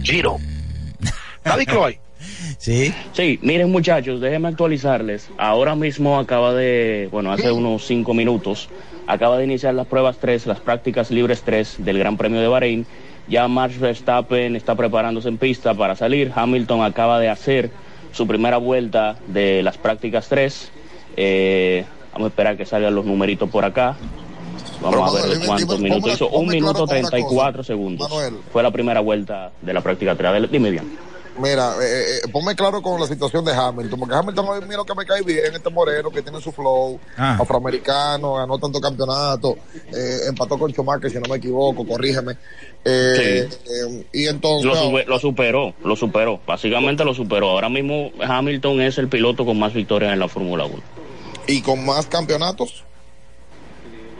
[0.03, 0.39] Giro.
[1.45, 2.01] Daddy Chloe.
[2.65, 2.95] Sí.
[3.13, 5.29] Sí, miren muchachos, déjenme actualizarles.
[5.37, 8.71] Ahora mismo acaba de, bueno, hace unos cinco minutos,
[9.07, 12.87] acaba de iniciar las pruebas 3, las prácticas libres 3 del Gran Premio de Bahrein.
[13.29, 16.33] Ya Max Verstappen está preparándose en pista para salir.
[16.35, 17.71] Hamilton acaba de hacer
[18.13, 20.71] su primera vuelta de las prácticas 3.
[21.19, 21.85] Eh,
[22.15, 23.95] vamos a esperar que salgan los numeritos por acá.
[24.81, 26.29] Vamos Pero, a ver Manuel, cuántos dime- minutos hizo.
[26.29, 27.67] Un claro minuto una 34 cosa.
[27.67, 28.09] segundos.
[28.09, 28.35] Manuel.
[28.51, 30.51] Fue la primera vuelta de la práctica 3.
[30.51, 31.14] Dime bien.
[31.37, 34.77] Mira, eh, eh, ponme claro con la situación de Hamilton, porque Hamilton a mí mira
[34.77, 37.37] lo que me cae bien, este moreno que tiene su flow, Ah.
[37.41, 39.57] afroamericano, ganó tanto campeonato,
[39.93, 42.35] eh, empató con Schumacher, si no me equivoco, corrígeme.
[42.85, 44.65] Eh, eh, y entonces...
[44.67, 46.39] Lo, sube- lo superó, lo superó.
[46.47, 47.51] Básicamente lo superó.
[47.51, 50.83] Ahora mismo Hamilton es el piloto con más victorias en la Fórmula 1.
[51.49, 52.85] Y con más campeonatos,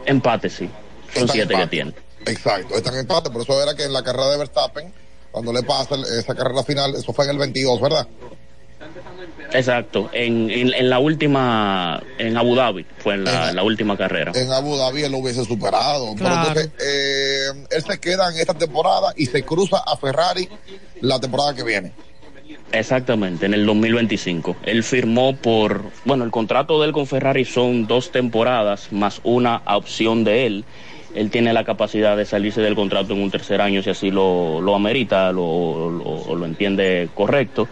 [0.05, 0.69] Empate, sí.
[1.13, 1.93] Son siete que tiene.
[2.25, 4.93] exacto, están en empate, por eso era que en la carrera de Verstappen,
[5.35, 8.07] cuando le pasa esa carrera final, eso fue en el 22, ¿verdad?
[9.51, 10.09] Exacto.
[10.13, 14.31] En, en, en la última, en Abu Dhabi, fue en la, la última carrera.
[14.33, 16.13] En Abu Dhabi él lo hubiese superado.
[16.17, 16.47] Pero Claro.
[16.49, 20.47] entonces, eh, él se queda en esta temporada y se cruza a Ferrari
[21.01, 21.91] la temporada que viene.
[22.71, 24.55] Exactamente, en el 2025.
[24.63, 29.61] Él firmó por, bueno, el contrato de él con Ferrari son dos temporadas más una
[29.67, 30.65] opción de él.
[31.15, 34.61] Él tiene la capacidad de salirse del contrato en un tercer año si así lo,
[34.61, 37.67] lo amerita, lo, lo, lo entiende correcto.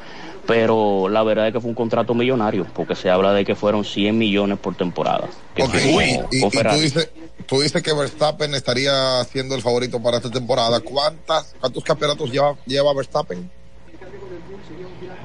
[0.45, 3.85] Pero la verdad es que fue un contrato millonario, porque se habla de que fueron
[3.85, 5.29] 100 millones por temporada.
[5.55, 7.09] que Ok, firmó y, dices,
[7.45, 10.81] tú dices que Verstappen estaría siendo el favorito para esta temporada.
[10.81, 13.49] ¿Cuántas, ¿Cuántos campeonatos lleva, lleva Verstappen?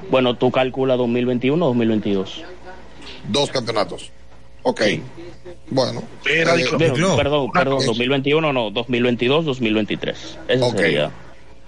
[0.09, 2.43] Bueno, tú calculas 2021 o 2022.
[3.27, 4.11] Dos campeonatos.
[4.69, 4.81] Ok.
[5.71, 6.03] Bueno.
[6.25, 7.87] Mira, eh, Digo, perdón, perdón, cosa.
[7.87, 10.37] 2021 no, 2022, 2023.
[10.47, 10.75] Ese Ok.
[10.77, 11.11] sería.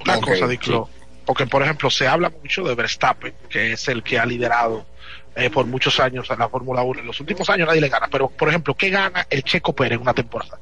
[0.03, 0.89] Una Ok, cosa, Diclo,
[1.25, 4.85] porque por ejemplo se habla mucho de Verstappen, que es el que ha liderado
[5.35, 6.99] eh, por muchos años a la Fórmula 1.
[7.01, 9.95] En los últimos años nadie le gana, pero por ejemplo, ¿qué gana el Checo Pérez
[9.97, 10.59] en una temporada?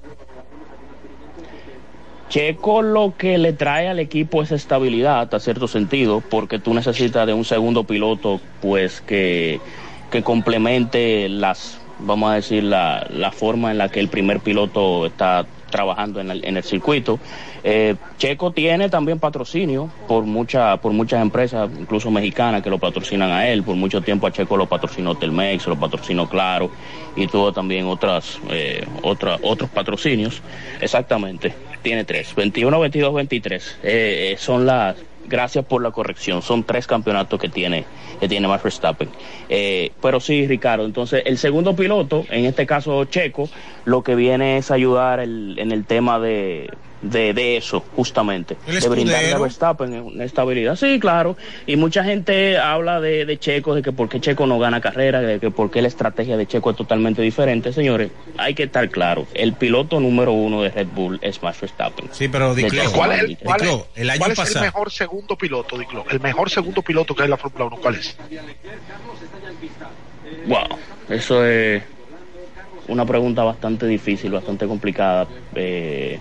[2.29, 7.25] Checo lo que le trae al equipo es estabilidad, a cierto sentido, porque tú necesitas
[7.25, 9.59] de un segundo piloto, pues que,
[10.11, 15.05] que complemente las, vamos a decir, la, la forma en la que el primer piloto
[15.05, 17.19] está trabajando en el, en el circuito.
[17.63, 23.31] Eh, Checo tiene también patrocinio por mucha, por muchas empresas, incluso mexicanas, que lo patrocinan
[23.31, 23.63] a él.
[23.63, 26.71] Por mucho tiempo a Checo lo patrocinó Telmex, lo patrocinó Claro
[27.15, 30.41] y tuvo también otras, eh, otros patrocinios.
[30.81, 33.77] Exactamente, tiene tres, 21, 22, 23.
[33.83, 34.95] Eh, eh, son las,
[35.27, 37.85] gracias por la corrección, son tres campeonatos que tiene,
[38.19, 39.09] que tiene Max Verstappen.
[39.49, 43.49] Eh, pero sí, Ricardo, entonces el segundo piloto, en este caso Checo,
[43.85, 46.69] lo que viene es ayudar en el tema de,
[47.01, 49.37] de, de eso, justamente, de brindarle a.
[49.37, 50.75] Verstappen una estabilidad.
[50.75, 54.59] Sí, claro, y mucha gente habla de, de Checo, de que por qué Checo no
[54.59, 57.71] gana carrera, de que por qué la estrategia de Checo es totalmente diferente.
[57.73, 62.09] Señores, hay que estar claro, el piloto número uno de Red Bull es Max Verstappen.
[62.11, 63.85] Sí, pero Diclo, ¿Cuál es, el, es- año
[64.19, 66.05] cuál es el mejor segundo piloto, Diclo?
[66.09, 68.17] El mejor segundo piloto que hay en la Fórmula 1, ¿cuál es?
[70.47, 70.77] Wow,
[71.09, 71.83] eso es
[72.87, 75.27] una pregunta bastante difícil, bastante complicada.
[75.55, 76.19] Eh,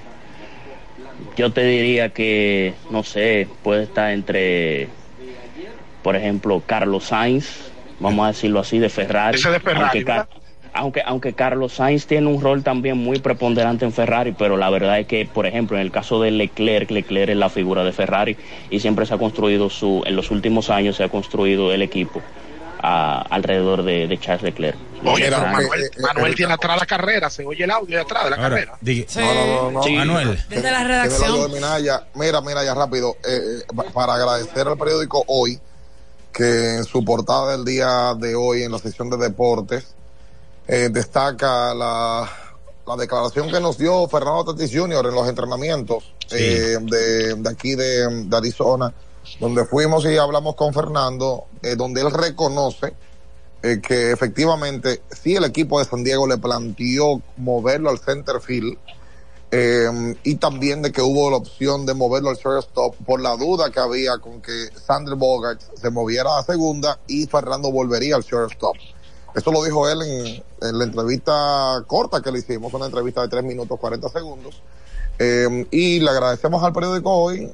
[1.38, 4.88] yo te diría que, no sé, puede estar entre,
[6.02, 7.70] por ejemplo, Carlos Sainz,
[8.00, 9.38] vamos a decirlo así, de Ferrari.
[9.38, 10.04] Ese de Ferrari,
[10.74, 14.98] aunque, aunque Carlos Sainz tiene un rol también muy preponderante en Ferrari, pero la verdad
[14.98, 18.36] es que, por ejemplo, en el caso de Leclerc, Leclerc es la figura de Ferrari
[18.68, 22.20] y siempre se ha construido su, en los últimos años se ha construido el equipo
[22.80, 24.76] a- alrededor de, de Charles Leclerc.
[25.04, 28.30] Oye, pero Manuel, Manuel tiene atrás la carrera, se oye el audio de atrás de
[28.30, 28.78] la carrera.
[28.84, 29.06] Sí.
[29.16, 29.82] No, no, no, no.
[29.84, 29.92] Sí.
[29.96, 30.44] Manuel.
[30.48, 31.52] Desde la redacción.
[31.52, 32.06] Minaya.
[32.14, 33.16] Mira, mira, ya rápido.
[33.24, 35.58] eh, eh, pa- para agradecer al periódico Hoy,
[36.32, 39.86] que en su portada del día de hoy, en la sección de deportes,
[40.66, 42.28] eh, destaca la,
[42.86, 45.06] la declaración que nos dio Fernando Tatis Jr.
[45.06, 48.92] en los entrenamientos eh, de, de aquí de, de Arizona,
[49.40, 52.94] donde fuimos y hablamos con Fernando, eh, donde él reconoce
[53.62, 58.76] eh, que efectivamente sí el equipo de San Diego le planteó moverlo al center field
[59.50, 63.70] eh, y también de que hubo la opción de moverlo al shortstop por la duda
[63.70, 68.76] que había con que Sander Bogart se moviera a segunda y Fernando volvería al shortstop.
[69.34, 73.44] Eso lo dijo él en, la entrevista corta que le hicimos, una entrevista de 3
[73.44, 74.60] minutos 40 segundos.
[75.70, 77.52] Y le agradecemos al periódico hoy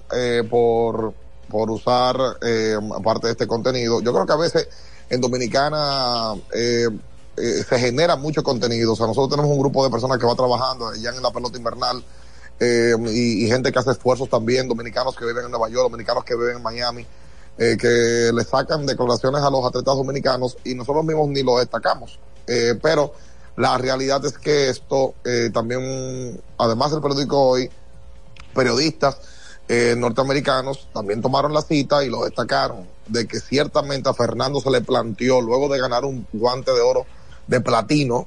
[0.48, 1.14] por,
[1.48, 4.00] por usar eh, parte de este contenido.
[4.00, 4.68] Yo creo que a veces
[5.10, 6.88] en Dominicana eh,
[7.36, 8.92] eh, se genera mucho contenido.
[8.92, 11.58] O sea, nosotros tenemos un grupo de personas que va trabajando ya en la pelota
[11.58, 12.02] invernal
[12.60, 16.24] eh, y, y gente que hace esfuerzos también, dominicanos que viven en Nueva York, dominicanos
[16.24, 17.04] que viven en Miami,
[17.58, 22.18] eh, que le sacan declaraciones a los atletas dominicanos y nosotros mismos ni lo destacamos.
[22.46, 23.14] Pero
[23.56, 25.14] la realidad es que esto
[25.54, 27.70] también, además del periódico hoy,
[28.54, 29.16] periodistas
[29.68, 34.70] eh, norteamericanos también tomaron la cita y lo destacaron de que ciertamente a Fernando se
[34.70, 37.06] le planteó luego de ganar un guante de oro
[37.46, 38.26] de platino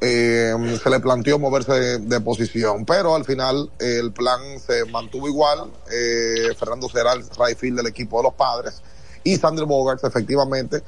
[0.00, 0.52] eh,
[0.82, 5.28] se le planteó moverse de, de posición pero al final eh, el plan se mantuvo
[5.28, 8.82] igual eh, Fernando será el right field del equipo de los padres
[9.22, 10.82] y Sander Bogarts efectivamente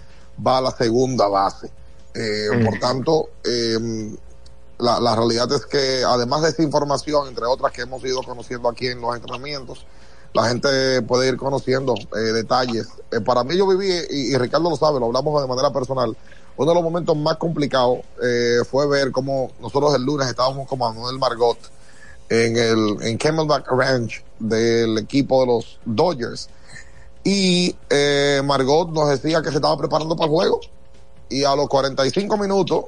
[0.45, 1.71] va a la segunda base
[2.19, 2.65] Eh, Mm.
[2.65, 3.77] por tanto eh,
[4.79, 8.69] la, la realidad es que además de esa información, entre otras que hemos ido conociendo
[8.69, 9.87] aquí en los entrenamientos,
[10.33, 12.89] la gente puede ir conociendo eh, detalles.
[13.11, 16.17] Eh, para mí yo viví, y, y Ricardo lo sabe, lo hablamos de manera personal,
[16.57, 20.79] uno de los momentos más complicados eh, fue ver cómo nosotros el lunes estábamos con
[20.79, 21.59] Manuel Margot
[22.29, 26.49] en el en Camelback Ranch del equipo de los Dodgers
[27.23, 30.61] y eh, Margot nos decía que se estaba preparando para el juego
[31.29, 32.87] y a los 45 minutos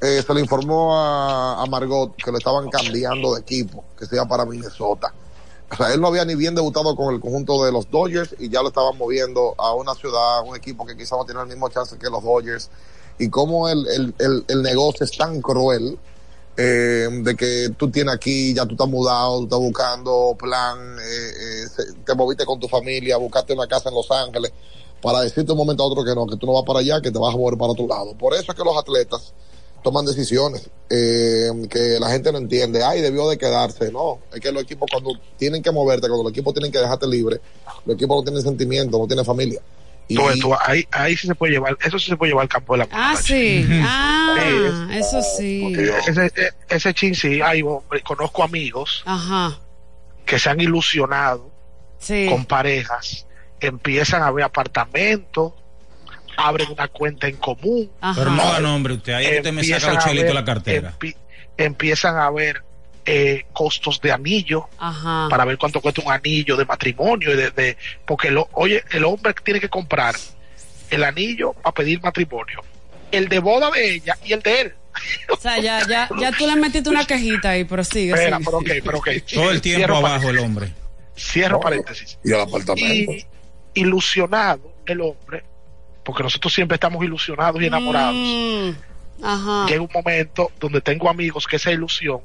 [0.00, 4.44] eh, se le informó a, Margot que lo estaban cambiando de equipo, que sea para
[4.44, 5.12] Minnesota.
[5.70, 8.48] O sea, él no había ni bien debutado con el conjunto de los Dodgers y
[8.48, 11.68] ya lo estaban moviendo a una ciudad, un equipo que quizá no tiene el mismo
[11.70, 12.70] chance que los Dodgers.
[13.18, 15.98] Y cómo el, el, el, negocio es tan cruel
[16.56, 21.64] eh, de que tú tienes aquí, ya tú estás mudado, tú estás buscando plan, eh,
[21.74, 24.52] eh, te moviste con tu familia, buscaste una casa en Los Ángeles
[25.00, 27.10] para decirte un momento a otro que no, que tú no vas para allá, que
[27.10, 28.16] te vas a mover para otro lado.
[28.16, 29.32] Por eso es que los atletas
[29.86, 32.82] toman decisiones eh, que la gente no entiende.
[32.82, 33.92] Ay, debió de quedarse.
[33.92, 37.06] No, es que los equipos cuando tienen que moverte, cuando los equipos tienen que dejarte
[37.06, 37.40] libre,
[37.84, 39.60] los equipos no tienen sentimiento, no tienen familia.
[40.08, 42.48] Y, Tú, tú, ahí, ahí sí se puede llevar, eso sí se puede llevar al
[42.48, 43.64] campo de la Ah, sí.
[43.82, 45.72] Ah, eso sí.
[46.08, 49.56] Ese, ese, ese chin sí, ay, hombre, conozco amigos Ajá.
[50.24, 51.48] que se han ilusionado
[52.00, 52.26] Sí.
[52.28, 53.24] con parejas,
[53.60, 55.52] empiezan a ver apartamentos,
[56.36, 57.90] abren una cuenta en común.
[58.14, 60.94] Pero no haga nombre usted, ahí usted me saca los chelitos de la cartera.
[60.98, 61.16] empi-
[61.56, 62.62] empiezan a ver
[63.06, 65.28] eh, costos de anillo Ajá.
[65.30, 69.04] para ver cuánto cuesta un anillo de matrimonio y de, de- porque lo, oye el
[69.04, 70.16] hombre tiene que comprar
[70.90, 72.62] el anillo para pedir matrimonio
[73.12, 74.74] el de boda de ella y el de él
[75.28, 78.12] O sea, ya, ya, ya tú le metiste una quejita ahí, pero sigue.
[78.12, 79.08] Espera, pero ok, pero ok.
[79.32, 80.72] Todo el tiempo Cierro abajo el hombre.
[81.16, 82.18] Cierro paréntesis.
[82.24, 83.12] y el apartamento.
[83.12, 83.26] Y
[83.74, 85.44] ilusionado el hombre,
[86.06, 88.14] porque nosotros siempre estamos ilusionados y enamorados.
[88.16, 88.70] Mm,
[89.24, 89.66] Ajá.
[89.66, 92.20] Llega un momento donde tengo amigos que esa ilusión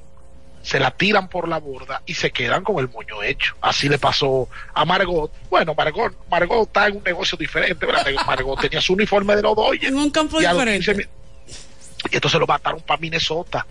[0.62, 3.56] se la tiran por la borda y se quedan con el moño hecho.
[3.62, 5.32] Así le pasó a Margot.
[5.50, 8.06] Bueno, Margot, Margot está en un negocio diferente, ¿verdad?
[8.28, 9.88] Margot tenía su uniforme de los Dodgers.
[9.88, 10.86] En un campo Y a los diferente.
[10.94, 13.66] 15 mi- Y entonces lo mataron para Minnesota,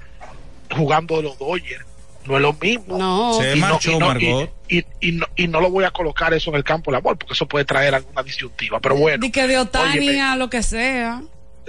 [0.76, 1.84] jugando de los Dodgers.
[2.26, 2.98] No es lo mismo.
[2.98, 3.34] No.
[3.34, 4.50] Se Y no- marchó y no- Margot.
[4.68, 6.98] Y, y- y no, y no lo voy a colocar eso en el campo del
[6.98, 8.78] amor, porque eso puede traer alguna disyuntiva.
[8.80, 11.22] Pero bueno, Di que de Otani a lo que sea.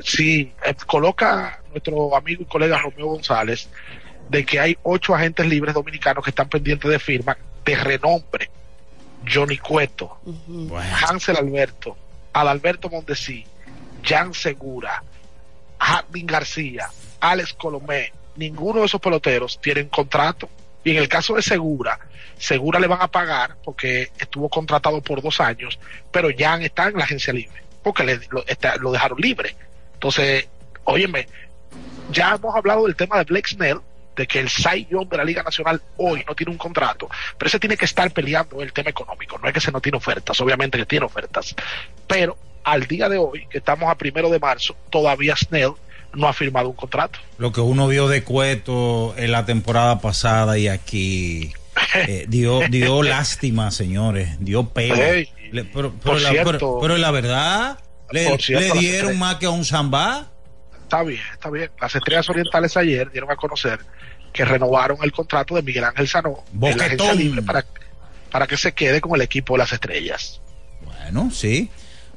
[0.03, 3.69] sí, eh, coloca nuestro amigo y colega Romeo González
[4.29, 8.49] de que hay ocho agentes libres dominicanos que están pendientes de firma de renombre.
[9.31, 10.19] Johnny Cueto,
[11.07, 11.95] Hansel Alberto,
[12.33, 13.45] Adalberto Mondesí,
[14.03, 15.03] Jan Segura,
[15.79, 20.49] Jardín García, Alex Colomé, ninguno de esos peloteros tienen contrato.
[20.83, 21.99] Y en el caso de Segura,
[22.37, 25.79] Segura le van a pagar porque estuvo contratado por dos años,
[26.11, 29.55] pero ya está en la agencia libre, porque le, lo, está- lo dejaron libre.
[29.93, 30.47] Entonces,
[30.85, 31.27] óyeme,
[32.11, 33.79] ya hemos hablado del tema de Blake Snell,
[34.15, 37.59] de que el Cy de la Liga Nacional hoy no tiene un contrato, pero ese
[37.59, 39.37] tiene que estar peleando el tema económico.
[39.37, 41.55] No es que se no tiene ofertas, obviamente que tiene ofertas,
[42.07, 45.73] pero al día de hoy, que estamos a primero de marzo, todavía Snell
[46.13, 47.19] no ha firmado un contrato.
[47.38, 51.53] Lo que uno vio de Cueto en la temporada pasada y aquí
[51.95, 54.95] eh, dio, dio lástima, señores, dio pena.
[54.95, 57.79] Le- pero, la, cierto- pero- pero la verdad,
[58.11, 60.27] le, cierto, dieron más que a un zambá.
[60.83, 61.69] Está bien, está bien.
[61.79, 63.79] Las estrellas orientales ayer dieron a conocer
[64.33, 67.65] que renovaron el contrato de Miguel Ángel Sanó en la agencia libre para,
[68.31, 70.41] para que se quede con el equipo de las estrellas.
[70.81, 71.69] Bueno, sí.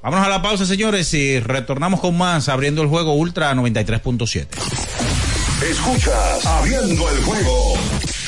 [0.04, 4.46] Vámonos a la pausa, señores, y retornamos con más abriendo el juego Ultra 93.7.
[5.66, 7.72] Escuchas Abriendo el juego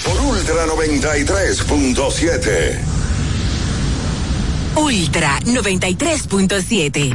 [0.03, 2.79] por Ultra 93.7.
[4.75, 7.15] Ultra 93.7.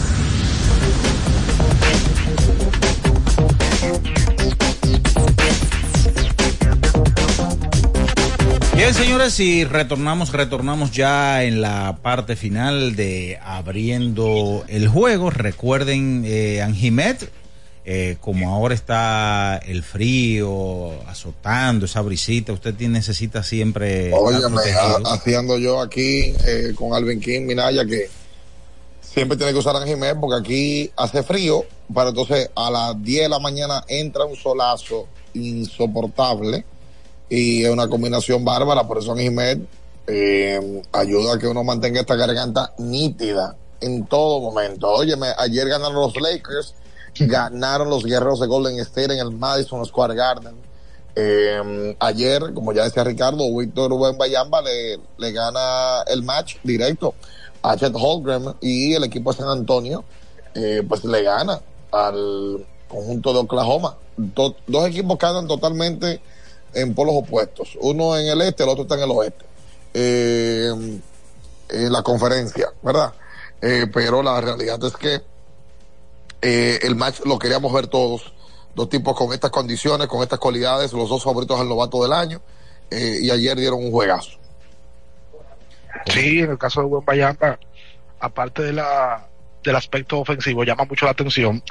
[8.75, 15.29] Bien, señores, y retornamos, retornamos ya en la parte final de abriendo el juego.
[15.29, 17.29] Recuerden, eh, Anjimet,
[17.85, 24.11] eh, como ahora está el frío azotando, esa brisita, usted tiene, necesita siempre.
[24.13, 28.09] Óyeme, ha- haciendo yo aquí eh, con Alvin King, Minaya, que
[29.13, 33.29] siempre tiene que usar Anjimet porque aquí hace frío, pero entonces a las 10 de
[33.29, 36.65] la mañana entra un solazo insoportable
[37.29, 39.59] y es una combinación bárbara, por eso Anjimet
[40.07, 44.89] eh, ayuda a que uno mantenga esta garganta nítida en todo momento.
[44.89, 46.75] Óyeme, ayer ganaron los Lakers,
[47.19, 50.55] ganaron los guerreros de Golden State en el Madison Square Garden.
[51.15, 57.13] Eh, ayer, como ya decía Ricardo, Víctor Rubén Bayamba le, le gana el match directo
[57.63, 60.03] a Chet Holmgren y el equipo de San Antonio,
[60.55, 61.61] eh, pues le gana
[61.91, 63.97] al conjunto de Oklahoma.
[64.17, 66.21] Do- dos equipos que totalmente
[66.73, 67.77] en polos opuestos.
[67.81, 69.45] Uno en el este, el otro está en el oeste.
[69.93, 71.01] Eh,
[71.69, 73.13] en la conferencia, ¿verdad?
[73.61, 75.21] Eh, pero la realidad es que
[76.41, 78.33] el match lo queríamos ver todos.
[78.73, 82.41] Dos tipos con estas condiciones, con estas cualidades, los dos favoritos al novato del año.
[82.89, 84.31] y ayer dieron un juegazo.
[86.05, 87.59] Sí, en el caso de Buen Bayamba,
[88.19, 89.27] aparte de la,
[89.63, 91.63] del aspecto ofensivo, llama mucho la atención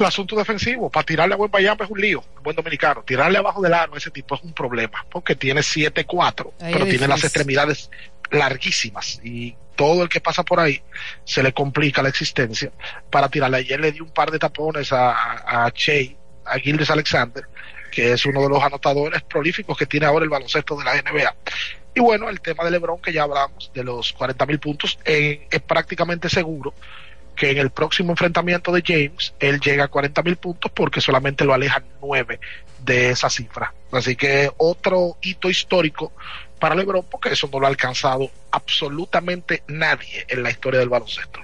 [0.00, 0.90] el asunto defensivo.
[0.90, 3.02] Para tirarle a Buen Bayamba es un lío, buen dominicano.
[3.02, 6.86] Tirarle abajo del aro a ese tipo es un problema, porque tiene 7-4, Ahí pero
[6.86, 7.90] tiene las extremidades
[8.30, 10.80] larguísimas y todo el que pasa por ahí
[11.24, 12.70] se le complica la existencia
[13.10, 13.58] para tirarle.
[13.58, 16.14] Ayer le di un par de tapones a, a, Shea,
[16.44, 17.44] a Gildes Alexander,
[17.90, 21.34] que es uno de los anotadores prolíficos que tiene ahora el baloncesto de la NBA.
[22.00, 25.46] Y bueno, el tema de LeBron, que ya hablamos, de los 40 mil puntos, eh,
[25.50, 26.72] es prácticamente seguro
[27.36, 31.44] que en el próximo enfrentamiento de James, él llega a 40 mil puntos porque solamente
[31.44, 32.40] lo alejan 9
[32.86, 33.74] de esa cifra.
[33.92, 36.12] Así que otro hito histórico
[36.58, 41.40] para LeBron, porque eso no lo ha alcanzado absolutamente nadie en la historia del baloncesto.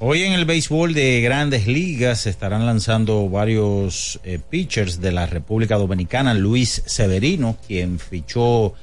[0.00, 5.26] Hoy en el béisbol de grandes ligas se estarán lanzando varios eh, pitchers de la
[5.26, 6.34] República Dominicana.
[6.34, 8.74] Luis Severino, quien fichó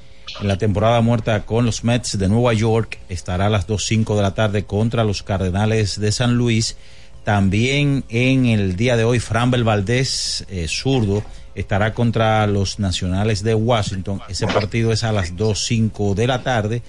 [0.41, 4.21] en la temporada muerta con los Mets de Nueva York, estará a las 2.05 de
[4.21, 6.77] la tarde contra los Cardenales de San Luis.
[7.23, 11.23] También en el día de hoy, Framber Valdés, eh, zurdo,
[11.55, 14.21] estará contra los Nacionales de Washington.
[14.29, 16.81] Ese partido es a las 2.05 de la tarde.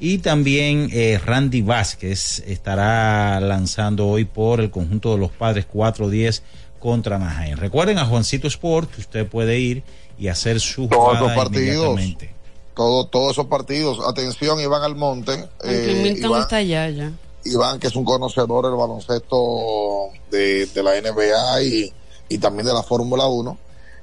[0.00, 6.42] Y también eh, Randy Vázquez estará lanzando hoy por el conjunto de los padres 4-10
[6.78, 7.56] contra Anaheim.
[7.56, 9.82] Recuerden a Juancito Sport que usted puede ir
[10.16, 11.98] y hacer su Todos jugada partidos.
[11.98, 12.37] inmediatamente.
[12.78, 13.98] Todo, todos esos partidos.
[14.06, 15.32] Atención, Iván Almonte.
[15.64, 17.12] Eh, Milton Iván, está allá ya.
[17.44, 21.92] Iván, que es un conocedor del baloncesto de, de la NBA y,
[22.28, 23.58] y también de la Fórmula 1.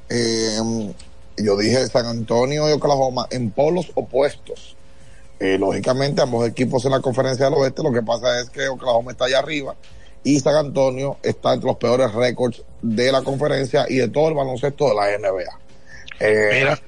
[0.10, 0.58] Eh,
[1.38, 4.76] yo dije San Antonio y Oklahoma en polos opuestos.
[5.40, 7.82] Eh, lógicamente, ambos equipos en la conferencia del oeste.
[7.82, 9.74] Lo que pasa es que Oklahoma está allá arriba
[10.26, 14.34] y San Antonio está entre los peores récords de la conferencia y de todo el
[14.34, 15.60] baloncesto de la NBA.
[16.20, 16.82] Eh, Mira,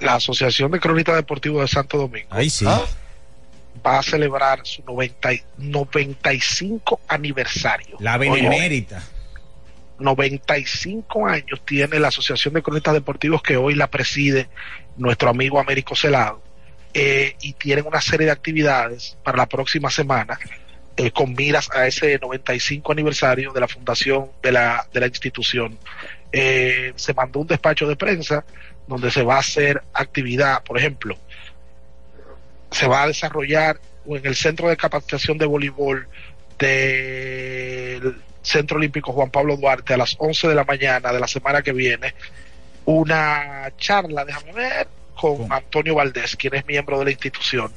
[0.00, 2.64] la Asociación de Cronistas Deportivos de Santo Domingo Ahí sí.
[2.64, 7.96] va a celebrar su 90 y- 95 aniversario.
[8.00, 9.02] La Oye, benemérita.
[9.98, 14.48] 95 años tiene la Asociación de Cronistas Deportivos que hoy la preside
[14.96, 16.42] nuestro amigo Américo Celado
[16.92, 20.38] eh, y tienen una serie de actividades para la próxima semana
[20.96, 25.76] eh, con miras a ese 95 aniversario de la fundación de la, de la institución.
[26.32, 28.44] Eh, se mandó un despacho de prensa
[28.86, 31.16] donde se va a hacer actividad, por ejemplo,
[32.70, 36.06] se va a desarrollar en el centro de capacitación de voleibol
[36.58, 41.62] del Centro Olímpico Juan Pablo Duarte a las 11 de la mañana de la semana
[41.62, 42.14] que viene
[42.84, 47.72] una charla, déjame ver, con Antonio Valdés, quien es miembro de la institución.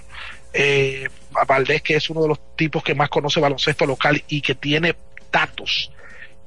[0.54, 1.08] Eh,
[1.48, 4.96] Valdés, que es uno de los tipos que más conoce baloncesto local y que tiene
[5.32, 5.92] datos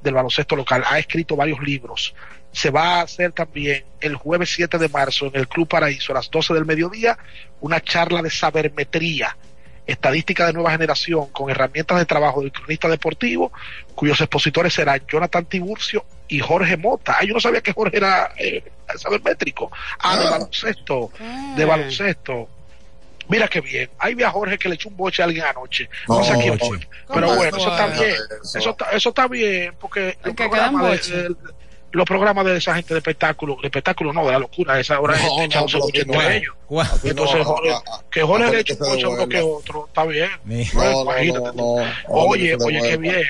[0.02, 2.14] del baloncesto local, ha escrito varios libros.
[2.52, 6.16] Se va a hacer también el jueves 7 de marzo en el Club Paraíso a
[6.16, 7.16] las 12 del mediodía
[7.60, 9.36] una charla de sabermetría,
[9.86, 13.52] estadística de nueva generación con herramientas de trabajo del cronista deportivo,
[13.94, 17.16] cuyos expositores serán Jonathan Tiburcio y Jorge Mota.
[17.18, 18.64] Ah, yo no sabía que Jorge era eh,
[18.96, 19.70] sabermétrico.
[19.98, 21.10] Ah, de baloncesto,
[21.56, 22.48] de baloncesto.
[23.28, 23.88] Mira qué bien.
[23.98, 25.88] Ahí vi a Jorge que le echó un boche a alguien anoche.
[26.08, 26.78] No, sé a quién fue.
[26.80, 28.16] Pero ¿Cómo bueno, eso está bien.
[28.42, 30.32] Eso está, eso está bien, porque de,
[31.28, 31.36] de-
[31.92, 35.16] los programas de esa gente de espectáculo, de espectáculo no, de la locura, esa hora
[35.18, 36.30] No, gente no, que entre no.
[36.30, 36.54] ellos.
[36.70, 37.46] No, Entonces,
[38.10, 40.30] que Jorge le eche un uno que otro, está bien.
[40.44, 41.40] No, no, Imagínate.
[41.40, 41.84] no, no.
[42.08, 43.22] Oye, oye, qué bien.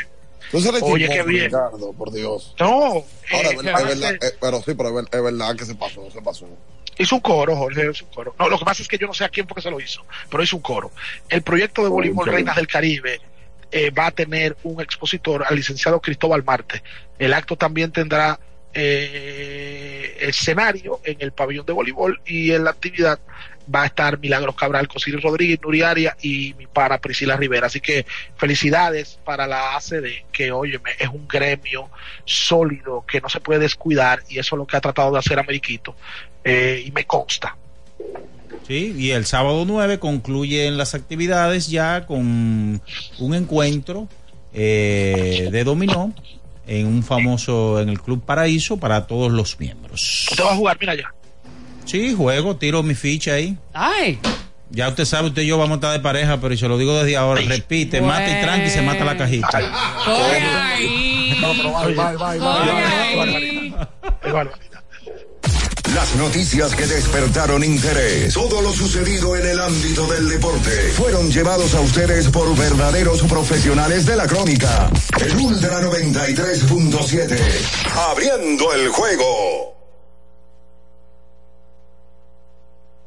[0.82, 1.44] Oye, qué bien.
[1.44, 2.54] Ricardo, por Dios.
[2.58, 5.08] No, Ahora, eh, es que verdad, van es verdad, eh, pero sí, pero es ver-
[5.12, 6.46] es verdad que se pasó, se pasó.
[6.98, 8.34] Hizo un coro, Jorge, hizo un coro.
[8.38, 9.80] No, lo que pasa es que yo no sé a quién fue que se lo
[9.80, 10.90] hizo, pero hizo un coro.
[11.28, 12.26] El proyecto de voleibol.
[12.26, 13.20] Reinas del Caribe
[13.70, 16.82] eh, va a tener un expositor al licenciado Cristóbal Marte.
[17.18, 18.38] El acto también tendrá
[18.72, 23.18] eh, escenario en el pabellón de voleibol y en la actividad
[23.72, 27.66] va a estar Milagros Cabral, Cosiris Rodríguez, Nuriaria y para Priscila Rivera.
[27.66, 28.06] Así que
[28.36, 31.90] felicidades para la ACD, que óyeme, es un gremio
[32.24, 35.38] sólido que no se puede descuidar y eso es lo que ha tratado de hacer
[35.38, 35.94] Ameriquito.
[36.42, 37.56] Eh, y me consta.
[38.66, 42.80] Sí, y el sábado 9 concluyen las actividades ya con
[43.18, 44.08] un encuentro
[44.52, 46.12] eh, de dominó
[46.66, 50.28] en un famoso, en el Club Paraíso para todos los miembros.
[50.30, 50.76] ¿Usted va a jugar?
[50.80, 51.12] Mira ya.
[51.84, 53.56] Sí, juego, tiro mi ficha ahí.
[53.72, 54.18] Ay.
[54.70, 56.96] Ya usted sabe, usted y yo vamos a estar de pareja, pero se lo digo
[57.02, 58.14] desde ahora, repite, Bueno.
[58.14, 59.58] mata y tranqui, se mata la cajita.
[59.58, 61.36] Ahí.
[61.40, 63.72] No, pero bye, bye, bye, bye.
[64.22, 64.60] Coge ahí.
[65.94, 71.74] Las noticias que despertaron interés, todo lo sucedido en el ámbito del deporte, fueron llevados
[71.74, 74.90] a ustedes por verdaderos profesionales de la crónica.
[75.20, 77.38] El Ultra 93.7,
[78.10, 79.76] abriendo el juego.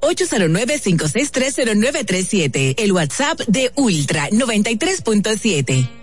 [0.02, 2.76] 809-5630937.
[2.78, 6.03] El WhatsApp de Ultra 93.7.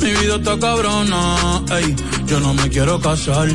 [0.00, 1.96] Mi vida está cabrona, ey,
[2.26, 3.48] yo no me quiero casar.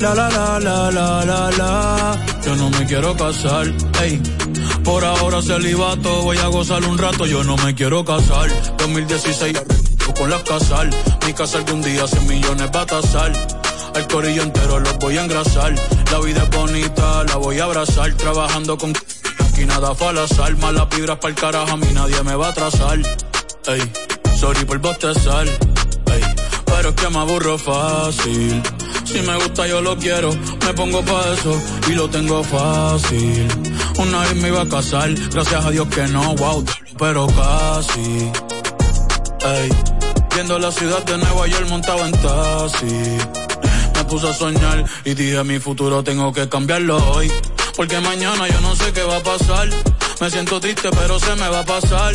[0.00, 3.66] La la la la la la la, yo no me quiero casar,
[4.02, 4.20] ey.
[4.84, 8.48] Por ahora celibato, voy a gozar un rato, yo no me quiero casar.
[8.78, 9.58] 2016
[10.18, 10.90] con las casal,
[11.26, 13.32] mi casa algún día 100 millones va a tasar.
[13.94, 15.74] Al corillo entero los voy a engrasar.
[16.10, 18.12] La vida es bonita, la voy a abrazar.
[18.14, 18.92] Trabajando con
[19.40, 20.56] aquí nada fue al azar.
[20.56, 22.98] Malas vibras para el carajo, a mí nadie me va a atrasar.
[23.66, 23.92] Ey,
[24.38, 25.46] sorry por bostezar.
[26.66, 28.62] Pero es que me aburro fácil.
[29.04, 30.30] Si me gusta yo lo quiero,
[30.64, 33.48] me pongo pa' eso y lo tengo fácil.
[33.98, 36.64] Una vez me iba a casar, gracias a Dios que no, wow,
[36.98, 38.30] pero casi.
[39.44, 39.68] Ey,
[40.34, 43.18] viendo la ciudad de Nueva York montado en taxi.
[43.96, 47.32] Me puse a soñar y dije mi futuro tengo que cambiarlo hoy.
[47.76, 49.68] Porque mañana yo no sé qué va a pasar.
[50.20, 52.14] Me siento triste pero se me va a pasar.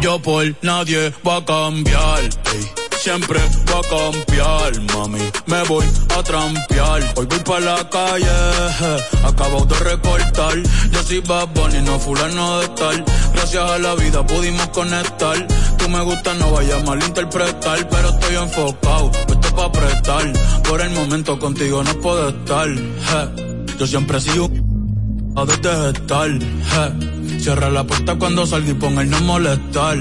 [0.00, 2.22] Yo por nadie voy a cambiar.
[2.22, 2.86] Ey.
[3.06, 5.20] Siempre voy a cambiar, mami.
[5.46, 5.86] Me voy
[6.16, 7.12] a trampear.
[7.14, 8.26] Hoy voy para la calle,
[9.24, 10.58] acabo de recortar.
[10.90, 13.04] Yo soy Bad Bunny, no fulano de tal.
[13.32, 15.46] Gracias a la vida pudimos conectar.
[15.78, 17.88] Tú me gusta, no vayas a malinterpretar.
[17.88, 20.32] Pero estoy enfocado, esto pa' apretar.
[20.68, 22.68] Por el momento contigo no puedo estar.
[22.68, 23.76] je.
[23.78, 24.50] Yo siempre sigo
[25.36, 26.30] a desde estar.
[26.30, 27.15] je.
[27.38, 29.98] Cierra la puerta cuando salga y pon el no molestar.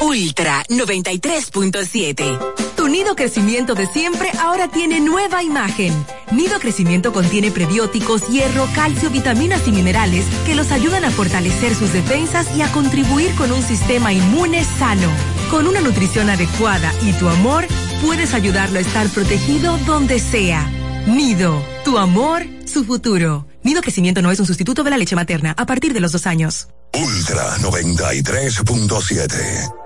[0.00, 2.63] Ultra 93.7.
[2.84, 5.90] Tu nido crecimiento de siempre ahora tiene nueva imagen.
[6.32, 11.94] Nido crecimiento contiene prebióticos, hierro, calcio, vitaminas y minerales que los ayudan a fortalecer sus
[11.94, 15.10] defensas y a contribuir con un sistema inmune sano.
[15.50, 17.64] Con una nutrición adecuada y tu amor,
[18.04, 20.70] puedes ayudarlo a estar protegido donde sea.
[21.06, 23.46] Nido, tu amor, su futuro.
[23.62, 26.26] Nido crecimiento no es un sustituto de la leche materna a partir de los dos
[26.26, 26.68] años.
[26.92, 29.83] Ultra 93.7.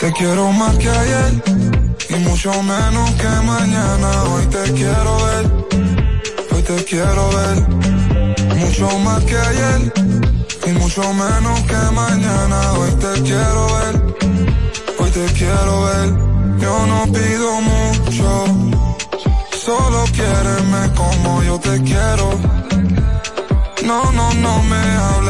[0.00, 1.42] Te quiero más que ayer
[2.08, 4.22] y mucho menos que mañana.
[4.32, 5.44] Hoy te quiero ver,
[6.52, 7.58] hoy te quiero ver.
[8.56, 9.92] Mucho más que ayer
[10.68, 12.72] y mucho menos que mañana.
[12.78, 13.94] Hoy te quiero ver,
[15.00, 16.08] hoy te quiero ver.
[16.60, 18.46] Yo no pido mucho,
[19.66, 22.40] solo quiéreme como yo te quiero.
[23.84, 25.29] No, no, no me hables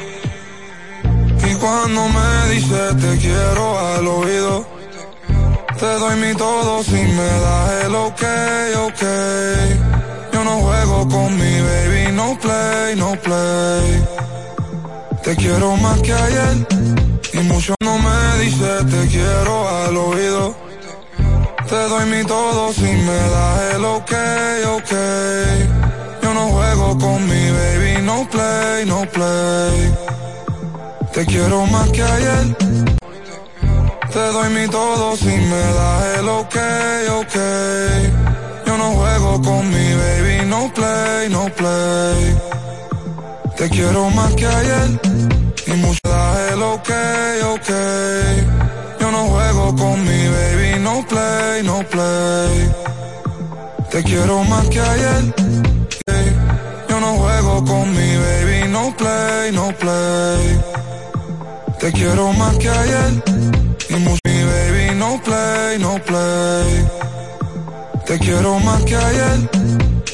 [1.61, 4.65] Cuando me dices te quiero al oído,
[5.79, 8.23] te doy mi todo si me das el ok,
[8.87, 9.03] ok.
[10.33, 14.03] Yo no juego con mi baby, no play, no play.
[15.23, 16.67] Te quiero más que ayer
[17.33, 20.55] y mucho no me dices te quiero al oído.
[21.69, 24.11] Te doy mi todo si me das el ok,
[24.77, 24.91] ok.
[26.23, 30.20] Yo no juego con mi baby, no play, no play.
[31.21, 32.57] Te quiero más que ayer.
[34.11, 36.55] Te doy mi todo si me das el ok,
[37.19, 37.35] ok.
[38.65, 42.37] Yo no juego con mi baby, no play, no play.
[43.55, 44.99] Te quiero más que ayer.
[45.67, 46.89] Y mucho das el ok,
[47.53, 47.69] ok.
[48.99, 52.71] Yo no juego con mi baby, no play, no play.
[53.91, 55.35] Te quiero más que ayer.
[56.89, 60.70] Yo no juego con mi baby, no play, no play.
[61.81, 63.23] Te quiero más que ayer.
[63.89, 66.87] Y mi baby, no play, no play.
[68.05, 69.49] Te quiero más que ayer.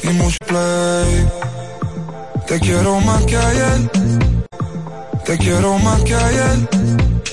[0.02, 1.28] Y mucho play.
[2.46, 3.90] Te quiero más que ayer.
[5.26, 6.68] Te quiero más que ayer.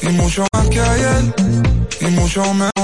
[0.02, 1.34] Y mucho más que ayer.
[2.02, 2.76] Y mucho menos.